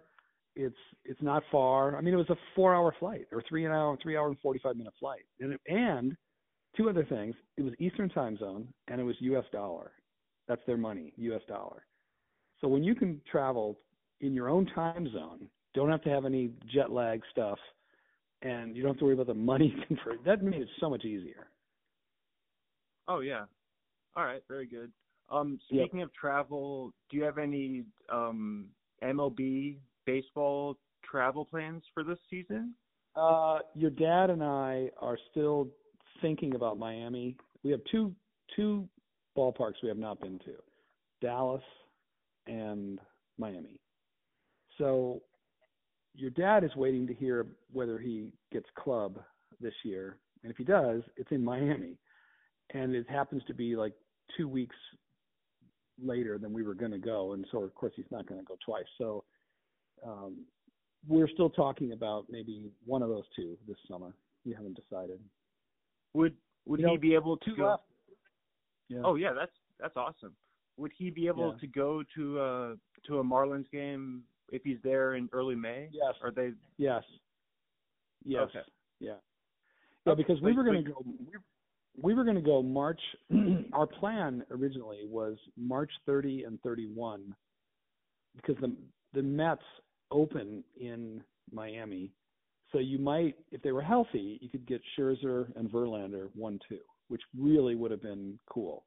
It's 0.57 0.77
it's 1.05 1.21
not 1.23 1.43
far. 1.53 1.97
I 1.97 2.01
mean, 2.01 2.15
it 2.15 2.19
was 2.19 2.31
a 2.31 2.37
four-hour 2.55 2.95
flight 2.99 3.27
or 3.33 3.43
three 3.49 3.65
an 3.67 3.73
hour, 3.73 3.97
three 4.03 4.17
hour 4.17 4.29
and 4.29 4.39
forty-five 4.41 4.77
minute 4.77 4.95
flight, 4.99 5.23
and 5.41 5.53
it, 5.53 5.61
and 5.67 6.17
two 6.77 6.89
other 6.89 7.05
things. 7.05 7.35
It 7.57 7.63
was 7.63 7.75
Eastern 7.79 8.09
time 8.09 8.39
zone 8.39 8.69
and 8.89 9.01
it 9.01 9.05
was 9.05 9.17
U.S. 9.21 9.45
dollar. 9.53 9.93
That's 10.47 10.63
their 10.67 10.77
money, 10.79 11.13
U.S. 11.17 11.43
dollar. 11.49 11.85
So 12.61 12.69
when 12.69 12.83
you 12.83 12.95
can 12.95 13.21
travel 13.31 13.79
in 14.21 14.35
your 14.35 14.49
own 14.49 14.67
time 14.67 15.11
zone 15.13 15.49
don't 15.79 15.91
have 15.91 16.03
to 16.03 16.11
have 16.11 16.25
any 16.25 16.51
jet 16.73 16.91
lag 16.91 17.23
stuff, 17.31 17.59
and 18.43 18.77
you 18.77 18.83
don't 18.83 18.93
have 18.93 18.99
to 18.99 19.05
worry 19.05 19.15
about 19.15 19.27
the 19.27 19.35
money 19.35 19.75
convert. 19.87 20.25
That 20.25 20.43
made 20.43 20.63
it 20.63 20.69
so 20.81 20.91
much 20.91 21.05
easier. 21.05 21.49
Oh 23.07 23.21
yeah. 23.21 23.45
All 24.17 24.25
right, 24.25 24.43
very 24.49 24.67
good. 24.67 24.93
Um, 25.31 25.59
Yep. 25.71 25.85
speaking 25.85 26.03
of 26.03 26.13
travel, 26.15 26.93
do 27.11 27.17
you 27.17 27.25
have 27.25 27.39
any 27.39 27.85
um 28.11 28.67
MLB 29.03 29.79
baseball 30.07 30.77
travel 31.05 31.45
plans 31.45 31.83
for 31.95 32.03
this 32.03 32.19
season? 32.31 32.75
Uh, 33.17 33.59
your 33.75 33.91
dad 33.91 34.31
and 34.31 34.43
I 34.43 34.91
are 35.01 35.19
still 35.31 35.69
thinking 36.21 36.55
about 36.55 36.79
Miami. 36.79 37.37
We 37.63 37.71
have 37.71 37.81
two 37.91 38.15
two 38.57 38.89
ballparks 39.37 39.75
we 39.83 39.89
have 39.89 39.99
not 39.99 40.21
been 40.21 40.39
to, 40.41 40.55
Dallas 41.21 41.63
and 42.47 42.99
Miami. 43.39 43.79
So 44.79 45.23
your 46.15 46.31
dad 46.31 46.65
is 46.65 46.75
waiting 46.77 47.07
to 47.07 47.15
hear 47.15 47.47
whether 47.73 47.99
he 47.99 48.33
gets 48.53 48.67
club 48.77 49.19
this 49.61 49.75
year, 49.85 50.19
and 50.43 50.51
if 50.51 50.57
he 50.57 50.65
does, 50.65 51.03
it's 51.17 51.31
in 51.31 51.45
Miami, 51.45 51.97
and 52.75 52.95
it 52.95 53.09
happens 53.09 53.43
to 53.47 53.55
be 53.55 53.77
like 53.77 53.93
two 54.37 54.49
weeks 54.49 54.77
later 56.03 56.39
than 56.39 56.53
we 56.53 56.63
were 56.63 56.75
going 56.75 56.93
to 56.93 56.99
go, 56.99 57.33
and 57.33 57.45
so 57.51 57.63
of 57.63 57.75
course 57.75 57.93
he's 57.97 58.11
not 58.11 58.27
going 58.27 58.41
to 58.41 58.45
go 58.47 58.57
twice. 58.65 58.85
So 58.99 59.25
um, 60.07 60.45
we're 61.07 61.29
still 61.29 61.51
talking 61.51 61.93
about 61.93 62.27
maybe 62.31 62.71
one 62.85 63.03
of 63.03 63.09
those 63.09 63.25
two 63.35 63.57
this 63.67 63.77
summer. 63.91 64.15
We 64.45 64.53
haven't 64.55 64.79
decided. 64.81 65.21
Would 66.15 66.35
would 66.67 66.81
You 66.81 66.87
he 66.87 66.95
know, 66.95 67.01
be 67.01 67.15
able 67.15 67.37
to 67.39 67.57
go? 67.57 67.77
Yeah. 68.89 69.01
Oh 69.05 69.17
yeah, 69.17 69.33
that's 69.33 69.53
that's 69.81 69.97
awesome. 69.97 70.35
Would 70.77 70.93
he 70.97 71.11
be 71.11 71.27
able 71.27 71.53
Yeah. 71.53 71.61
to 71.61 71.67
go 71.67 72.03
to 72.15 72.41
a 72.41 72.77
to 73.07 73.19
a 73.19 73.25
Marlins 73.25 73.71
game 73.71 74.23
if 74.51 74.63
he's 74.65 74.79
there 74.83 75.15
in 75.15 75.29
early 75.33 75.55
May? 75.55 75.89
yes. 75.93 76.15
Are 76.23 76.31
they 76.31 76.53
Yes. 76.77 77.03
Yes. 78.25 78.43
Okay. 78.45 78.67
Yeah. 79.01 79.15
Yeah, 80.07 80.15
because 80.15 80.41
we 80.41 80.53
were 80.53 80.65
going 80.65 80.85
to 80.85 80.91
go. 80.91 81.05
We, 81.05 81.37
we 82.01 82.15
were 82.15 82.25
going 82.25 82.37
to 82.37 82.43
go 82.43 82.63
March. 82.63 83.01
our 83.73 83.87
plan 83.87 84.45
originally 84.51 85.03
was 85.07 85.37
March 85.57 85.91
30 86.07 86.45
and 86.45 86.61
31, 86.63 87.35
because 88.37 88.57
the 88.61 88.75
the 89.15 89.23
Mets 89.23 89.63
open 90.11 90.65
in 90.81 91.23
Miami, 91.53 92.13
so 92.73 92.79
you 92.79 92.99
might, 92.99 93.37
if 93.51 93.63
they 93.63 93.73
were 93.73 93.83
healthy, 93.83 94.39
you 94.43 94.49
could 94.49 94.67
get 94.67 94.81
Scherzer 94.97 95.49
and 95.57 95.71
Verlander 95.71 96.29
one 96.35 96.59
two, 96.69 96.79
which 97.09 97.23
really 97.37 97.75
would 97.75 97.91
have 97.91 98.03
been 98.03 98.39
cool. 98.51 98.85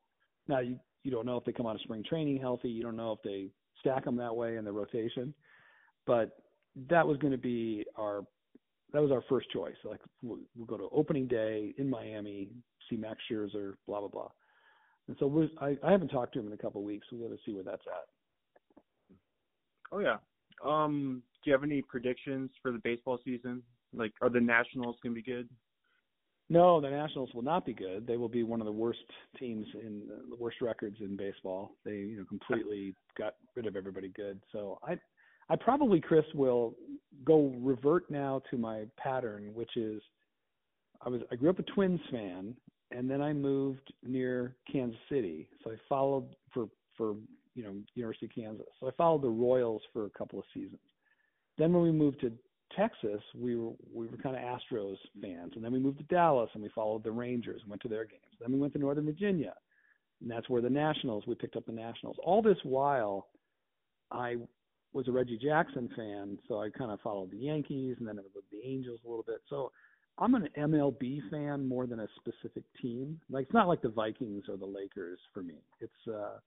Now 0.48 0.60
you 0.60 0.80
you 1.04 1.12
don't 1.12 1.26
know 1.26 1.38
if 1.38 1.46
they 1.46 1.52
come 1.52 1.66
out 1.66 1.76
of 1.76 1.82
spring 1.82 2.04
training 2.08 2.40
healthy. 2.40 2.70
You 2.70 2.84
don't 2.84 2.96
know 2.96 3.12
if 3.12 3.20
they 3.24 3.50
stack 3.80 4.06
them 4.06 4.18
that 4.18 4.36
way 4.36 4.58
in 4.58 4.66
the 4.66 4.72
rotation, 4.72 5.34
but 6.06 6.38
that 6.90 7.08
was 7.08 7.18
going 7.18 7.32
to 7.32 7.38
be 7.38 7.86
our 7.98 8.22
that 8.94 9.02
was 9.02 9.12
our 9.12 9.24
first 9.30 9.50
choice. 9.52 9.76
Like 9.84 10.02
we'll, 10.22 10.40
we'll 10.56 10.66
go 10.66 10.78
to 10.78 10.90
opening 10.92 11.28
day 11.28 11.74
in 11.78 11.90
Miami, 11.90 12.50
see 12.90 12.98
Max 12.98 13.20
Scherzer, 13.30 13.74
blah 13.88 14.00
blah 14.00 14.10
blah. 14.10 14.30
And 15.08 15.18
so 15.20 15.28
we're, 15.28 15.50
I 15.60 15.78
I 15.84 15.92
haven't 15.92 16.10
talked 16.10 16.34
to 16.34 16.40
him 16.40 16.48
in 16.48 16.54
a 16.54 16.58
couple 16.58 16.82
of 16.82 16.86
weeks. 16.86 17.08
So 17.10 17.16
we 17.16 17.24
got 17.24 17.30
to 17.30 17.40
see 17.46 17.54
where 17.54 17.64
that's 17.64 17.86
at. 17.88 19.16
Oh 19.92 20.00
yeah. 20.00 20.18
Um, 20.64 21.24
do 21.44 21.50
you 21.50 21.54
have 21.54 21.64
any 21.64 21.82
predictions 21.82 22.52
for 22.62 22.72
the 22.72 22.80
baseball 22.80 23.20
season? 23.26 23.64
Like, 23.94 24.14
are 24.22 24.30
the 24.30 24.40
Nationals 24.40 24.98
gonna 25.02 25.16
be 25.16 25.24
good? 25.24 25.50
No, 26.50 26.82
the 26.82 26.90
Nationals 26.90 27.30
will 27.34 27.44
not 27.44 27.66
be 27.66 27.74
good. 27.74 28.06
They 28.06 28.18
will 28.18 28.30
be 28.30 28.44
one 28.44 28.60
of 28.60 28.66
the 28.66 28.72
worst 28.72 29.00
teams 29.40 29.66
in 29.74 30.04
the 30.30 30.36
worst 30.36 30.58
records 30.62 30.98
in 31.00 31.16
baseball. 31.16 31.78
They 31.86 31.96
you 31.96 32.18
know 32.18 32.26
completely 32.26 32.94
got 33.18 33.36
rid 33.56 33.68
of 33.68 33.76
everybody 33.76 34.10
good. 34.10 34.40
So 34.52 34.78
I 34.84 35.00
I 35.52 35.58
probably 35.58 36.00
Chris 36.00 36.24
will 36.34 36.76
go 37.26 37.54
revert 37.60 38.10
now 38.10 38.42
to 38.50 38.58
my 38.58 38.86
pattern, 38.98 39.52
which 39.54 39.76
is 39.76 40.02
I 41.06 41.10
was 41.10 41.22
I 41.30 41.36
grew 41.36 41.50
up 41.50 41.60
a 41.60 41.64
Twins 41.64 42.00
fan, 42.10 42.56
and 42.92 43.12
then 43.12 43.22
I 43.22 43.34
moved 43.34 43.92
near 44.02 44.56
Kansas 44.72 45.00
City, 45.10 45.50
so 45.62 45.72
I 45.72 45.76
followed 45.90 46.38
for 46.54 46.70
for 46.96 47.16
you 47.54 47.64
know 47.64 47.76
University 47.96 48.28
of 48.28 48.32
Kansas. 48.34 48.68
So 48.80 48.88
I 48.88 48.92
followed 48.92 49.24
the 49.24 49.30
Royals 49.30 49.82
for 49.92 50.06
a 50.06 50.10
couple 50.12 50.40
of 50.40 50.46
seasons. 50.54 50.80
Then 51.58 51.74
when 51.74 51.84
we 51.84 51.92
moved 51.92 52.22
to 52.22 52.32
Texas, 52.78 53.22
we 53.36 53.58
were 53.58 53.74
we 53.94 54.08
were 54.08 54.16
kind 54.16 54.38
of 54.38 54.42
Astros 54.42 54.96
fans, 55.22 55.52
and 55.56 55.66
then 55.66 55.74
we 55.74 55.80
moved 55.80 55.98
to 55.98 56.06
Dallas 56.06 56.50
and 56.54 56.64
we 56.64 56.70
followed 56.70 57.04
the 57.04 57.12
Rangers 57.12 57.60
and 57.62 57.70
went 57.70 57.82
to 57.82 57.90
their 57.90 58.06
games. 58.06 58.22
Then 58.40 58.54
we 58.54 58.60
went 58.60 58.72
to 58.72 58.80
Northern 58.80 59.06
Virginia, 59.06 59.54
and 60.22 60.32
that's 60.32 60.48
where 60.48 60.62
the 60.62 60.70
Nationals. 60.70 61.26
We 61.28 61.36
picked 61.36 61.58
up 61.58 61.66
the 61.66 61.74
Nationals. 61.74 62.16
All 62.24 62.42
this 62.42 62.60
while, 62.64 63.28
I 64.12 64.38
was 64.94 65.08
a 65.08 65.12
Reggie 65.12 65.38
Jackson 65.38 65.90
fan, 65.96 66.38
so 66.48 66.60
I 66.62 66.70
kind 66.70 66.92
of 66.92 67.00
followed 67.02 67.32
the 67.32 67.38
Yankees 67.38 67.96
and 68.00 68.08
then 68.08 68.20
I 68.20 68.22
was 68.22 68.44
the 68.52 68.68
Angels 68.68 69.00
a 69.06 69.10
little 69.10 69.24
bit. 69.24 69.42
So 69.50 69.72
I'm 70.18 70.36
an 70.36 70.50
MLB 70.58 71.30
fan 71.30 71.68
more 71.68 71.88
than 71.88 72.02
a 72.02 72.08
specific 72.18 72.64
team. 72.82 73.20
Like 73.30 73.46
it's 73.46 73.54
not 73.54 73.68
like 73.68 73.82
the 73.82 73.90
Vikings 73.90 74.44
or 74.50 74.58
the 74.58 74.66
Lakers 74.66 75.20
for 75.34 75.42
me. 75.42 75.56
It's 75.80 76.08
uh, 76.08 76.38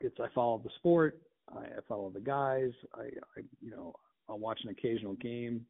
it's 0.00 0.16
I 0.20 0.26
follow 0.34 0.60
the 0.62 0.70
sport. 0.76 1.20
I, 1.50 1.60
I 1.60 1.80
follow 1.88 2.10
the 2.10 2.20
guys. 2.20 2.72
I, 2.94 3.04
I 3.04 3.42
you 3.60 3.70
know 3.70 3.94
I'll 4.28 4.38
watch 4.38 4.60
an 4.64 4.70
occasional 4.70 5.14
game, 5.14 5.64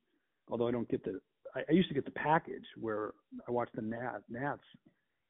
although 0.51 0.69
I 0.69 0.73
don't 0.73 0.89
get 0.89 1.05
the. 1.05 1.21
I, 1.55 1.61
I 1.69 1.73
used 1.73 1.89
to 1.89 1.95
get 1.95 2.05
the 2.05 2.11
package 2.13 2.67
where 2.77 3.13
I 3.47 3.51
watched 3.51 3.77
the 3.77 3.83
Nat, 3.83 4.21
Nats. 4.29 4.63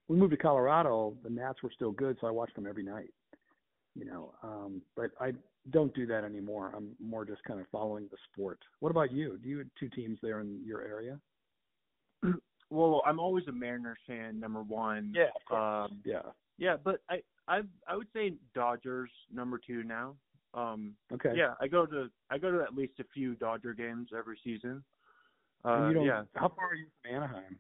We 0.09 0.16
moved 0.16 0.33
to 0.33 0.37
Colorado. 0.37 1.14
The 1.22 1.30
Nats 1.30 1.62
were 1.62 1.70
still 1.74 1.92
good, 1.92 2.16
so 2.20 2.26
I 2.26 2.30
watched 2.30 2.54
them 2.54 2.66
every 2.66 2.83
night. 2.83 3.12
You 3.94 4.06
know, 4.06 4.33
um, 4.42 4.83
but 4.96 5.11
I 5.20 5.33
don't 5.68 5.94
do 5.94 6.07
that 6.07 6.25
anymore. 6.25 6.73
I'm 6.75 6.96
more 6.99 7.25
just 7.27 7.44
kind 7.44 7.61
of 7.61 7.66
following 7.70 8.09
the 8.11 8.16
sport. 8.33 8.59
What 8.81 8.90
about 8.90 9.12
you? 9.12 9.38
Do 9.42 9.49
you 9.49 9.59
have 9.59 9.66
two 9.79 9.88
teams 9.90 10.18
there 10.23 10.40
in 10.40 10.62
your 10.64 10.83
area? 10.83 11.18
Well, 12.73 13.03
I'm 13.05 13.18
always 13.18 13.49
a 13.49 13.53
Mariners 13.53 13.99
fan, 14.07 14.38
number 14.38 14.62
one. 14.62 15.12
of 15.51 15.90
Um, 15.90 16.01
Yeah. 16.05 16.23
yeah, 16.57 16.77
but 16.77 17.01
I 17.09 17.20
I 17.49 17.62
I 17.88 17.96
would 17.96 18.07
say 18.12 18.35
Dodgers 18.55 19.11
number 19.33 19.59
two 19.59 19.83
now. 19.83 20.14
Um, 20.55 20.94
Okay. 21.12 21.33
yeah, 21.35 21.55
I 21.61 21.66
go 21.66 21.85
to 21.85 22.09
I 22.31 22.38
go 22.38 22.53
to 22.53 22.62
at 22.62 22.73
least 22.77 23.01
a 23.01 23.05
few 23.12 23.35
Dodger 23.35 23.75
games 23.75 24.11
every 24.16 24.38
season. 24.44 24.85
Uh, 25.64 25.88
you 25.88 25.94
don't, 25.94 26.05
yeah. 26.07 26.23
How 26.37 26.49
far 26.49 26.68
are 26.68 26.75
you 26.77 26.87
from 27.03 27.12
Anaheim? 27.12 27.59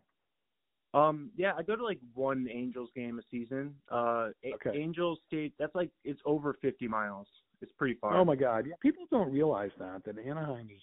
Um, 0.94 1.32
yeah, 1.36 1.54
I 1.58 1.64
go 1.64 1.74
to 1.74 1.84
like 1.84 1.98
one 2.14 2.46
Angels 2.48 2.90
game 2.94 3.18
a 3.18 3.22
season. 3.32 3.74
Uh, 3.90 4.28
Okay. 4.54 4.78
Angels 4.78 5.18
State. 5.26 5.54
That's 5.58 5.74
like 5.74 5.90
it's 6.04 6.20
over 6.24 6.54
50 6.62 6.86
miles. 6.86 7.26
It's 7.62 7.72
pretty 7.78 7.94
far. 8.00 8.16
Oh 8.16 8.24
my 8.24 8.36
God! 8.36 8.66
Yeah, 8.66 8.74
people 8.80 9.04
don't 9.10 9.30
realize 9.32 9.70
that 9.78 10.04
that 10.04 10.18
Anaheim 10.18 10.68
is 10.74 10.80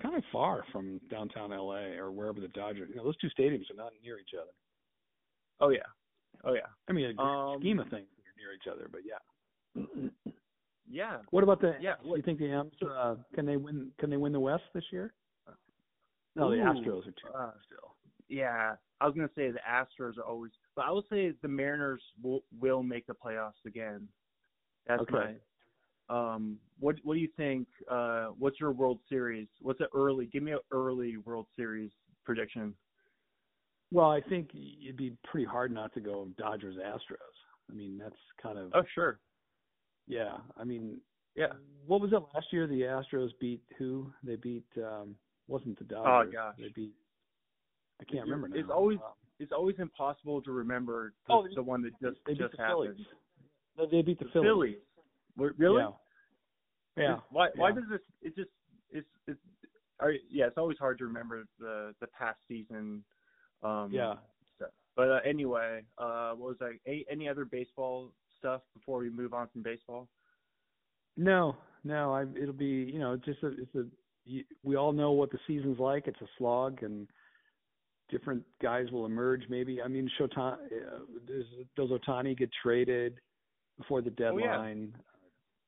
kind 0.00 0.16
of 0.16 0.24
far 0.32 0.64
from 0.72 1.00
downtown 1.10 1.50
LA 1.50 1.94
or 1.98 2.10
wherever 2.10 2.40
the 2.40 2.48
Dodgers. 2.48 2.88
You 2.90 2.96
know, 2.96 3.04
those 3.04 3.16
two 3.18 3.28
stadiums 3.38 3.70
are 3.70 3.76
not 3.76 3.92
near 4.02 4.18
each 4.18 4.34
other. 4.40 4.50
Oh 5.60 5.68
yeah. 5.70 5.86
Oh 6.44 6.54
yeah. 6.54 6.66
I 6.88 6.92
mean, 6.92 7.14
a 7.16 7.22
Um, 7.22 7.60
scheme 7.60 7.78
of 7.78 7.88
things, 7.88 8.08
they're 8.16 8.34
near 8.36 8.52
each 8.54 8.66
other, 8.66 8.88
but 8.90 9.02
yeah. 9.04 10.10
Yeah. 10.90 11.18
What 11.30 11.42
about 11.42 11.60
the? 11.60 11.74
Yeah, 11.80 11.94
Do 12.02 12.10
what- 12.10 12.16
you 12.16 12.22
think 12.22 12.38
the 12.38 12.50
M's 12.50 12.72
uh, 12.82 13.14
can 13.34 13.46
they 13.46 13.56
win? 13.56 13.92
Can 13.98 14.10
they 14.10 14.18
win 14.18 14.32
the 14.32 14.40
West 14.40 14.64
this 14.74 14.84
year? 14.90 15.14
No, 16.34 16.50
the 16.50 16.56
Astros 16.56 17.06
are 17.06 17.12
too 17.12 17.28
uh, 17.34 17.52
still. 17.64 17.94
Yeah, 18.28 18.74
I 19.00 19.06
was 19.06 19.14
gonna 19.14 19.30
say 19.34 19.50
the 19.50 19.60
Astros 19.60 20.18
are 20.18 20.24
always, 20.24 20.50
but 20.76 20.84
I 20.84 20.90
would 20.90 21.04
say 21.08 21.32
the 21.40 21.48
Mariners 21.48 22.02
will 22.22 22.42
will 22.60 22.82
make 22.82 23.06
the 23.06 23.14
playoffs 23.14 23.64
again. 23.64 24.06
That's 24.86 25.00
Okay. 25.02 25.36
Um, 26.12 26.58
what 26.78 26.96
what 27.04 27.14
do 27.14 27.20
you 27.20 27.28
think? 27.36 27.66
Uh, 27.90 28.26
what's 28.38 28.60
your 28.60 28.72
World 28.72 28.98
Series? 29.08 29.48
What's 29.60 29.80
an 29.80 29.86
early? 29.94 30.26
Give 30.26 30.42
me 30.42 30.52
an 30.52 30.58
early 30.70 31.16
World 31.16 31.46
Series 31.56 31.90
prediction. 32.24 32.74
Well, 33.90 34.10
I 34.10 34.20
think 34.20 34.50
it'd 34.84 34.96
be 34.96 35.16
pretty 35.24 35.46
hard 35.46 35.72
not 35.72 35.92
to 35.94 36.00
go 36.00 36.28
Dodgers 36.38 36.76
Astros. 36.76 37.16
I 37.70 37.74
mean, 37.74 37.98
that's 37.98 38.16
kind 38.42 38.58
of 38.58 38.70
Oh 38.74 38.82
sure. 38.94 39.20
yeah. 40.06 40.36
I 40.58 40.64
mean, 40.64 41.00
Yeah. 41.34 41.52
what 41.86 42.00
was 42.00 42.12
it 42.12 42.20
last 42.34 42.52
year? 42.52 42.66
The 42.66 42.82
Astros 42.82 43.30
beat 43.40 43.62
who? 43.78 44.12
They 44.22 44.36
beat 44.36 44.66
um 44.78 45.16
wasn't 45.48 45.78
the 45.78 45.84
Dodgers? 45.84 46.06
Oh 46.06 46.18
Dodgers. 46.24 46.32
gosh. 46.32 46.54
They 46.58 46.68
beat. 46.74 46.94
I 48.00 48.04
can't 48.04 48.24
remember 48.24 48.48
now. 48.48 48.56
It's 48.60 48.70
always 48.70 48.98
Um, 48.98 49.12
it's 49.38 49.52
always 49.52 49.76
impossible 49.78 50.42
to 50.42 50.52
remember 50.52 51.14
the, 51.26 51.32
Oh, 51.34 51.48
the 51.54 51.62
one 51.62 51.82
that 51.82 51.92
just 52.02 52.18
they 52.26 52.32
beat 52.32 52.40
just 52.42 52.56
the 52.56 52.62
happened. 52.62 52.96
Phillies. 52.96 53.06
no, 53.78 53.86
they 53.86 54.02
beat 54.02 54.18
the, 54.18 54.24
The 54.26 54.30
Phillies. 54.32 54.76
Phillies. 55.36 55.54
Really? 55.58 55.82
Yeah. 55.82 55.90
Yeah. 56.96 57.18
Why 57.30 57.48
why 57.54 57.70
yeah. 57.70 57.74
does 57.74 57.84
this 57.90 58.00
it 58.20 58.36
just 58.36 58.50
it's 58.90 59.08
it's 59.26 59.40
are, 60.00 60.12
yeah, 60.30 60.46
it's 60.46 60.58
always 60.58 60.78
hard 60.78 60.98
to 60.98 61.04
remember 61.04 61.44
the 61.58 61.94
the 62.00 62.06
past 62.08 62.38
season 62.48 63.04
um 63.62 63.90
Yeah. 63.92 64.14
stuff. 64.56 64.70
But 64.96 65.08
uh, 65.10 65.20
anyway, 65.24 65.84
uh 65.98 66.32
what 66.32 66.48
was 66.50 66.58
that 66.60 66.72
a, 66.86 67.04
any 67.10 67.28
other 67.28 67.44
baseball 67.44 68.12
stuff 68.38 68.62
before 68.74 68.98
we 68.98 69.10
move 69.10 69.32
on 69.32 69.48
from 69.48 69.62
baseball? 69.62 70.08
No, 71.16 71.56
no. 71.84 72.12
I 72.12 72.24
it'll 72.40 72.52
be 72.52 72.90
you 72.92 72.98
know 72.98 73.16
just 73.16 73.42
a, 73.42 73.48
it's 73.48 73.74
a 73.74 73.84
you, 74.24 74.44
we 74.62 74.76
all 74.76 74.92
know 74.92 75.12
what 75.12 75.30
the 75.30 75.38
season's 75.46 75.78
like. 75.78 76.06
It's 76.06 76.20
a 76.20 76.28
slog, 76.38 76.82
and 76.82 77.08
different 78.08 78.42
guys 78.60 78.90
will 78.90 79.06
emerge. 79.06 79.44
Maybe 79.48 79.80
I 79.82 79.88
mean 79.88 80.10
Shotani 80.20 80.54
uh, 80.54 80.98
does 81.26 81.44
does 81.76 81.90
Otani 81.90 82.36
get 82.36 82.50
traded 82.62 83.18
before 83.78 84.02
the 84.02 84.10
Oh, 84.10 84.36
yeah. 84.38 84.56
deadline? 84.56 84.94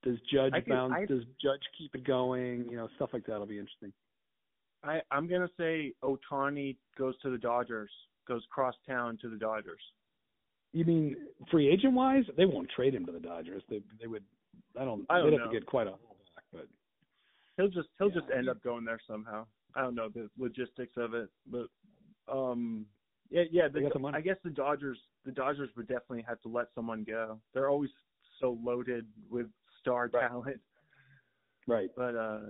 Does 0.04 0.18
Judge 0.30 0.52
could- 0.52 0.66
bounce? 0.66 0.92
I- 0.94 1.06
Does 1.06 1.24
Judge 1.40 1.62
keep 1.76 1.94
it 1.94 2.04
going? 2.04 2.68
You 2.70 2.76
know, 2.76 2.88
stuff 2.96 3.10
like 3.12 3.24
that'll 3.26 3.46
be 3.46 3.58
interesting. 3.58 3.92
I 4.82 5.00
I'm 5.10 5.26
gonna 5.26 5.50
say 5.56 5.92
Otani 6.02 6.76
goes 6.96 7.18
to 7.22 7.30
the 7.30 7.38
Dodgers, 7.38 7.90
goes 8.28 8.44
cross 8.50 8.74
town 8.86 9.16
to 9.22 9.28
the 9.30 9.36
Dodgers. 9.36 9.80
You 10.72 10.84
mean 10.84 11.16
free 11.50 11.68
agent 11.68 11.94
wise? 11.94 12.24
They 12.36 12.44
won't 12.46 12.68
trade 12.70 12.94
him 12.94 13.06
to 13.06 13.12
the 13.12 13.20
Dodgers. 13.20 13.62
They 13.68 13.80
they 14.00 14.06
would. 14.06 14.24
I 14.78 14.84
don't. 14.84 15.06
I 15.08 15.18
don't 15.18 15.30
they'd 15.30 15.40
have 15.40 15.50
to 15.50 15.54
get 15.58 15.66
quite 15.66 15.86
a 15.86 15.92
back, 15.92 16.44
but 16.52 16.66
He'll 17.56 17.68
just 17.68 17.88
he'll 17.98 18.08
Yeah, 18.08 18.14
just 18.20 18.30
end 18.30 18.44
he- 18.44 18.50
up 18.50 18.62
going 18.62 18.84
there 18.84 19.00
somehow. 19.06 19.46
I 19.74 19.80
don't 19.82 19.94
know 19.94 20.08
the 20.08 20.28
logistics 20.38 20.96
of 20.96 21.14
it, 21.14 21.30
but 21.46 21.68
um 22.28 22.86
yeah 23.30 23.44
yeah 23.50 23.68
the, 23.68 23.88
the 23.92 23.98
money. 23.98 24.16
I 24.16 24.20
guess 24.20 24.36
the 24.44 24.50
Dodgers 24.50 24.98
the 25.24 25.32
Dodgers 25.32 25.70
would 25.76 25.86
definitely 25.88 26.22
have 26.28 26.40
to 26.42 26.48
let 26.48 26.66
someone 26.74 27.04
go. 27.04 27.40
They're 27.54 27.68
always 27.70 27.90
so 28.40 28.58
loaded 28.62 29.06
with 29.30 29.46
star 29.84 30.10
Right. 30.12 30.28
talent. 30.28 30.60
right. 31.68 31.90
But 31.96 32.16
uh 32.16 32.40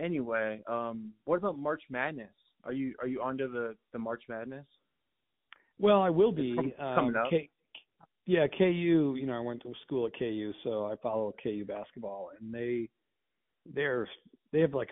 anyway, 0.00 0.62
um 0.66 1.12
what 1.24 1.36
about 1.36 1.58
March 1.58 1.82
Madness? 1.90 2.30
Are 2.64 2.72
you 2.72 2.94
are 3.00 3.06
you 3.06 3.22
onto 3.22 3.50
the 3.50 3.76
the 3.92 3.98
March 3.98 4.22
Madness? 4.28 4.66
Well, 5.78 6.00
I 6.00 6.10
will 6.10 6.32
be. 6.32 6.54
com- 6.54 6.72
coming 6.78 7.16
um, 7.16 7.22
up. 7.24 7.30
K, 7.30 7.50
yeah, 8.24 8.46
KU. 8.46 9.16
You 9.18 9.26
know, 9.26 9.34
I 9.36 9.40
went 9.40 9.62
to 9.62 9.72
school 9.82 10.06
at 10.06 10.12
KU, 10.18 10.52
so 10.62 10.86
I 10.86 10.94
follow 11.02 11.34
KU 11.42 11.64
basketball, 11.66 12.30
and 12.38 12.54
they 12.54 12.88
they're 13.74 14.08
they 14.52 14.60
have 14.60 14.74
like 14.74 14.90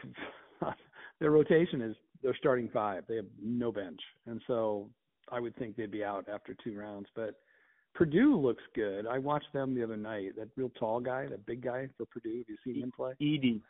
their 1.20 1.30
rotation 1.30 1.80
is 1.80 1.96
they're 2.22 2.36
starting 2.36 2.68
five. 2.72 3.04
They 3.08 3.16
have 3.16 3.26
no 3.40 3.70
bench, 3.70 4.00
and 4.26 4.40
so 4.46 4.90
I 5.30 5.38
would 5.38 5.54
think 5.56 5.76
they'd 5.76 5.90
be 5.90 6.04
out 6.04 6.28
after 6.32 6.56
two 6.64 6.76
rounds. 6.76 7.06
But 7.14 7.36
Purdue 7.94 8.36
looks 8.40 8.62
good. 8.74 9.06
I 9.06 9.18
watched 9.18 9.52
them 9.52 9.74
the 9.74 9.82
other 9.82 9.96
night. 9.96 10.36
That 10.36 10.48
real 10.56 10.70
tall 10.78 11.00
guy, 11.00 11.26
that 11.26 11.44
big 11.46 11.62
guy 11.62 11.88
for 11.96 12.06
Purdue. 12.06 12.38
Have 12.38 12.48
you 12.48 12.56
seen 12.64 12.82
him 12.82 12.92
play? 12.94 13.12
Edey. 13.20 13.60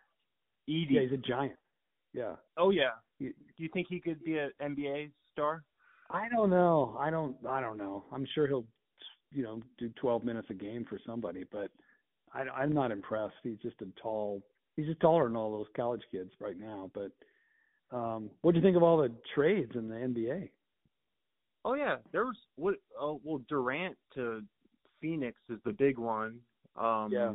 Edey. 0.69 0.87
Yeah, 0.91 1.01
he's 1.03 1.13
a 1.13 1.17
giant. 1.17 1.57
Yeah. 2.13 2.35
oh 2.57 2.71
yeah. 2.71 2.91
He- 3.19 3.27
Do 3.29 3.63
you 3.63 3.69
think 3.73 3.87
he 3.89 4.01
could 4.01 4.23
be 4.25 4.39
an 4.39 4.51
NBA 4.61 5.11
star? 5.33 5.63
I 6.11 6.29
don't 6.29 6.51
know. 6.51 6.97
I 6.99 7.11
don't. 7.11 7.37
I 7.49 7.61
don't 7.61 7.79
know. 7.79 8.05
I'm 8.13 8.27
sure 8.35 8.47
he'll, 8.49 8.67
you 9.33 9.43
know, 9.45 9.61
do 9.79 9.89
12 10.01 10.25
minutes 10.25 10.49
a 10.51 10.55
game 10.55 10.85
for 10.89 10.99
somebody, 11.07 11.45
but 11.53 11.71
I, 12.35 12.41
I'm 12.43 12.73
not 12.73 12.91
impressed. 12.91 13.37
He's 13.45 13.59
just 13.63 13.81
a 13.81 13.87
tall. 14.03 14.43
He's 14.77 14.87
just 14.87 15.01
taller 15.01 15.25
than 15.29 15.37
all 15.37 15.53
those 15.53 15.69
college 15.77 16.03
kids 16.11 16.31
right 16.41 16.59
now. 16.59 16.91
But 16.95 17.13
um, 17.97 18.31
what 18.43 18.53
do 18.53 18.59
you 18.59 18.65
think 18.65 18.77
of 18.77 18.83
all 18.83 18.99
the 18.99 19.13
trades 19.35 19.73
in 19.77 19.89
the 19.89 19.95
NBA? 19.95 20.49
Oh 21.65 21.75
yeah, 21.75 21.97
there 22.13 22.25
was 22.25 22.37
what? 22.57 22.75
Oh 22.99 23.21
well, 23.25 23.43
Durant 23.49 23.97
to 24.15 24.43
Phoenix 25.01 25.39
is 25.49 25.59
the 25.65 25.73
big 25.73 25.99
one. 25.99 26.41
Um, 26.77 27.13
Yeah. 27.13 27.33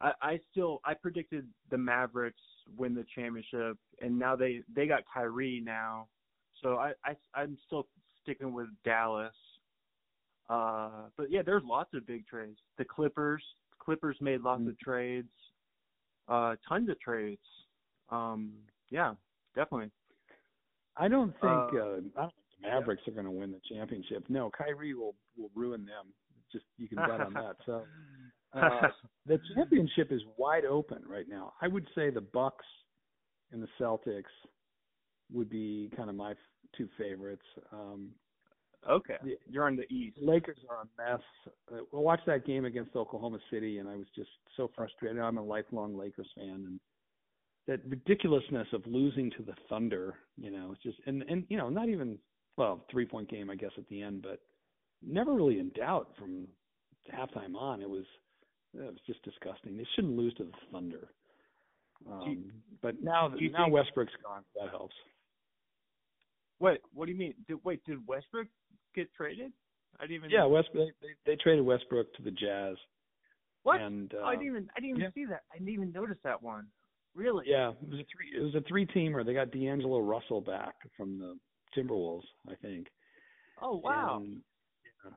I, 0.00 0.12
I 0.20 0.40
still 0.50 0.80
I 0.84 0.94
predicted 0.94 1.46
the 1.70 1.78
Mavericks 1.78 2.40
win 2.76 2.94
the 2.94 3.04
championship, 3.14 3.78
and 4.00 4.18
now 4.18 4.34
they 4.34 4.62
they 4.74 4.86
got 4.86 5.02
Kyrie 5.12 5.60
now, 5.64 6.08
so 6.62 6.76
I 6.76 6.92
I 7.04 7.16
I'm 7.34 7.56
still 7.66 7.86
sticking 8.22 8.52
with 8.52 8.68
Dallas. 8.84 9.34
Uh, 10.50 11.08
but 11.16 11.30
yeah, 11.30 11.42
there's 11.42 11.62
lots 11.64 11.94
of 11.94 12.06
big 12.06 12.26
trades. 12.26 12.58
The 12.76 12.84
Clippers 12.84 13.42
Clippers 13.78 14.16
made 14.20 14.40
lots 14.40 14.62
Mm. 14.62 14.68
of 14.70 14.78
trades, 14.78 15.32
uh, 16.28 16.56
tons 16.68 16.88
of 16.88 16.98
trades. 17.00 17.46
Um, 18.10 18.52
yeah, 18.90 19.14
definitely. 19.54 19.90
I 20.96 21.08
don't 21.08 21.32
think. 21.40 21.62
Uh, 22.16 22.20
Uh, 22.20 22.28
I 22.64 22.70
don't 22.70 22.74
the 22.74 22.80
Mavericks 22.80 23.08
are 23.08 23.12
going 23.12 23.24
to 23.24 23.30
win 23.30 23.52
the 23.52 23.60
championship. 23.74 24.24
No, 24.28 24.50
Kyrie 24.56 24.94
will 24.94 25.14
will 25.36 25.50
ruin 25.54 25.84
them. 25.84 26.06
Just 26.52 26.64
you 26.78 26.88
can 26.88 26.98
bet 26.98 27.20
on 27.20 27.32
that. 27.34 27.56
So 27.66 27.84
uh, 28.54 28.88
the 29.26 29.38
championship 29.54 30.12
is 30.12 30.22
wide 30.36 30.64
open 30.64 31.02
right 31.08 31.28
now. 31.28 31.52
I 31.60 31.68
would 31.68 31.86
say 31.94 32.10
the 32.10 32.20
Bucks 32.20 32.64
and 33.52 33.62
the 33.62 33.68
Celtics 33.80 34.24
would 35.32 35.50
be 35.50 35.90
kind 35.96 36.10
of 36.10 36.16
my 36.16 36.32
f- 36.32 36.36
two 36.76 36.88
favorites. 36.98 37.44
Um, 37.72 38.10
okay, 38.88 39.16
the 39.24 39.36
you're 39.48 39.66
on 39.66 39.76
the 39.76 39.92
East. 39.92 40.18
Lakers 40.20 40.58
are 40.68 40.82
a 40.82 41.12
mess. 41.12 41.22
Uh, 41.72 41.76
I 41.96 42.00
watched 42.00 42.26
that 42.26 42.46
game 42.46 42.64
against 42.64 42.94
Oklahoma 42.96 43.38
City, 43.50 43.78
and 43.78 43.88
I 43.88 43.96
was 43.96 44.06
just 44.14 44.30
so 44.56 44.70
frustrated. 44.76 45.20
I'm 45.20 45.38
a 45.38 45.42
lifelong 45.42 45.96
Lakers 45.96 46.28
fan, 46.36 46.64
and 46.66 46.80
that 47.66 47.80
ridiculousness 47.88 48.68
of 48.72 48.86
losing 48.86 49.30
to 49.32 49.42
the 49.42 49.54
Thunder, 49.68 50.14
you 50.36 50.50
know, 50.50 50.70
it's 50.72 50.82
just 50.82 50.98
and 51.06 51.22
and 51.28 51.44
you 51.48 51.56
know, 51.56 51.68
not 51.68 51.88
even 51.88 52.18
well, 52.56 52.84
three 52.90 53.06
point 53.06 53.28
game, 53.28 53.50
I 53.50 53.56
guess, 53.56 53.72
at 53.76 53.88
the 53.88 54.02
end, 54.02 54.22
but 54.22 54.40
never 55.06 55.32
really 55.32 55.58
in 55.58 55.70
doubt 55.70 56.08
from 56.18 56.46
halftime 57.12 57.54
on. 57.56 57.82
It 57.82 57.88
was 57.88 58.04
it 58.74 58.80
was 58.80 58.96
just 59.06 59.22
disgusting. 59.22 59.76
They 59.76 59.86
shouldn't 59.94 60.16
lose 60.16 60.34
to 60.34 60.44
the 60.44 60.52
Thunder. 60.72 61.08
Um, 62.10 62.50
but 62.82 63.02
now 63.02 63.28
now 63.28 63.64
think- 63.64 63.72
Westbrook's 63.72 64.12
gone. 64.22 64.42
That 64.60 64.70
helps. 64.70 64.94
Wait, 66.60 66.80
what 66.92 67.06
do 67.06 67.12
you 67.12 67.18
mean? 67.18 67.34
Did, 67.48 67.58
wait, 67.64 67.84
did 67.84 68.06
Westbrook 68.06 68.46
get 68.94 69.12
traded? 69.14 69.52
I 69.98 70.04
didn't 70.04 70.16
even. 70.16 70.30
Yeah, 70.30 70.44
Westbrook. 70.44 70.88
They, 71.00 71.08
they 71.08 71.32
they 71.32 71.42
traded 71.42 71.64
Westbrook 71.64 72.12
to 72.14 72.22
the 72.22 72.30
Jazz. 72.30 72.76
What? 73.62 73.80
And 73.80 74.12
uh, 74.14 74.18
Oh, 74.22 74.26
I 74.26 74.32
didn't 74.34 74.46
even. 74.46 74.68
I 74.76 74.80
didn't 74.80 74.90
even 74.90 75.00
yeah. 75.02 75.10
see 75.14 75.24
that. 75.26 75.42
I 75.52 75.58
didn't 75.58 75.72
even 75.72 75.92
notice 75.92 76.18
that 76.24 76.42
one. 76.42 76.66
Really? 77.14 77.44
Yeah, 77.46 77.70
it 77.70 77.88
was 77.88 78.00
a 78.00 78.06
three. 78.14 78.36
It 78.36 78.42
was 78.42 78.54
a 78.54 78.60
three 78.68 78.86
teamer. 78.86 79.24
They 79.24 79.34
got 79.34 79.52
D'Angelo 79.52 80.00
Russell 80.00 80.40
back 80.40 80.74
from 80.96 81.18
the 81.18 81.36
Timberwolves, 81.76 82.24
I 82.48 82.54
think. 82.56 82.88
Oh 83.62 83.76
wow. 83.76 84.18
And, 84.22 84.40
yeah. 85.04 85.12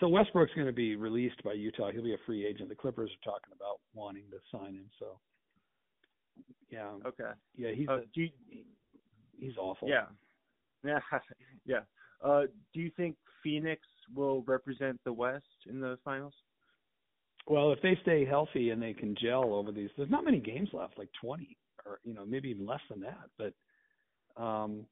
So 0.00 0.08
Westbrook's 0.08 0.52
going 0.54 0.66
to 0.66 0.72
be 0.72 0.96
released 0.96 1.42
by 1.42 1.52
Utah. 1.54 1.90
He'll 1.90 2.02
be 2.02 2.14
a 2.14 2.18
free 2.26 2.46
agent. 2.46 2.68
The 2.68 2.74
Clippers 2.74 3.10
are 3.10 3.30
talking 3.30 3.52
about 3.54 3.80
wanting 3.94 4.24
to 4.30 4.38
sign 4.56 4.74
him. 4.74 4.86
So, 4.98 5.18
yeah, 6.70 6.90
okay. 7.06 7.32
yeah, 7.56 7.70
he's 7.74 7.88
Uh, 7.88 7.98
a, 7.98 8.00
do 8.14 8.22
you, 8.22 8.30
he's 9.38 9.56
awful. 9.58 9.88
yeah. 9.88 10.06
Yeah. 10.84 10.98
yeah. 11.64 11.80
Uh, 12.24 12.42
do 12.74 12.80
you 12.80 12.90
think 12.96 13.16
Phoenix 13.42 13.82
will 14.14 14.42
represent 14.48 14.98
the 15.04 15.12
West 15.12 15.44
in 15.68 15.80
the 15.80 15.96
finals? 16.04 16.34
Well, 17.46 17.72
if 17.72 17.80
they 17.82 17.96
stay 18.02 18.24
healthy 18.24 18.70
and 18.70 18.80
they 18.82 18.92
can 18.92 19.14
gel 19.20 19.54
over 19.54 19.70
these, 19.72 19.90
there's 19.96 20.10
not 20.10 20.24
many 20.24 20.38
games 20.40 20.70
left, 20.72 20.98
like 20.98 21.08
20 21.20 21.56
or 21.84 21.98
you 22.04 22.14
know 22.14 22.24
maybe 22.24 22.48
even 22.48 22.66
less 22.66 22.80
than 22.90 23.00
that. 23.00 23.28
But 23.38 24.42
um, 24.42 24.86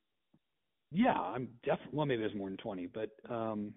yeah, 0.92 1.18
I'm 1.18 1.48
definitely. 1.64 1.96
Well, 1.96 2.06
maybe 2.06 2.22
there's 2.22 2.34
more 2.34 2.48
than 2.48 2.58
20, 2.58 2.88
but 2.88 3.10
um, 3.32 3.72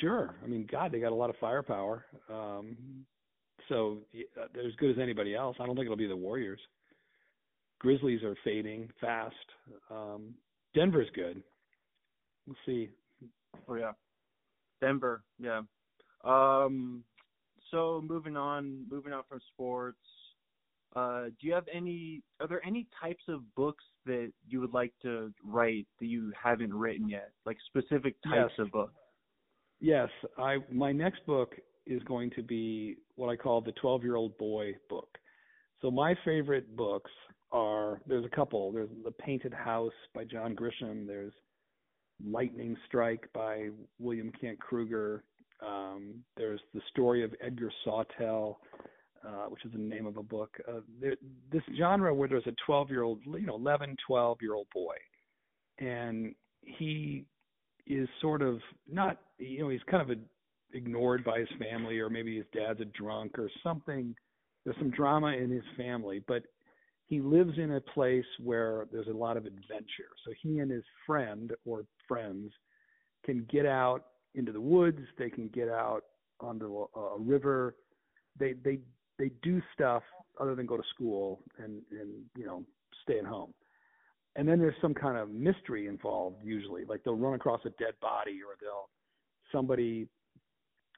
sure. 0.00 0.34
I 0.42 0.46
mean, 0.46 0.66
God, 0.70 0.92
they 0.92 1.00
got 1.00 1.12
a 1.12 1.14
lot 1.14 1.30
of 1.30 1.36
firepower. 1.36 2.04
Um, 2.28 2.76
so 3.68 3.98
yeah, 4.12 4.24
they're 4.52 4.66
as 4.66 4.74
good 4.76 4.90
as 4.90 4.98
anybody 5.00 5.34
else. 5.34 5.56
I 5.60 5.66
don't 5.66 5.74
think 5.76 5.86
it'll 5.86 5.96
be 5.96 6.06
the 6.06 6.16
Warriors. 6.16 6.60
Grizzlies 7.80 8.22
are 8.22 8.36
fading 8.44 8.88
fast. 9.00 9.34
Um, 9.90 10.34
Denver's 10.74 11.08
good. 11.14 11.42
We'll 12.46 12.56
see. 12.66 12.90
Oh 13.68 13.74
yeah. 13.74 13.92
Denver. 14.80 15.22
Yeah. 15.38 15.62
Um. 16.24 17.04
So 17.70 18.02
moving 18.06 18.36
on, 18.36 18.86
moving 18.90 19.12
on 19.12 19.22
from 19.28 19.40
sports. 19.52 19.98
Uh, 20.96 21.24
do 21.40 21.46
you 21.46 21.52
have 21.54 21.66
any? 21.72 22.22
Are 22.40 22.46
there 22.46 22.64
any 22.64 22.86
types 23.00 23.24
of 23.28 23.40
books 23.56 23.82
that 24.06 24.30
you 24.46 24.60
would 24.60 24.72
like 24.72 24.92
to 25.02 25.32
write 25.44 25.86
that 26.00 26.06
you 26.06 26.32
haven't 26.40 26.72
written 26.72 27.08
yet? 27.08 27.30
Like 27.46 27.56
specific 27.66 28.14
types 28.22 28.52
Yes. 28.56 28.66
of 28.66 28.70
books? 28.70 28.94
Yes, 29.80 30.08
I 30.38 30.58
my 30.70 30.92
next 30.92 31.26
book 31.26 31.54
is 31.86 32.02
going 32.04 32.30
to 32.30 32.42
be 32.42 32.96
what 33.16 33.28
I 33.28 33.36
call 33.36 33.60
the 33.60 33.72
12-year-old 33.72 34.38
boy 34.38 34.72
book. 34.88 35.18
So 35.82 35.90
my 35.90 36.14
favorite 36.24 36.74
books 36.76 37.10
are 37.52 38.00
there's 38.06 38.24
a 38.24 38.34
couple. 38.34 38.72
There's 38.72 38.88
The 39.04 39.10
Painted 39.10 39.52
House 39.52 39.92
by 40.14 40.24
John 40.24 40.54
Grisham. 40.56 41.06
There's 41.06 41.32
Lightning 42.24 42.76
Strike 42.86 43.28
by 43.34 43.68
William 43.98 44.30
Kent 44.40 44.58
Krueger. 44.60 45.24
Um, 45.60 46.14
there's 46.36 46.60
The 46.72 46.80
Story 46.90 47.22
of 47.24 47.34
Edgar 47.42 47.70
Sawtelle, 47.84 48.60
uh, 49.26 49.46
which 49.48 49.64
is 49.64 49.72
the 49.72 49.78
name 49.78 50.06
of 50.06 50.16
a 50.16 50.22
book. 50.22 50.56
Uh, 50.68 50.80
there, 51.00 51.16
this 51.52 51.62
genre 51.76 52.14
where 52.14 52.28
there's 52.28 52.46
a 52.46 52.70
12-year-old, 52.70 53.20
you 53.24 53.46
know, 53.46 53.56
11, 53.56 53.96
12-year-old 54.08 54.66
boy, 54.72 54.94
and 55.78 56.34
he 56.60 57.24
is 57.86 58.08
sort 58.20 58.42
of 58.42 58.60
not 58.90 59.18
you 59.38 59.60
know 59.60 59.68
he's 59.68 59.80
kind 59.90 60.02
of 60.02 60.16
a, 60.16 60.76
ignored 60.76 61.24
by 61.24 61.38
his 61.38 61.48
family 61.58 61.98
or 61.98 62.08
maybe 62.08 62.36
his 62.36 62.46
dad's 62.52 62.80
a 62.80 62.84
drunk 62.86 63.38
or 63.38 63.50
something. 63.62 64.14
There's 64.64 64.76
some 64.78 64.90
drama 64.90 65.28
in 65.28 65.50
his 65.50 65.64
family 65.76 66.22
but 66.26 66.44
he 67.06 67.20
lives 67.20 67.58
in 67.58 67.72
a 67.72 67.80
place 67.80 68.24
where 68.42 68.86
there's 68.90 69.08
a 69.08 69.12
lot 69.12 69.36
of 69.36 69.44
adventure. 69.44 70.10
So 70.24 70.32
he 70.42 70.60
and 70.60 70.70
his 70.70 70.84
friend 71.06 71.52
or 71.66 71.84
friends 72.08 72.50
can 73.26 73.46
get 73.50 73.66
out 73.66 74.06
into 74.34 74.52
the 74.52 74.60
woods. 74.60 75.00
They 75.18 75.28
can 75.28 75.48
get 75.48 75.68
out 75.68 76.04
onto 76.40 76.86
a, 76.96 76.98
a 76.98 77.18
river. 77.18 77.76
They 78.38 78.54
they 78.64 78.78
they 79.18 79.30
do 79.42 79.60
stuff 79.72 80.02
other 80.40 80.54
than 80.54 80.66
go 80.66 80.76
to 80.76 80.82
school 80.94 81.40
and 81.58 81.82
and 81.90 82.10
you 82.36 82.46
know 82.46 82.64
stay 83.02 83.18
at 83.18 83.24
home 83.24 83.52
and 84.36 84.48
then 84.48 84.58
there's 84.58 84.74
some 84.80 84.94
kind 84.94 85.16
of 85.16 85.30
mystery 85.30 85.86
involved 85.86 86.36
usually 86.42 86.84
like 86.84 87.02
they'll 87.04 87.16
run 87.16 87.34
across 87.34 87.60
a 87.64 87.70
dead 87.70 87.94
body 88.00 88.40
or 88.42 88.56
they'll 88.60 88.88
somebody 89.52 90.08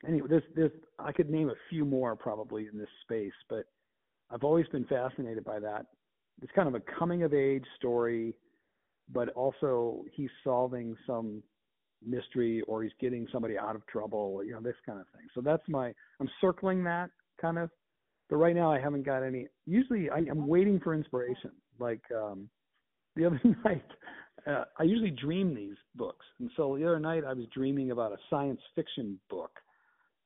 anyway, 0.06 0.28
this 0.28 0.42
this 0.54 0.70
I 0.98 1.12
could 1.12 1.30
name 1.30 1.48
a 1.48 1.54
few 1.70 1.84
more 1.84 2.16
probably 2.16 2.68
in 2.72 2.78
this 2.78 2.88
space, 3.02 3.32
but 3.48 3.64
I've 4.30 4.44
always 4.44 4.66
been 4.68 4.84
fascinated 4.84 5.44
by 5.44 5.60
that. 5.60 5.86
It's 6.42 6.52
kind 6.52 6.68
of 6.68 6.74
a 6.74 6.82
coming 6.98 7.22
of 7.22 7.32
age 7.32 7.64
story, 7.76 8.34
but 9.12 9.30
also 9.30 10.04
he's 10.12 10.30
solving 10.44 10.96
some 11.06 11.42
mystery 12.04 12.62
or 12.62 12.82
he's 12.82 12.92
getting 13.00 13.26
somebody 13.32 13.56
out 13.58 13.74
of 13.74 13.86
trouble, 13.86 14.42
you 14.44 14.52
know, 14.52 14.60
this 14.60 14.76
kind 14.84 15.00
of 15.00 15.06
thing. 15.16 15.26
So 15.34 15.40
that's 15.40 15.62
my 15.68 15.92
I'm 16.20 16.30
circling 16.40 16.84
that 16.84 17.10
kind 17.40 17.58
of. 17.58 17.70
But 18.28 18.36
right 18.36 18.56
now 18.56 18.72
I 18.72 18.80
haven't 18.80 19.04
got 19.04 19.22
any 19.22 19.48
usually 19.66 20.10
I, 20.10 20.18
I'm 20.18 20.46
waiting 20.46 20.80
for 20.80 20.94
inspiration. 20.94 21.52
Like 21.78 22.02
um 22.14 22.48
the 23.14 23.26
other 23.26 23.40
night 23.64 23.84
uh, 24.46 24.64
I 24.78 24.84
usually 24.84 25.10
dream 25.10 25.54
these 25.54 25.76
books. 25.96 26.24
And 26.38 26.50
so 26.56 26.76
the 26.76 26.84
other 26.86 27.00
night 27.00 27.24
I 27.24 27.32
was 27.32 27.46
dreaming 27.52 27.90
about 27.90 28.12
a 28.12 28.16
science 28.30 28.60
fiction 28.74 29.18
book. 29.28 29.50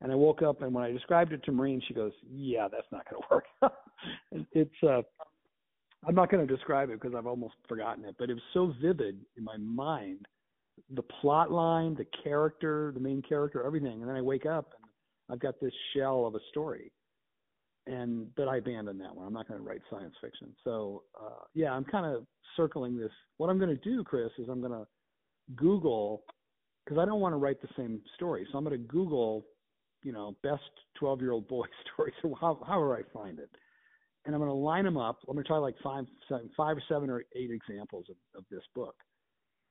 And 0.03 0.11
I 0.11 0.15
woke 0.15 0.43
up 0.43 0.63
and 0.63 0.73
when 0.73 0.85
I 0.85 0.91
described 0.91 1.33
it 1.33 1.43
to 1.45 1.53
Maureen, 1.53 1.83
she 1.87 1.95
goes, 1.95 2.13
"Yeah, 2.31 2.69
that's 2.69 2.91
not 2.91 3.05
going 3.11 3.23
to 3.29 3.29
work." 3.35 3.73
it's 4.53 4.83
uh 4.83 5.03
I'm 6.07 6.15
not 6.15 6.31
going 6.31 6.47
to 6.47 6.55
describe 6.55 6.89
it 6.89 7.01
because 7.01 7.15
I've 7.15 7.27
almost 7.27 7.55
forgotten 7.69 8.07
it, 8.07 8.17
but 8.19 8.31
it 8.31 8.35
was 8.35 8.43
so 8.55 8.73
vivid 8.81 9.21
in 9.37 9.45
my 9.45 9.59
mind 9.59 10.27
the 10.95 11.03
plot 11.03 11.51
line, 11.53 11.95
the 11.95 12.07
character, 12.23 12.91
the 12.95 13.01
main 13.01 13.23
character, 13.23 13.65
everything. 13.65 14.01
And 14.01 14.09
then 14.09 14.17
I 14.17 14.23
wake 14.23 14.47
up 14.47 14.73
and 14.81 14.91
I've 15.35 15.41
got 15.41 15.61
this 15.61 15.73
shell 15.95 16.27
of 16.27 16.35
a 16.35 16.41
story. 16.51 16.91
And 17.91 18.33
but 18.37 18.47
I 18.47 18.59
abandoned 18.59 19.01
that 19.01 19.15
one. 19.15 19.27
I'm 19.27 19.33
not 19.33 19.49
going 19.49 19.61
to 19.61 19.67
write 19.67 19.81
science 19.91 20.15
fiction. 20.21 20.55
So 20.65 21.03
uh 21.21 21.45
yeah, 21.55 21.73
I'm 21.73 21.85
kind 21.85 22.07
of 22.07 22.25
circling 22.57 22.97
this. 22.97 23.11
What 23.39 23.51
I'm 23.51 23.59
going 23.59 23.77
to 23.77 23.83
do, 23.83 24.05
Chris, 24.05 24.31
is 24.39 24.49
I'm 24.49 24.61
going 24.61 24.73
to 24.73 24.87
Google 25.57 26.23
because 26.85 26.99
I 26.99 27.05
don't 27.05 27.21
want 27.21 27.33
to 27.33 27.39
write 27.39 27.61
the 27.61 27.69
same 27.77 28.01
story. 28.15 28.47
So 28.51 28.59
I'm 28.59 28.65
going 28.65 28.79
to 28.79 28.87
Google, 28.87 29.45
you 30.05 30.13
know, 30.13 30.37
best 30.43 30.63
12 30.99 31.21
year 31.21 31.33
old 31.33 31.49
boy 31.49 31.67
stories. 31.93 32.15
So 32.23 32.35
how 32.41 32.59
however 32.67 32.97
I 32.97 33.03
find 33.13 33.39
it, 33.39 33.51
and 34.25 34.35
I'm 34.35 34.41
going 34.41 34.51
to 34.51 34.55
line 34.55 34.85
them 34.85 34.97
up. 34.97 35.19
I'm 35.29 35.35
going 35.35 35.45
to 35.45 35.49
try 35.49 35.59
like 35.59 35.77
five, 35.83 36.05
seven, 36.29 36.51
five 36.57 36.77
or 36.77 36.83
seven 36.89 37.11
or 37.11 37.25
eight 37.35 37.51
examples 37.51 38.07
of, 38.11 38.17
of 38.39 38.45
this 38.51 38.63
book, 38.75 38.95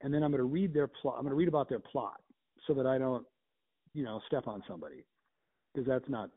and 0.01 0.13
then 0.13 0.24
I'm 0.24 0.32
going 0.32 0.39
to 0.39 0.43
read 0.43 0.74
their 0.74 0.88
plot. 0.88 1.15
I'm 1.17 1.24
going 1.24 1.32
to 1.32 1.38
read 1.38 1.47
about 1.47 1.70
their 1.70 1.80
plot 1.80 2.20
so 2.67 2.74
that 2.74 2.86
I 2.86 2.97
don't, 2.97 3.26
you 3.93 4.03
know, 4.03 4.20
step 4.28 4.47
on 4.47 4.63
somebody 4.67 5.05
because 5.74 5.88
that's 5.88 6.09
not 6.09 6.30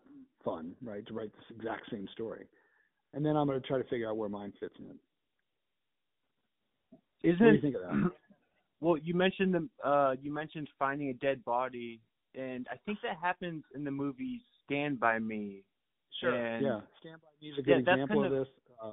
fun, 0.45 0.75
right? 0.83 1.07
To 1.07 1.15
write 1.15 1.33
this 1.35 1.57
exact 1.57 1.91
same 1.91 2.07
story, 2.13 2.47
and 3.15 3.25
then 3.25 3.37
I'm 3.37 3.47
going 3.47 3.61
to 3.61 3.67
try 3.67 3.79
to 3.79 3.85
figure 3.89 4.09
out 4.09 4.17
where 4.17 4.29
mine 4.29 4.53
fits 4.61 4.75
in. 4.79 4.99
Isn't 7.23 7.41
what 7.45 7.51
do 7.51 7.55
you 7.57 7.61
think 7.63 7.77
of 7.77 7.83
that? 7.83 8.11
Well, 8.81 8.97
you 8.97 9.15
mentioned 9.15 9.55
the 9.55 9.89
uh 9.89 10.17
you 10.21 10.35
mentioned 10.35 10.69
finding 10.77 11.11
a 11.11 11.13
dead 11.15 11.45
body, 11.45 12.01
and 12.35 12.67
I 12.69 12.75
think 12.85 12.99
that 13.05 13.17
happens 13.23 13.63
in 13.77 13.85
the 13.85 13.93
movie 13.93 14.43
Stand 14.65 14.99
by 14.99 15.21
Me. 15.21 15.63
And, 16.23 16.65
yeah, 16.67 16.81
Stand 16.99 17.21
by 17.23 17.29
Me 17.41 17.51
is 17.53 17.59
a 17.59 17.63
good 17.63 17.85
that's 17.87 17.95
example 17.95 18.23
kind 18.23 18.35
of 18.35 18.41
of- 18.41 18.47
this. 18.47 18.55
Uh, 18.83 18.91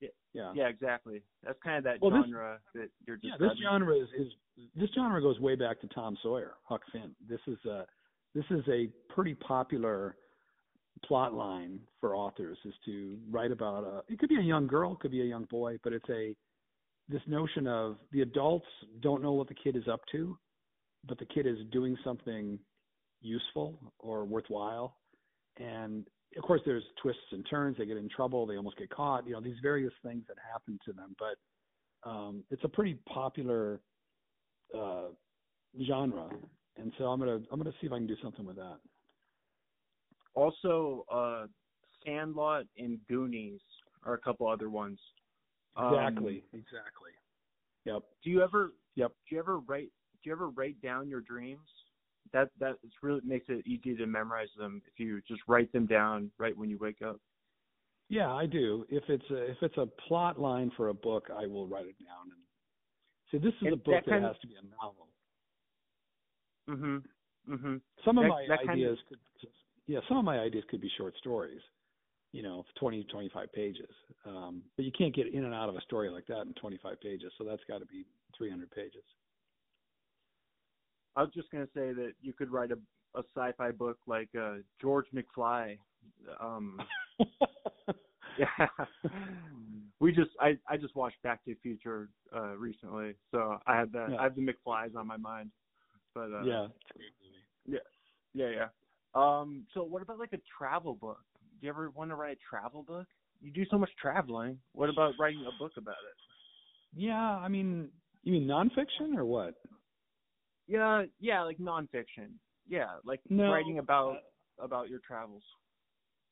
Yeah. 0.00 0.08
yeah. 0.34 0.52
Yeah, 0.54 0.68
exactly. 0.68 1.22
That's 1.42 1.58
kind 1.62 1.78
of 1.78 1.84
that 1.84 2.02
Well, 2.02 2.10
this- 2.10 2.26
genre 2.30 2.60
that 2.74 2.90
you're 3.06 3.18
Yeah, 3.22 3.38
this 3.38 3.56
genre 3.56 3.96
is, 3.96 4.10
is 4.12 4.32
this 4.74 4.90
genre 4.90 5.22
goes 5.22 5.40
way 5.40 5.54
back 5.54 5.80
to 5.80 5.86
Tom 5.88 6.14
Sawyer, 6.22 6.56
Huck 6.64 6.82
Finn. 6.92 7.16
This 7.26 7.40
is 7.46 7.56
a 7.64 7.86
this 8.34 8.44
is 8.50 8.68
a 8.68 8.88
pretty 9.08 9.34
popular 9.34 10.14
plot 11.06 11.34
line 11.34 11.80
for 12.00 12.14
authors 12.14 12.58
is 12.64 12.74
to 12.84 13.16
write 13.30 13.50
about 13.52 13.84
a 13.84 14.12
it 14.12 14.18
could 14.18 14.28
be 14.28 14.36
a 14.36 14.42
young 14.42 14.66
girl, 14.66 14.92
it 14.92 15.00
could 15.00 15.10
be 15.10 15.22
a 15.22 15.26
young 15.26 15.44
boy, 15.50 15.78
but 15.82 15.92
it's 15.92 16.08
a 16.10 16.34
this 17.08 17.22
notion 17.26 17.66
of 17.66 17.96
the 18.12 18.22
adults 18.22 18.66
don't 19.00 19.22
know 19.22 19.32
what 19.32 19.48
the 19.48 19.54
kid 19.54 19.76
is 19.76 19.88
up 19.88 20.00
to, 20.12 20.38
but 21.06 21.18
the 21.18 21.26
kid 21.26 21.46
is 21.46 21.58
doing 21.72 21.96
something 22.04 22.58
useful 23.20 23.78
or 23.98 24.24
worthwhile. 24.24 24.96
And 25.58 26.06
of 26.36 26.42
course 26.44 26.60
there's 26.64 26.84
twists 27.02 27.20
and 27.32 27.44
turns, 27.50 27.76
they 27.76 27.86
get 27.86 27.96
in 27.96 28.08
trouble, 28.08 28.46
they 28.46 28.56
almost 28.56 28.78
get 28.78 28.90
caught, 28.90 29.26
you 29.26 29.32
know, 29.32 29.40
these 29.40 29.58
various 29.62 29.92
things 30.04 30.24
that 30.28 30.36
happen 30.52 30.78
to 30.86 30.92
them. 30.92 31.14
But 31.18 32.08
um 32.08 32.44
it's 32.50 32.64
a 32.64 32.68
pretty 32.68 32.98
popular 33.06 33.80
uh 34.76 35.08
genre. 35.86 36.28
And 36.76 36.92
so 36.96 37.04
I'm 37.04 37.18
gonna 37.18 37.40
I'm 37.50 37.58
gonna 37.58 37.74
see 37.80 37.86
if 37.86 37.92
I 37.92 37.98
can 37.98 38.06
do 38.06 38.16
something 38.22 38.46
with 38.46 38.56
that. 38.56 38.78
Also, 40.34 41.04
uh, 41.10 41.46
Sandlot 42.04 42.64
and 42.78 42.98
Goonies 43.08 43.60
are 44.04 44.14
a 44.14 44.18
couple 44.18 44.48
other 44.48 44.70
ones. 44.70 44.98
Um, 45.76 45.94
Exactly. 45.94 46.44
exactly. 46.52 47.12
Yep. 47.84 48.02
do 48.22 48.30
you 48.30 48.42
ever 48.42 48.72
Yep. 48.94 49.12
do 49.28 49.34
you 49.34 49.40
ever 49.40 49.58
write 49.58 49.90
do 50.22 50.28
you 50.30 50.32
ever 50.32 50.50
write 50.50 50.80
down 50.82 51.08
your 51.08 51.20
dreams? 51.20 51.68
That 52.32 52.50
that 52.58 52.76
it's 52.84 53.02
really 53.02 53.20
makes 53.24 53.46
it 53.48 53.66
easy 53.66 53.96
to 53.96 54.06
memorize 54.06 54.52
them 54.56 54.82
if 54.86 55.00
you 55.00 55.20
just 55.22 55.40
write 55.48 55.72
them 55.72 55.86
down 55.86 56.30
right 56.38 56.56
when 56.56 56.70
you 56.70 56.78
wake 56.78 57.02
up. 57.02 57.20
Yeah, 58.08 58.32
I 58.32 58.46
do. 58.46 58.86
If 58.88 59.08
it's 59.08 59.28
a 59.30 59.50
if 59.50 59.56
it's 59.62 59.76
a 59.78 59.86
plot 60.06 60.38
line 60.38 60.70
for 60.76 60.88
a 60.88 60.94
book, 60.94 61.28
I 61.34 61.46
will 61.46 61.66
write 61.66 61.86
it 61.86 61.96
down. 62.04 62.30
And 62.30 62.40
see, 63.30 63.38
this 63.38 63.54
is 63.56 63.62
And 63.62 63.72
a 63.72 63.76
book 63.76 63.94
that 63.94 64.04
that, 64.04 64.10
kind 64.10 64.24
of- 64.24 64.32
has 64.34 64.40
to 64.42 64.46
be 64.46 64.56
a 64.56 64.62
novel. 64.62 65.08
Mhm. 66.68 67.04
Mhm. 67.48 67.80
Some 68.04 68.18
of 68.18 68.26
my 68.28 68.46
that 68.46 68.58
kind 68.58 68.70
of- 68.70 68.74
ideas 68.76 69.02
could, 69.08 69.18
yeah, 69.92 70.00
some 70.08 70.16
of 70.16 70.24
my 70.24 70.38
ideas 70.38 70.64
could 70.70 70.80
be 70.80 70.90
short 70.96 71.14
stories. 71.18 71.60
You 72.32 72.42
know, 72.42 72.64
20, 72.80 73.04
25 73.04 73.52
pages. 73.52 73.90
Um, 74.24 74.62
but 74.76 74.86
you 74.86 74.92
can't 74.96 75.14
get 75.14 75.34
in 75.34 75.44
and 75.44 75.52
out 75.52 75.68
of 75.68 75.74
a 75.74 75.82
story 75.82 76.08
like 76.08 76.26
that 76.28 76.42
in 76.46 76.54
25 76.54 76.98
pages. 77.02 77.30
So 77.36 77.44
that's 77.44 77.60
got 77.68 77.80
to 77.80 77.86
be 77.86 78.06
300 78.38 78.70
pages. 78.70 79.02
I 81.14 81.20
was 81.20 81.30
just 81.34 81.50
gonna 81.50 81.66
say 81.74 81.92
that 81.92 82.12
you 82.22 82.32
could 82.32 82.50
write 82.50 82.70
a 82.70 82.78
a 83.14 83.22
sci-fi 83.36 83.70
book 83.72 83.98
like 84.06 84.30
uh, 84.34 84.54
George 84.80 85.04
McFly. 85.14 85.76
Um, 86.40 86.80
yeah, 88.38 88.66
we 90.00 90.12
just 90.12 90.30
I 90.40 90.56
I 90.66 90.78
just 90.78 90.96
watched 90.96 91.22
Back 91.22 91.44
to 91.44 91.50
the 91.50 91.60
Future 91.62 92.08
uh, 92.34 92.56
recently, 92.56 93.14
so 93.30 93.58
I 93.66 93.76
had 93.78 93.92
the 93.92 94.06
Yeah. 94.12 94.16
I 94.20 94.22
have 94.22 94.36
the 94.36 94.40
McFlys 94.40 94.96
on 94.96 95.06
my 95.06 95.18
mind. 95.18 95.50
But 96.14 96.32
uh, 96.32 96.44
yeah. 96.44 96.66
yeah, 98.32 98.48
yeah. 98.48 98.68
Um, 99.14 99.66
so 99.74 99.82
what 99.82 100.02
about 100.02 100.18
like 100.18 100.32
a 100.32 100.40
travel 100.58 100.94
book? 100.94 101.20
Do 101.60 101.66
you 101.66 101.70
ever 101.70 101.90
want 101.90 102.10
to 102.10 102.16
write 102.16 102.36
a 102.36 102.40
travel 102.48 102.82
book? 102.82 103.06
You 103.40 103.50
do 103.50 103.64
so 103.70 103.78
much 103.78 103.90
traveling. 104.00 104.58
What 104.72 104.88
about 104.88 105.14
writing 105.18 105.44
a 105.46 105.58
book 105.58 105.72
about 105.76 105.92
it? 105.92 106.16
Yeah, 106.94 107.36
I 107.36 107.48
mean, 107.48 107.88
you 108.22 108.32
mean 108.32 108.46
nonfiction 108.46 109.16
or 109.16 109.24
what? 109.24 109.54
Yeah, 110.66 111.04
yeah, 111.20 111.42
like 111.42 111.58
nonfiction. 111.58 112.34
Yeah, 112.68 112.86
like 113.04 113.20
No, 113.28 113.50
writing 113.50 113.78
about 113.78 114.18
about 114.58 114.88
your 114.88 115.00
travels. 115.00 115.42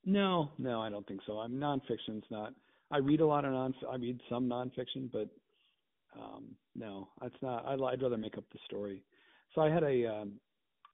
No, 0.05 0.51
no, 0.59 0.81
I 0.81 0.89
don't 0.89 1.07
think 1.07 1.20
so. 1.26 1.39
I'm 1.39 1.53
nonfiction's 1.53 2.24
not. 2.31 2.55
I 2.91 2.99
read 2.99 3.20
a 3.20 3.26
lot 3.26 3.45
of 3.45 3.53
non. 3.53 3.74
I 3.91 3.97
read 3.97 4.20
some 4.28 4.49
nonfiction, 4.49 5.11
but 5.12 5.28
um, 6.18 6.57
no, 6.74 7.09
it's 7.22 7.37
not. 7.43 7.66
I'd, 7.66 7.81
I'd 7.81 8.03
rather 8.03 8.16
make 8.16 8.39
up 8.39 8.45
the 8.53 8.59
story. 8.64 9.03
So 9.55 9.61
I 9.61 9.70
had 9.70 9.83
a 9.83 10.07
um, 10.07 10.33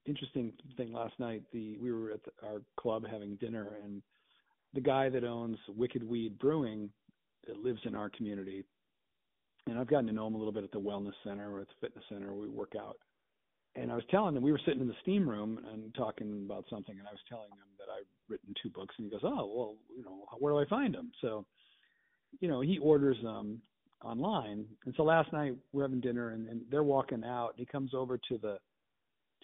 interesting 0.07 0.53
thing 0.77 0.93
last 0.93 1.13
night. 1.19 1.43
The 1.51 1.77
we 1.77 1.91
were 1.91 2.11
at 2.11 2.23
the, 2.23 2.31
our 2.45 2.61
club 2.79 3.05
having 3.09 3.35
dinner, 3.35 3.67
and 3.83 4.01
the 4.73 4.81
guy 4.81 5.09
that 5.09 5.23
owns 5.23 5.57
Wicked 5.75 6.03
Weed 6.03 6.39
Brewing 6.39 6.89
that 7.45 7.57
lives 7.57 7.79
in 7.85 7.95
our 7.95 8.09
community, 8.09 8.63
and 9.67 9.77
I've 9.77 9.87
gotten 9.87 10.07
to 10.07 10.13
know 10.13 10.27
him 10.27 10.35
a 10.35 10.37
little 10.37 10.53
bit 10.53 10.63
at 10.63 10.71
the 10.71 10.79
wellness 10.79 11.13
center 11.23 11.51
or 11.51 11.61
at 11.61 11.67
the 11.67 11.73
fitness 11.81 12.05
center 12.09 12.33
we 12.33 12.47
work 12.47 12.73
out. 12.79 12.97
And 13.75 13.91
I 13.91 13.95
was 13.95 14.03
telling 14.09 14.35
him 14.35 14.41
we 14.41 14.51
were 14.51 14.61
sitting 14.65 14.81
in 14.81 14.87
the 14.87 14.95
steam 15.01 15.29
room 15.29 15.59
and 15.71 15.93
talking 15.93 16.43
about 16.45 16.65
something, 16.69 16.97
and 16.97 17.07
I 17.07 17.11
was 17.11 17.19
telling 17.29 17.51
him 17.51 17.67
that 17.77 17.91
I'd 17.93 18.07
written 18.27 18.53
two 18.61 18.69
books, 18.69 18.95
and 18.97 19.05
he 19.05 19.11
goes, 19.11 19.21
"Oh, 19.23 19.51
well, 19.55 19.75
you 19.95 20.03
know, 20.03 20.25
where 20.39 20.53
do 20.53 20.59
I 20.59 20.65
find 20.65 20.93
them?" 20.93 21.11
So, 21.21 21.45
you 22.39 22.47
know, 22.47 22.61
he 22.61 22.79
orders 22.79 23.17
them 23.21 23.61
online, 24.03 24.65
and 24.85 24.93
so 24.95 25.03
last 25.03 25.31
night 25.31 25.55
we're 25.73 25.83
having 25.83 26.01
dinner, 26.01 26.31
and, 26.31 26.47
and 26.47 26.61
they're 26.71 26.83
walking 26.83 27.23
out, 27.23 27.49
and 27.49 27.59
he 27.59 27.65
comes 27.65 27.93
over 27.93 28.17
to 28.17 28.37
the 28.37 28.57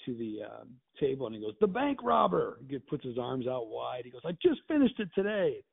to 0.05 0.13
the 0.15 0.39
uh, 0.45 0.63
table, 0.99 1.25
and 1.27 1.35
he 1.35 1.41
goes, 1.41 1.55
"The 1.59 1.67
bank 1.67 2.03
robber!" 2.03 2.59
He 2.67 2.77
puts 2.79 3.03
his 3.03 3.17
arms 3.17 3.47
out 3.47 3.67
wide. 3.67 4.03
He 4.05 4.11
goes, 4.11 4.21
"I 4.25 4.31
just 4.41 4.61
finished 4.67 4.99
it 4.99 5.09
today," 5.15 5.63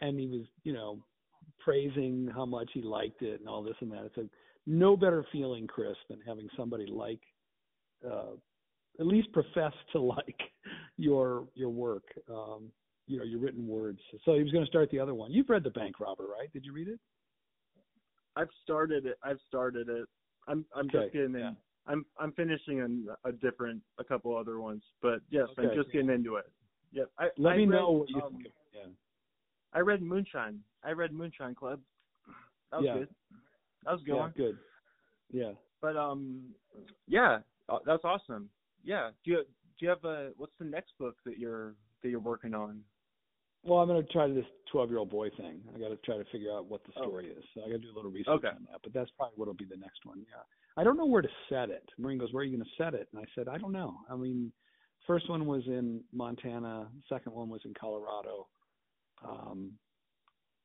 and 0.00 0.18
he 0.18 0.26
was, 0.26 0.42
you 0.62 0.72
know, 0.72 1.02
praising 1.58 2.28
how 2.34 2.44
much 2.44 2.70
he 2.72 2.82
liked 2.82 3.22
it 3.22 3.40
and 3.40 3.48
all 3.48 3.62
this 3.62 3.76
and 3.80 3.90
that. 3.92 4.04
It's 4.04 4.16
a 4.18 4.28
no 4.66 4.96
better 4.96 5.24
feeling, 5.32 5.66
Chris, 5.66 5.96
than 6.08 6.20
having 6.26 6.48
somebody 6.56 6.86
like 6.86 7.20
uh, 8.04 8.32
at 9.00 9.06
least 9.06 9.32
profess 9.32 9.72
to 9.92 10.00
like 10.00 10.38
your 10.96 11.46
your 11.54 11.70
work, 11.70 12.04
um, 12.30 12.70
you 13.06 13.18
know, 13.18 13.24
your 13.24 13.40
written 13.40 13.66
words. 13.66 14.00
So 14.24 14.34
he 14.34 14.42
was 14.42 14.52
going 14.52 14.64
to 14.64 14.70
start 14.70 14.90
the 14.90 15.00
other 15.00 15.14
one. 15.14 15.32
You've 15.32 15.48
read 15.48 15.64
The 15.64 15.70
Bank 15.70 16.00
Robber, 16.00 16.24
right? 16.24 16.52
Did 16.52 16.64
you 16.64 16.72
read 16.72 16.88
it? 16.88 17.00
I've 18.36 18.48
started 18.62 19.06
it. 19.06 19.16
I've 19.22 19.38
started 19.48 19.88
it. 19.88 20.06
I'm 20.48 20.64
I'm 20.74 20.86
Okay, 20.86 21.04
just 21.04 21.12
getting 21.12 21.34
in. 21.34 21.40
yeah. 21.40 21.50
I'm 21.86 22.06
I'm 22.18 22.32
finishing 22.32 22.80
an, 22.80 23.08
a 23.24 23.32
different 23.32 23.82
a 23.98 24.04
couple 24.04 24.36
other 24.36 24.58
ones, 24.60 24.82
but 25.02 25.20
yes, 25.30 25.48
I'm 25.58 25.70
just 25.74 25.92
getting 25.92 26.10
into 26.10 26.36
it. 26.36 26.50
Yep. 26.92 27.10
I, 27.18 27.28
Let 27.38 27.54
I 27.54 27.56
me 27.56 27.66
read, 27.66 27.76
know 27.76 27.90
what 27.90 28.10
you 28.10 28.22
um, 28.22 28.32
think. 28.32 28.46
Yeah. 28.72 28.86
I 29.72 29.80
read 29.80 30.00
Moonshine. 30.00 30.60
I 30.84 30.92
read 30.92 31.12
Moonshine 31.12 31.54
Club. 31.54 31.80
That 32.70 32.80
was 32.80 32.86
Yeah. 32.86 32.98
good. 32.98 33.08
That 33.84 33.92
was 33.92 34.00
good 34.02 34.14
yeah, 34.14 34.20
one. 34.20 34.32
good. 34.36 34.58
Yeah. 35.32 35.52
But 35.82 35.96
um, 35.96 36.54
yeah, 37.06 37.40
uh, 37.68 37.78
that's 37.84 38.04
awesome. 38.04 38.48
Yeah. 38.84 39.10
Do 39.24 39.30
you 39.32 39.36
do 39.78 39.84
you 39.84 39.88
have 39.88 40.04
a 40.04 40.30
what's 40.36 40.54
the 40.58 40.64
next 40.64 40.92
book 40.98 41.16
that 41.26 41.38
you're 41.38 41.74
that 42.02 42.08
you're 42.08 42.20
working 42.20 42.54
on? 42.54 42.82
Well, 43.64 43.80
I'm 43.80 43.88
going 43.88 44.04
to 44.04 44.12
try 44.12 44.28
this 44.28 44.44
12 44.72 44.90
year 44.90 44.98
old 44.98 45.10
boy 45.10 45.30
thing. 45.30 45.62
I 45.74 45.78
got 45.78 45.88
to 45.88 45.96
try 45.96 46.18
to 46.18 46.24
figure 46.30 46.52
out 46.52 46.66
what 46.66 46.84
the 46.84 46.92
Oh. 46.96 47.02
story 47.08 47.28
is. 47.30 47.42
So 47.54 47.62
I 47.62 47.66
got 47.66 47.72
to 47.72 47.78
do 47.78 47.92
a 47.92 47.96
little 47.96 48.10
research 48.10 48.34
Okay. 48.34 48.48
on 48.48 48.66
that. 48.70 48.80
But 48.82 48.92
that's 48.92 49.10
probably 49.16 49.34
what'll 49.36 49.54
be 49.54 49.64
the 49.64 49.76
next 49.76 50.04
one. 50.04 50.18
Yeah. 50.20 50.42
I 50.76 50.84
don't 50.84 50.96
know 50.96 51.06
where 51.06 51.22
to 51.22 51.28
set 51.48 51.70
it. 51.70 51.88
Maureen 51.98 52.18
goes, 52.18 52.32
"Where 52.32 52.42
are 52.42 52.44
you 52.44 52.56
going 52.56 52.68
to 52.68 52.82
set 52.82 52.94
it?" 52.94 53.08
And 53.12 53.22
I 53.22 53.26
said, 53.34 53.48
"I 53.48 53.58
don't 53.58 53.72
know. 53.72 53.98
I 54.10 54.16
mean, 54.16 54.52
first 55.06 55.28
one 55.28 55.46
was 55.46 55.62
in 55.66 56.02
Montana. 56.12 56.88
Second 57.08 57.32
one 57.32 57.48
was 57.48 57.60
in 57.64 57.74
Colorado. 57.74 58.48
Um, 59.24 59.72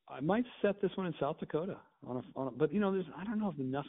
I 0.10 0.20
might 0.22 0.46
set 0.62 0.82
this 0.82 0.92
one 0.96 1.06
in 1.06 1.14
South 1.20 1.40
Dakota 1.40 1.78
on 2.06 2.18
a, 2.18 2.40
on 2.40 2.48
a 2.48 2.52
but 2.52 2.74
you 2.74 2.80
know, 2.80 2.92
there's 2.92 3.06
I 3.16 3.24
don't 3.24 3.40
know 3.40 3.50
if 3.50 3.60
enough 3.60 3.86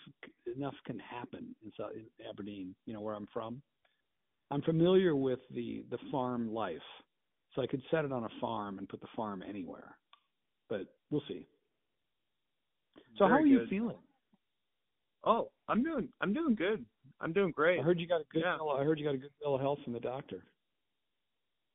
enough 0.54 0.74
can 0.84 0.98
happen 0.98 1.54
in, 1.64 1.72
South, 1.78 1.92
in 1.94 2.06
Aberdeen. 2.28 2.74
You 2.84 2.94
know 2.94 3.00
where 3.00 3.14
I'm 3.14 3.28
from. 3.32 3.62
I'm 4.50 4.62
familiar 4.62 5.16
with 5.16 5.40
the 5.54 5.84
the 5.90 5.98
farm 6.10 6.52
life, 6.52 6.76
so 7.54 7.62
I 7.62 7.66
could 7.66 7.82
set 7.90 8.04
it 8.04 8.12
on 8.12 8.24
a 8.24 8.40
farm 8.40 8.78
and 8.78 8.88
put 8.88 9.00
the 9.00 9.08
farm 9.16 9.42
anywhere. 9.48 9.96
But 10.68 10.82
we'll 11.10 11.22
see. 11.26 11.46
So 13.16 13.24
how 13.24 13.38
Very 13.38 13.42
are 13.42 13.46
you 13.46 13.66
feeling? 13.68 13.98
Oh, 15.24 15.50
I'm 15.68 15.82
doing 15.82 16.08
I'm 16.20 16.32
doing 16.32 16.54
good. 16.54 16.84
I'm 17.20 17.32
doing 17.32 17.52
great. 17.52 17.80
I 17.80 17.82
heard 17.82 18.00
you 18.00 18.06
got 18.06 18.20
a 18.22 18.24
good 18.32 18.40
Yeah. 18.42 18.56
bill, 18.56 18.70
I 18.70 18.84
heard 18.84 18.98
you 18.98 19.04
got 19.04 19.14
a 19.14 19.18
good 19.18 19.32
bill 19.40 19.54
of 19.54 19.60
health 19.60 19.78
from 19.84 19.92
the 19.92 20.00
doctor. 20.00 20.42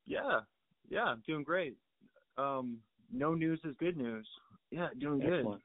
Yeah, 0.06 0.42
yeah, 0.90 1.04
I'm 1.06 1.24
doing 1.26 1.44
great. 1.44 1.76
Um, 2.38 2.80
no 3.12 3.34
news 3.34 3.60
is 3.64 3.76
good 3.80 3.98
news. 3.98 4.28
Yeah, 4.72 4.90
doing 5.00 5.20
good. 5.20 5.40
Excellent. 5.40 5.62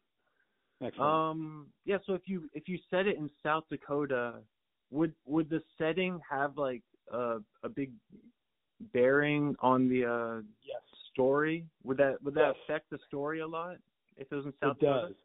Excellent. 0.82 1.10
Um, 1.10 1.66
yeah. 1.84 1.98
So 2.06 2.14
if 2.14 2.22
you 2.26 2.48
if 2.54 2.68
you 2.68 2.78
set 2.90 3.06
it 3.06 3.16
in 3.16 3.30
South 3.42 3.64
Dakota, 3.70 4.40
would 4.90 5.14
would 5.26 5.48
the 5.50 5.62
setting 5.78 6.20
have 6.28 6.56
like 6.56 6.82
a 7.12 7.38
a 7.62 7.68
big 7.68 7.92
bearing 8.92 9.56
on 9.60 9.88
the 9.88 10.04
uh 10.06 10.42
yes. 10.62 10.80
story? 11.12 11.66
Would 11.84 11.96
that 11.98 12.22
would 12.22 12.34
that 12.34 12.54
Yes. 12.54 12.56
affect 12.64 12.90
the 12.90 12.98
story 13.08 13.40
a 13.40 13.46
lot 13.46 13.76
if 14.16 14.30
it 14.30 14.34
was 14.34 14.46
in 14.46 14.52
South 14.62 14.76
it 14.76 14.80
Dakota? 14.80 15.08
does. 15.08 15.16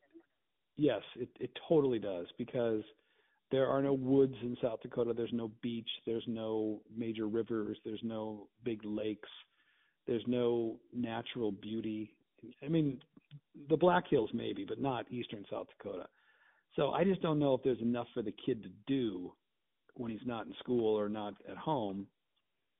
Yes, 0.77 1.01
it 1.15 1.29
it 1.39 1.51
totally 1.67 1.99
does 1.99 2.27
because 2.37 2.83
there 3.51 3.67
are 3.67 3.81
no 3.81 3.93
woods 3.93 4.35
in 4.41 4.57
South 4.61 4.81
Dakota. 4.81 5.13
There's 5.13 5.33
no 5.33 5.51
beach. 5.61 5.89
There's 6.05 6.25
no 6.27 6.81
major 6.95 7.27
rivers. 7.27 7.77
There's 7.85 8.01
no 8.03 8.47
big 8.63 8.83
lakes. 8.83 9.29
There's 10.07 10.23
no 10.27 10.77
natural 10.93 11.51
beauty. 11.51 12.13
I 12.63 12.67
mean, 12.67 12.99
the 13.69 13.77
Black 13.77 14.07
Hills 14.09 14.29
maybe, 14.33 14.65
but 14.65 14.81
not 14.81 15.09
eastern 15.11 15.45
South 15.49 15.67
Dakota. 15.77 16.07
So 16.75 16.91
I 16.91 17.03
just 17.03 17.21
don't 17.21 17.39
know 17.39 17.53
if 17.53 17.63
there's 17.63 17.81
enough 17.81 18.07
for 18.13 18.21
the 18.21 18.33
kid 18.45 18.63
to 18.63 18.69
do 18.87 19.33
when 19.95 20.11
he's 20.11 20.25
not 20.25 20.45
in 20.45 20.53
school 20.59 20.99
or 20.99 21.07
not 21.07 21.35
at 21.49 21.57
home 21.57 22.07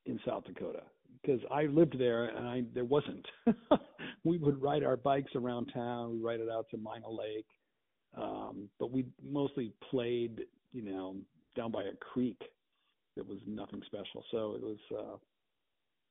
in 0.06 0.20
South 0.26 0.43
Dakota 0.46 0.84
because 1.22 1.41
I 1.52 1.64
lived 1.64 1.98
there 1.98 2.26
and 2.26 2.48
I 2.48 2.64
there 2.74 2.86
wasn't. 2.86 3.26
we 4.24 4.38
would 4.38 4.62
ride 4.62 4.84
our 4.84 4.98
bikes 4.98 5.32
around 5.36 5.68
town. 5.74 6.12
We 6.12 6.20
ride 6.20 6.39
it 6.39 6.50
out 6.50 6.68
to 6.72 6.78
Mina 6.78 7.10
Lake, 7.10 7.48
um, 8.18 8.70
but 8.80 8.91
we 8.91 9.05
mostly 9.24 9.72
played, 9.89 10.41
you 10.74 10.82
know, 10.82 11.16
down 11.55 11.72
by 11.72 11.84
a 11.84 11.95
creek. 12.13 12.41
That 13.16 13.28
was 13.28 13.39
nothing 13.47 13.82
special. 13.86 14.24
So 14.32 14.55
it 14.55 14.61
was. 14.61 14.78
uh 14.91 15.18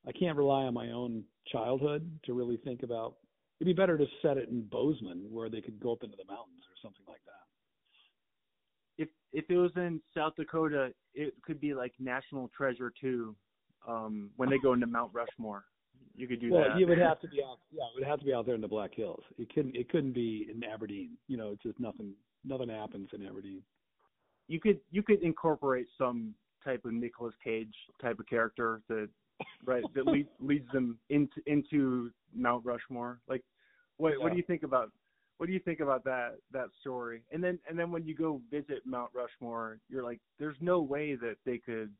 I 0.07 0.13
can't 0.13 0.37
rely 0.37 0.65
on 0.65 0.75
my 0.75 0.91
own 0.91 1.25
childhood 1.51 2.07
to 2.25 2.35
really 2.35 2.59
think 2.59 2.83
about. 2.83 3.17
It'd 3.59 3.75
be 3.75 3.81
better 3.81 3.97
to 3.97 4.07
set 4.21 4.37
it 4.37 4.49
in 4.49 4.63
Bozeman 4.63 5.27
where 5.31 5.49
they 5.49 5.61
could 5.61 5.81
go 5.81 5.93
up 5.93 6.03
into 6.03 6.17
the 6.17 6.31
mountains 6.31 6.65
or 6.69 6.77
something 6.83 7.05
like 7.09 7.23
that. 7.25 9.03
If 9.03 9.09
if 9.33 9.49
it 9.49 9.57
was 9.57 9.71
in 9.77 10.01
South 10.15 10.35
Dakota, 10.37 10.93
it 11.15 11.35
could 11.43 11.61
be 11.61 11.75
like 11.75 11.93
National 11.99 12.51
Treasure 12.57 12.93
too. 13.01 13.35
Um, 13.87 14.31
when 14.37 14.49
they 14.49 14.59
go 14.59 14.73
into 14.73 14.87
Mount 14.87 15.11
Rushmore, 15.13 15.65
you 16.17 16.29
could 16.29 16.41
do 16.41 16.53
well, 16.53 16.69
that. 16.69 16.79
you 16.79 16.87
would 16.87 16.99
have 16.99 17.21
to 17.23 17.29
be 17.29 17.43
out. 17.43 17.59
Yeah, 17.73 17.85
it 17.85 17.99
would 17.99 18.07
have 18.07 18.19
to 18.21 18.25
be 18.25 18.33
out 18.33 18.47
there 18.47 18.55
in 18.55 18.61
the 18.61 18.69
Black 18.69 18.95
Hills. 18.95 19.23
It 19.39 19.53
couldn't. 19.53 19.77
It 19.77 19.89
couldn't 19.89 20.13
be 20.13 20.49
in 20.53 20.63
Aberdeen. 20.65 21.11
You 21.29 21.37
know, 21.37 21.51
it's 21.51 21.63
just 21.63 21.81
nothing. 21.81 22.13
Nothing 22.45 22.69
happens 22.69 23.09
in 23.13 23.27
Aberdeen. 23.27 23.63
you 24.49 24.61
could 24.61 24.81
you 24.91 25.03
could 25.03 25.23
incorporate 25.23 25.87
some 25.97 26.35
type 26.65 26.85
of 26.85 26.93
Nicolas 26.93 27.35
Cage 27.43 27.75
type 28.01 28.19
of 28.19 28.27
character 28.27 28.81
that 28.89 29.09
right 29.65 29.85
that 29.95 30.07
lead, 30.07 30.27
leads 30.41 30.71
them 30.73 30.99
into 31.11 31.41
into 31.47 32.11
Mount 32.35 32.65
Rushmore. 32.65 33.21
Like, 33.29 33.43
what 33.97 34.13
what 34.21 34.31
do 34.31 34.37
you 34.37 34.45
think 34.45 34.63
about 34.63 34.91
what 35.39 35.47
do 35.47 35.53
you 35.53 35.61
think 35.61 35.81
about 35.81 36.05
that 36.05 36.37
that 36.53 36.69
story? 36.81 37.23
And 37.33 37.43
then 37.43 37.59
and 37.69 37.79
then 37.79 37.91
when 37.91 38.05
you 38.05 38.15
go 38.15 38.41
visit 38.51 38.83
Mount 38.85 39.11
Rushmore, 39.15 39.79
you're 39.89 40.05
like, 40.05 40.21
there's 40.39 40.57
no 40.61 40.81
way 40.81 41.15
that 41.17 41.37
they 41.45 41.59
could. 41.59 41.91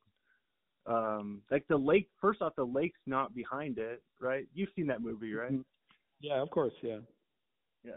Um, 0.87 1.43
like 1.51 1.67
the 1.69 1.77
lake. 1.77 2.11
First 2.21 2.43
off, 2.43 2.55
the 2.57 2.65
lake's 2.65 3.01
not 3.07 3.35
behind 3.35 3.79
it, 3.79 4.03
right? 4.21 4.47
You've 4.53 4.69
seen 4.77 4.87
that 4.89 5.01
movie, 5.01 5.33
right? 5.35 5.53
Mhm. 5.53 5.65
Yeah, 6.21 6.41
of 6.41 6.51
course. 6.51 6.75
Yeah. 6.83 6.99
Yeah, 7.85 7.93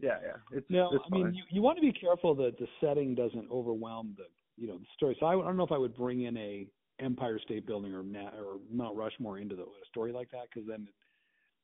yeah, 0.00 0.18
yeah. 0.22 0.36
It's 0.50 0.68
No, 0.70 1.02
I 1.04 1.08
mean 1.10 1.34
you, 1.34 1.44
you 1.50 1.62
want 1.62 1.78
to 1.78 1.82
be 1.82 1.92
careful 1.92 2.34
that 2.36 2.58
the 2.58 2.66
setting 2.80 3.14
doesn't 3.14 3.50
overwhelm 3.50 4.14
the 4.16 4.26
you 4.56 4.68
know 4.68 4.78
the 4.78 4.86
story. 4.94 5.16
So 5.18 5.26
I, 5.26 5.32
I 5.34 5.44
don't 5.44 5.56
know 5.56 5.64
if 5.64 5.72
I 5.72 5.78
would 5.78 5.96
bring 5.96 6.22
in 6.22 6.36
a 6.36 6.66
Empire 7.00 7.38
State 7.38 7.66
Building 7.66 7.94
or 7.94 8.02
Na- 8.02 8.30
or 8.38 8.58
Mount 8.70 8.96
Rushmore 8.96 9.38
into 9.38 9.56
the, 9.56 9.62
a 9.62 9.86
story 9.88 10.12
like 10.12 10.30
that 10.30 10.44
because 10.52 10.68
then 10.68 10.86
it, 10.88 10.94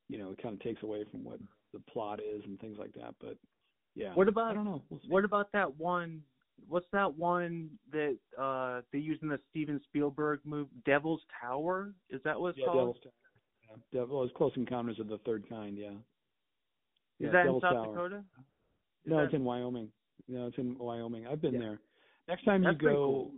you 0.09 0.19
know 0.19 0.31
it 0.31 0.43
kind 0.43 0.55
of 0.55 0.61
takes 0.61 0.83
away 0.83 1.05
from 1.11 1.25
what 1.25 1.39
the 1.73 1.81
plot 1.81 2.21
is 2.21 2.43
and 2.45 2.59
things 2.61 2.79
like 2.79 2.93
that. 2.95 3.15
But 3.21 3.37
yeah, 3.95 4.15
What 4.15 4.29
about 4.29 4.51
I 4.51 4.55
don't 4.55 4.65
know. 4.65 4.83
We'll. 4.91 5.01
What 5.09 5.25
about 5.25 5.53
that 5.53 5.77
one? 5.79 6.23
What's 6.69 6.87
that 6.93 7.15
one 7.17 7.71
that 7.93 8.17
uh 8.41 8.81
they 8.93 8.99
use 8.99 9.19
in 9.23 9.29
the 9.29 9.39
Steven 9.51 9.81
Spielberg 9.85 10.41
movie, 10.45 10.71
Devil's 10.85 11.23
Tower? 11.41 11.93
Is 12.11 12.21
that 12.25 12.39
what 12.39 12.51
it's 12.51 12.59
yeah, 12.59 12.67
called? 12.67 12.79
Devil's 12.79 12.97
Tower. 13.03 13.13
Yeah, 13.93 14.01
Devil, 14.01 14.25
it's 14.25 14.33
Close 14.37 14.53
Encounters 14.57 14.99
of 14.99 15.09
the 15.09 15.19
Third 15.19 15.49
Kind. 15.49 15.77
Yeah. 15.77 15.91
Is 17.21 17.33
that 17.33 17.45
Devil's 17.45 17.63
in 17.63 17.69
South 17.69 17.85
Tower. 17.85 17.87
Dakota? 18.09 18.17
Is 19.05 19.11
No, 19.11 19.17
that- 19.19 19.25
it's 19.25 19.35
in 19.35 19.45
Wyoming. 19.45 19.93
No, 20.29 20.47
it's 20.47 20.59
in 20.59 20.77
Wyoming. 20.79 21.27
I've 21.27 21.41
been 21.41 21.55
Yeah. 21.55 21.61
there. 21.61 21.81
Next 22.29 22.45
time 22.45 22.63
That's 22.63 22.75
you 22.83 22.89
go 22.89 22.95
cool. 22.95 23.35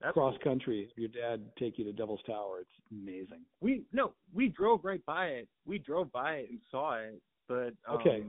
That's 0.00 0.12
cross 0.12 0.36
country, 0.44 0.92
your 0.96 1.08
dad 1.08 1.50
take 1.56 1.76
you 1.78 1.84
to 1.84 1.92
Devil's 1.92 2.22
Tower. 2.22 2.60
It's 2.60 2.70
amazing. 2.92 3.44
We 3.60 3.84
no, 3.92 4.14
we 4.32 4.48
drove 4.48 4.84
right 4.84 5.04
by 5.06 5.28
it. 5.28 5.48
We 5.66 5.78
drove 5.78 6.12
by 6.12 6.36
it 6.36 6.50
and 6.50 6.60
saw 6.70 6.98
it, 6.98 7.20
but 7.48 7.74
um, 7.88 7.96
Okay. 7.96 8.24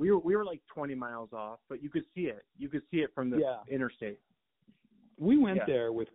We 0.00 0.10
were 0.10 0.18
we 0.18 0.34
were 0.34 0.44
like 0.46 0.62
20 0.74 0.94
miles 0.94 1.28
off, 1.34 1.60
but 1.68 1.82
you 1.82 1.90
could 1.90 2.04
see 2.14 2.22
it. 2.22 2.42
You 2.56 2.68
could 2.70 2.82
see 2.90 3.02
it 3.02 3.10
from 3.14 3.28
the 3.30 3.38
Yeah. 3.38 3.58
interstate. 3.68 4.18
We 5.18 5.36
went 5.36 5.58
Yeah. 5.58 5.66
there 5.66 5.92
with 5.92 6.08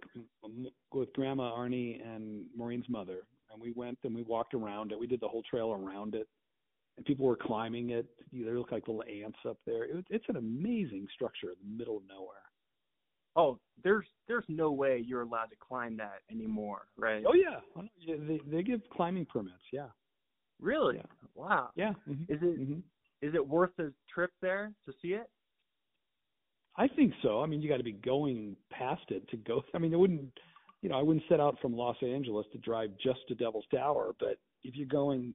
with 0.91 1.13
Grandma 1.13 1.55
Arnie 1.55 2.01
and 2.03 2.47
Maureen's 2.57 2.89
mother, 2.89 3.27
and 3.51 3.61
we 3.61 3.71
went 3.71 3.99
and 4.03 4.13
we 4.15 4.23
walked 4.23 4.55
around 4.55 4.91
it. 4.91 4.99
We 4.99 5.05
did 5.07 5.19
the 5.21 5.27
whole 5.27 5.43
trail 5.43 5.71
around 5.71 6.15
it, 6.15 6.27
and 6.97 7.05
people 7.05 7.27
were 7.27 7.37
climbing 7.37 7.91
it. 7.91 8.07
They 8.33 8.39
look 8.49 8.71
like 8.71 8.87
little 8.87 9.03
ants 9.03 9.37
up 9.47 9.59
there. 9.67 9.83
It, 9.85 10.03
it's 10.09 10.27
an 10.29 10.37
amazing 10.37 11.07
structure 11.13 11.51
in 11.51 11.57
the 11.61 11.77
middle 11.77 11.97
of 11.97 12.03
nowhere. 12.07 12.41
Oh, 13.35 13.59
there's 13.83 14.07
there's 14.27 14.45
no 14.47 14.71
way 14.71 14.97
you're 14.97 15.21
allowed 15.21 15.51
to 15.51 15.57
climb 15.57 15.95
that 15.97 16.21
anymore, 16.31 16.87
right? 16.97 17.23
Oh 17.27 17.33
yeah, 17.35 17.59
they 18.07 18.39
they 18.47 18.63
give 18.63 18.81
climbing 18.89 19.25
permits. 19.27 19.61
Yeah, 19.71 19.89
Really? 20.59 20.95
Yeah. 20.95 21.03
Wow. 21.35 21.69
yeah. 21.75 21.93
mhm, 22.09 22.23
Is 22.29 22.41
it 22.41 22.59
mhm. 22.59 22.81
Is 23.21 23.33
it 23.33 23.47
worth 23.47 23.71
the 23.77 23.93
trip 24.13 24.31
there 24.41 24.71
to 24.85 24.93
see 25.01 25.09
it? 25.09 25.29
I 26.77 26.87
think 26.87 27.13
so. 27.23 27.41
I 27.41 27.45
mean, 27.45 27.61
you 27.61 27.69
got 27.69 27.77
to 27.77 27.83
be 27.83 27.93
going 27.93 28.55
past 28.71 29.03
it 29.09 29.27
to 29.29 29.37
go. 29.37 29.63
I 29.73 29.77
mean, 29.77 29.93
it 29.93 29.97
wouldn't, 29.99 30.29
you 30.81 30.89
know, 30.89 30.99
I 30.99 31.01
wouldn't 31.01 31.23
set 31.29 31.39
out 31.39 31.57
from 31.61 31.73
Los 31.73 31.95
Angeles 32.03 32.45
to 32.51 32.57
drive 32.57 32.91
just 33.01 33.19
to 33.29 33.35
Devil's 33.35 33.65
Tower. 33.73 34.13
But 34.19 34.37
if 34.63 34.75
you're 34.75 34.87
going, 34.87 35.33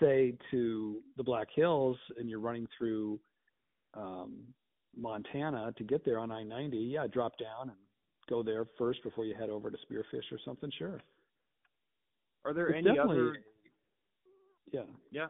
say, 0.00 0.34
to 0.50 1.00
the 1.16 1.22
Black 1.24 1.48
Hills 1.54 1.96
and 2.18 2.28
you're 2.28 2.38
running 2.40 2.66
through 2.76 3.18
um, 3.94 4.40
Montana 4.94 5.72
to 5.78 5.84
get 5.84 6.04
there 6.04 6.18
on 6.18 6.30
I-90, 6.30 6.92
yeah, 6.92 7.06
drop 7.06 7.38
down 7.38 7.70
and 7.70 7.78
go 8.28 8.42
there 8.42 8.66
first 8.76 9.02
before 9.02 9.24
you 9.24 9.34
head 9.34 9.48
over 9.48 9.70
to 9.70 9.76
Spearfish 9.90 10.30
or 10.30 10.38
something. 10.44 10.70
Sure. 10.78 11.00
Are 12.44 12.52
there 12.52 12.68
It's 12.68 12.86
any 12.86 12.94
definitely- 12.94 13.16
other 13.20 13.36
Yeah. 14.70 14.82
Yeah. 15.10 15.28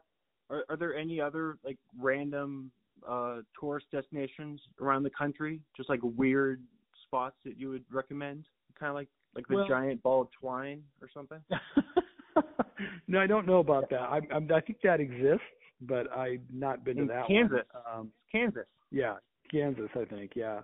Are 0.50 0.64
are 0.68 0.76
there 0.76 0.94
any 0.96 1.20
other 1.20 1.58
like 1.64 1.78
random 1.98 2.70
uh 3.08 3.38
tourist 3.58 3.86
destinations 3.92 4.60
around 4.80 5.02
the 5.02 5.10
country? 5.10 5.60
Just 5.76 5.88
like 5.88 6.00
weird 6.02 6.62
spots 7.06 7.36
that 7.44 7.58
you 7.58 7.68
would 7.70 7.84
recommend? 7.92 8.44
Kind 8.78 8.90
of 8.90 8.94
like 8.96 9.08
like 9.34 9.46
the 9.48 9.56
Well- 9.56 9.68
giant 9.68 10.02
ball 10.02 10.22
of 10.22 10.28
twine 10.40 10.82
or 11.02 11.08
something? 11.12 11.38
no, 13.08 13.18
I 13.20 13.26
don't 13.26 13.46
know 13.46 13.58
about 13.58 13.90
that. 13.90 14.00
I, 14.00 14.20
I, 14.32 14.36
I 14.56 14.60
think 14.60 14.78
that 14.84 15.00
exists, 15.00 15.42
but 15.82 16.10
I've 16.12 16.40
not 16.52 16.84
been 16.84 16.96
to 16.96 17.02
In 17.02 17.08
that 17.08 17.26
Kansas. 17.26 17.58
one. 17.72 17.98
Um, 18.00 18.12
Kansas. 18.30 18.66
Yeah, 18.90 19.16
Kansas, 19.50 19.90
I 19.94 20.04
think. 20.04 20.32
Yeah. 20.34 20.60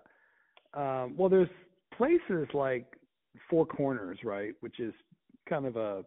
Um, 0.74 1.14
well, 1.16 1.28
there's 1.28 1.48
places 1.96 2.48
like 2.54 2.86
Four 3.50 3.66
Corners, 3.66 4.18
right, 4.24 4.54
which 4.60 4.80
is 4.80 4.94
kind 5.48 5.66
of 5.66 5.76
a 5.76 6.04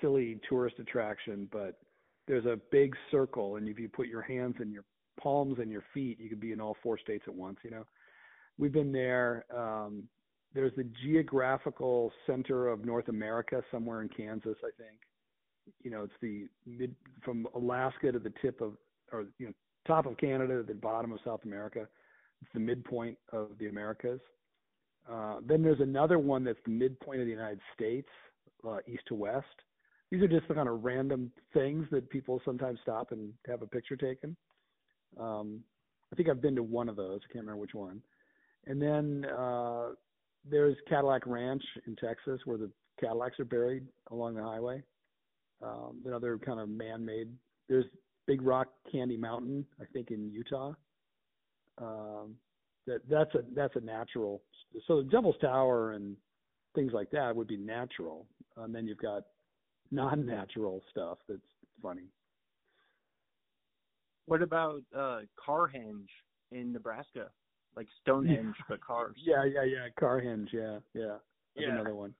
silly 0.00 0.38
tourist 0.48 0.76
attraction, 0.78 1.48
but 1.52 1.78
there's 2.26 2.46
a 2.46 2.58
big 2.70 2.94
circle, 3.10 3.56
and 3.56 3.68
if 3.68 3.78
you 3.78 3.88
put 3.88 4.08
your 4.08 4.22
hands 4.22 4.56
and 4.58 4.72
your 4.72 4.84
palms 5.20 5.58
and 5.58 5.70
your 5.70 5.84
feet, 5.94 6.18
you 6.20 6.28
could 6.28 6.40
be 6.40 6.52
in 6.52 6.60
all 6.60 6.76
four 6.82 6.98
states 6.98 7.24
at 7.26 7.34
once. 7.34 7.58
You 7.62 7.70
know, 7.70 7.84
we've 8.58 8.72
been 8.72 8.92
there. 8.92 9.44
Um, 9.54 10.04
there's 10.54 10.72
the 10.76 10.88
geographical 11.04 12.12
center 12.26 12.68
of 12.68 12.84
North 12.84 13.08
America 13.08 13.62
somewhere 13.70 14.02
in 14.02 14.08
Kansas, 14.08 14.56
I 14.64 14.70
think. 14.76 14.98
You 15.82 15.90
know, 15.90 16.02
it's 16.04 16.12
the 16.22 16.46
mid 16.66 16.94
from 17.24 17.46
Alaska 17.54 18.12
to 18.12 18.18
the 18.18 18.32
tip 18.40 18.60
of, 18.60 18.74
or 19.12 19.26
you 19.38 19.46
know, 19.46 19.52
top 19.86 20.06
of 20.06 20.16
Canada 20.16 20.58
to 20.58 20.62
the 20.62 20.74
bottom 20.74 21.12
of 21.12 21.18
South 21.24 21.40
America. 21.44 21.86
It's 22.42 22.50
the 22.54 22.60
midpoint 22.60 23.18
of 23.32 23.50
the 23.58 23.68
Americas. 23.68 24.20
Uh, 25.10 25.36
then 25.46 25.62
there's 25.62 25.80
another 25.80 26.18
one 26.18 26.44
that's 26.44 26.58
the 26.64 26.72
midpoint 26.72 27.20
of 27.20 27.26
the 27.26 27.32
United 27.32 27.60
States, 27.74 28.08
uh, 28.66 28.78
east 28.86 29.02
to 29.08 29.14
west. 29.14 29.46
These 30.10 30.22
are 30.22 30.28
just 30.28 30.46
the 30.48 30.54
kind 30.54 30.68
of 30.68 30.84
random 30.84 31.32
things 31.52 31.86
that 31.90 32.08
people 32.10 32.40
sometimes 32.44 32.78
stop 32.82 33.12
and 33.12 33.32
have 33.46 33.62
a 33.62 33.66
picture 33.66 33.96
taken. 33.96 34.36
Um, 35.18 35.60
I 36.12 36.16
think 36.16 36.28
I've 36.28 36.42
been 36.42 36.54
to 36.56 36.62
one 36.62 36.88
of 36.88 36.96
those. 36.96 37.20
I 37.28 37.32
can't 37.32 37.44
remember 37.44 37.60
which 37.60 37.74
one. 37.74 38.00
And 38.66 38.80
then 38.80 39.26
uh, 39.36 39.88
there's 40.48 40.76
Cadillac 40.88 41.26
Ranch 41.26 41.62
in 41.86 41.96
Texas, 41.96 42.40
where 42.44 42.58
the 42.58 42.70
Cadillacs 43.00 43.40
are 43.40 43.44
buried 43.44 43.84
along 44.10 44.34
the 44.34 44.42
highway. 44.42 44.82
Um, 45.62 46.02
another 46.04 46.38
kind 46.38 46.60
of 46.60 46.68
man-made. 46.68 47.28
There's 47.68 47.86
Big 48.26 48.42
Rock 48.42 48.68
Candy 48.90 49.16
Mountain, 49.16 49.64
I 49.80 49.84
think, 49.92 50.10
in 50.10 50.30
Utah. 50.30 50.72
Um, 51.78 52.36
that 52.86 53.00
that's 53.08 53.34
a 53.34 53.40
that's 53.54 53.74
a 53.76 53.80
natural. 53.80 54.42
So 54.86 54.98
the 54.98 55.08
Devil's 55.08 55.36
Tower 55.40 55.92
and 55.92 56.16
things 56.74 56.92
like 56.92 57.10
that 57.10 57.34
would 57.34 57.48
be 57.48 57.56
natural, 57.56 58.26
and 58.56 58.74
then 58.74 58.86
you've 58.86 58.98
got 58.98 59.24
non-natural 59.90 60.82
stuff 60.90 61.18
that's 61.28 61.40
funny. 61.82 62.08
What 64.26 64.42
about 64.42 64.82
uh 64.96 65.20
Carhenge 65.46 66.08
in 66.52 66.72
Nebraska? 66.72 67.30
Like 67.76 67.86
Stonehenge 68.02 68.56
but 68.68 68.80
cars. 68.80 69.16
Yeah, 69.18 69.44
yeah, 69.44 69.64
yeah. 69.64 69.88
Carhenge, 70.00 70.48
yeah, 70.52 70.78
yeah. 70.94 71.18
That's 71.54 71.66
Yeah. 71.66 71.72
another 71.74 71.94
one. 71.94 72.14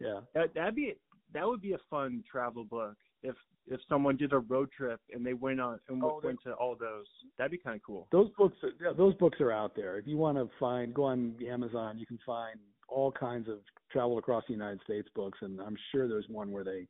Yeah. 0.00 0.20
That 0.34 0.54
that'd 0.54 0.74
be 0.74 0.94
that 1.34 1.46
would 1.46 1.60
be 1.60 1.72
a 1.74 1.78
fun 1.90 2.24
travel 2.30 2.64
book 2.64 2.96
if 3.22 3.34
if 3.66 3.80
someone 3.88 4.16
did 4.16 4.32
a 4.32 4.38
road 4.38 4.70
trip 4.74 5.00
and 5.12 5.26
they 5.26 5.34
went 5.34 5.60
on 5.60 5.78
and 5.88 6.02
Oh, 6.02 6.20
went 6.24 6.40
to 6.44 6.54
all 6.54 6.74
those. 6.74 7.06
That'd 7.36 7.50
be 7.50 7.58
kind 7.58 7.76
of 7.76 7.82
cool. 7.82 8.08
Those 8.10 8.30
books, 8.38 8.56
are, 8.62 8.70
yeah, 8.80 8.92
those 8.96 9.14
books 9.16 9.38
are 9.42 9.52
out 9.52 9.74
there. 9.76 9.98
If 9.98 10.06
you 10.06 10.16
want 10.16 10.38
to 10.38 10.48
find, 10.58 10.94
go 10.94 11.04
on 11.04 11.36
Amazon. 11.46 11.98
You 11.98 12.06
can 12.06 12.18
find 12.24 12.58
all 12.88 13.12
kinds 13.12 13.46
of 13.46 13.58
travel 13.90 14.18
across 14.18 14.44
the 14.46 14.52
United 14.52 14.80
States 14.82 15.08
books, 15.14 15.38
and 15.42 15.60
I'm 15.60 15.76
sure 15.92 16.08
there's 16.08 16.28
one 16.28 16.50
where 16.52 16.64
they 16.64 16.86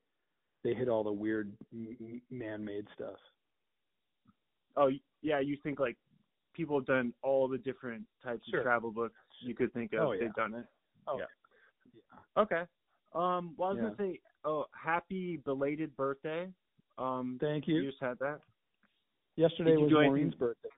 they 0.65 0.75
hit 0.75 0.89
all 0.89 1.05
the 1.05 1.13
weird 1.13 1.53
man-made 2.31 2.87
stuff. 2.95 3.17
Oh 4.77 4.91
yeah, 5.23 5.41
you 5.41 5.57
think 5.63 5.79
like 5.81 5.97
people 6.55 6.79
have 6.79 6.87
done 6.87 7.13
all 7.23 7.49
the 7.49 7.59
different 7.59 8.05
types 8.23 8.43
Sure. 8.51 8.61
of 8.61 8.65
travel 8.65 8.91
books 8.91 9.15
you 9.41 9.55
could 9.55 9.73
think 9.73 9.93
of. 9.93 10.01
Oh, 10.01 10.13
yeah. 10.13 10.21
They've 10.25 10.35
done 10.35 10.55
it. 10.55 10.67
Oh, 11.07 11.19
Yeah. 11.19 11.25
yeah. 11.95 12.43
Okay. 12.43 12.63
Um. 13.15 13.55
Well, 13.57 13.71
I 13.71 13.73
was 13.73 13.77
Yeah. 13.77 13.83
gonna 13.83 13.97
say, 14.13 14.21
oh, 14.45 14.67
happy 14.73 15.37
belated 15.39 15.97
birthday. 15.97 16.53
Um. 16.99 17.39
Thank 17.41 17.67
You 17.69 17.77
you. 17.77 17.91
just 17.91 18.03
had 18.03 18.19
that. 18.19 18.41
Yesterday 19.37 19.77
was 19.77 19.93
Maureen's 19.93 20.35
birthday. 20.35 20.69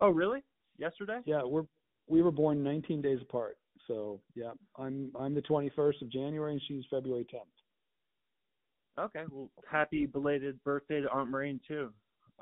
Oh, 0.00 0.10
really? 0.10 0.42
Yesterday? 0.78 1.20
Yeah, 1.26 1.42
we're 1.42 1.66
we 2.08 2.22
were 2.22 2.30
born 2.32 2.62
19 2.62 3.02
days 3.02 3.20
apart. 3.22 3.58
So 3.90 4.20
yeah, 4.36 4.52
I'm 4.76 5.10
I'm 5.18 5.34
the 5.34 5.42
21st 5.42 6.02
of 6.02 6.12
January, 6.12 6.52
and 6.52 6.62
she's 6.68 6.84
February 6.88 7.26
10th. 7.34 9.04
Okay. 9.04 9.24
Well, 9.30 9.50
happy 9.68 10.06
belated 10.06 10.62
birthday 10.62 11.00
to 11.00 11.10
Aunt 11.10 11.30
Maureen 11.30 11.60
too. 11.66 11.90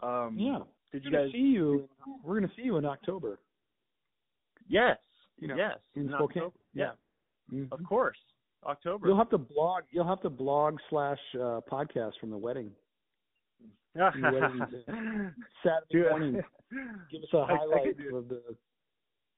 Um. 0.03 0.37
Yeah. 0.39 0.59
Did 0.93 1.05
you 1.05 1.11
guys? 1.11 1.31
see 1.33 1.39
you. 1.39 1.89
We're 2.23 2.39
gonna 2.39 2.53
see 2.55 2.63
you 2.63 2.77
in 2.77 2.85
October. 2.85 3.39
Yes. 4.69 4.99
You 5.39 5.49
know, 5.49 5.57
yes. 5.57 5.79
in 5.95 6.03
in 6.03 6.09
Spokane. 6.09 6.43
October. 6.43 6.57
Yeah. 6.75 6.91
Mhm. 7.53 7.73
Of 7.73 7.83
course. 7.85 8.19
October. 8.67 9.07
You'll 9.07 9.17
have 9.17 9.31
to 9.31 9.39
blog. 9.39 9.85
You'll 9.91 10.07
have 10.07 10.21
to 10.23 10.31
blog 10.31 10.77
slash 10.91 11.19
uh, 11.35 11.61
podcast 11.71 12.13
from 12.21 12.31
the 12.31 12.39
wedding 12.39 12.71
Saturday 13.97 16.11
morning. 16.11 16.43
Give 17.11 17.23
us 17.23 17.29
a 17.33 17.47
highlight 17.47 17.97
of 18.13 18.29
the. 18.29 18.43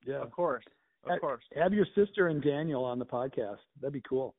Yeah. 0.05 0.23
Of 0.23 0.33
course. 0.33 0.65
Of 1.05 1.11
Have- 1.13 1.21
course. 1.21 1.43
Have 1.57 1.73
your 1.73 1.87
sister 1.95 2.29
and 2.29 2.43
Daniel 2.43 2.85
on 2.85 2.99
the 2.99 3.07
podcast. 3.07 3.59
That'd 3.81 3.93
be 3.95 4.03
cool. 4.09 4.35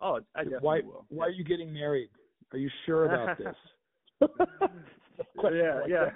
Oh, 0.00 0.20
I 0.34 0.44
definitely 0.44 0.58
why 0.62 0.80
will. 0.80 1.04
Why 1.08 1.26
are 1.26 1.30
you 1.30 1.44
getting 1.44 1.72
married? 1.72 2.08
Are 2.52 2.58
you 2.58 2.70
sure 2.86 3.04
about 3.06 3.36
this? 3.38 3.56
Yeah, 5.52 5.80
like 5.80 5.88
yeah, 5.88 6.06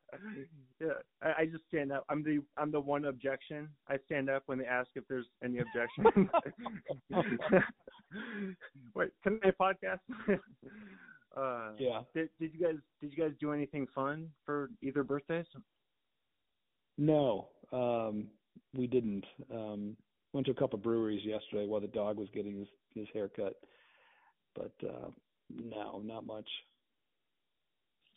yeah. 0.80 0.88
I, 1.22 1.42
I 1.42 1.46
just 1.46 1.62
stand 1.68 1.92
up. 1.92 2.04
I'm 2.08 2.24
the 2.24 2.40
I'm 2.56 2.72
the 2.72 2.80
one 2.80 3.04
objection. 3.04 3.68
I 3.88 3.96
stand 4.06 4.28
up 4.28 4.42
when 4.46 4.58
they 4.58 4.64
ask 4.64 4.88
if 4.96 5.04
there's 5.08 5.26
any 5.44 5.58
objection. 5.58 6.28
Wait, 8.94 9.10
can 9.22 9.38
I 9.44 9.50
podcast? 9.50 10.00
uh, 11.36 11.72
Yeah. 11.78 12.00
Did 12.14 12.28
did 12.40 12.52
you 12.54 12.60
guys 12.60 12.76
did 13.00 13.12
you 13.12 13.16
guys 13.22 13.32
do 13.40 13.52
anything 13.52 13.86
fun 13.94 14.28
for 14.44 14.70
either 14.82 15.04
birthdays? 15.04 15.46
No, 16.98 17.48
um, 17.72 18.26
we 18.74 18.86
didn't. 18.86 19.24
Um, 19.52 19.96
went 20.32 20.46
to 20.46 20.52
a 20.52 20.54
couple 20.54 20.76
of 20.78 20.82
breweries 20.82 21.24
yesterday 21.24 21.66
while 21.66 21.80
the 21.80 21.88
dog 21.88 22.16
was 22.18 22.28
getting 22.34 22.58
his 22.58 22.68
his 22.94 23.06
haircut, 23.12 23.54
but 24.54 24.72
uh, 24.86 25.08
no, 25.52 26.00
not 26.04 26.26
much. 26.26 26.48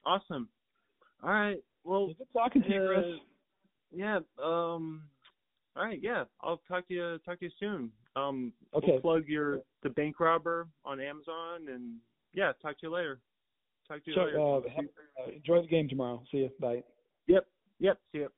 Awesome. 0.06 0.50
All 1.24 1.30
right. 1.30 1.64
Well, 1.84 2.08
Good 2.08 2.28
talking 2.34 2.62
to 2.64 2.70
you, 2.70 2.86
Chris. 2.88 3.06
Uh, 3.06 3.18
yeah. 3.96 4.20
Um. 4.44 5.04
All 5.76 5.86
right. 5.86 6.00
Yeah. 6.02 6.26
I'll 6.42 6.62
talk 6.68 6.88
to 6.90 6.94
you. 6.94 7.18
Talk 7.26 7.40
to 7.40 7.46
you 7.46 7.52
soon. 7.60 7.92
Um. 8.16 8.54
Okay. 8.76 8.92
We'll 8.92 9.02
plug 9.02 9.28
your 9.28 9.60
the 9.82 9.90
bank 9.90 10.20
robber 10.20 10.68
on 10.86 11.00
Amazon, 11.00 11.68
and 11.72 11.96
yeah. 12.34 12.52
Talk 12.62 12.80
to 12.80 12.88
you 12.88 12.92
later. 12.94 13.20
Talk 13.88 14.04
to 14.06 14.12
you 14.12 14.16
So, 14.16 14.22
later. 14.24 14.40
uh, 14.40 14.62
have, 14.76 14.86
uh, 15.28 15.32
enjoy 15.32 15.62
the 15.62 15.68
game 15.68 15.90
tomorrow. 15.90 16.22
See 16.32 16.38
you. 16.38 16.52
Bye. 16.60 16.84
Yep. 17.28 17.46
Yep. 17.80 18.00
See 18.12 18.18
you. 18.20 18.30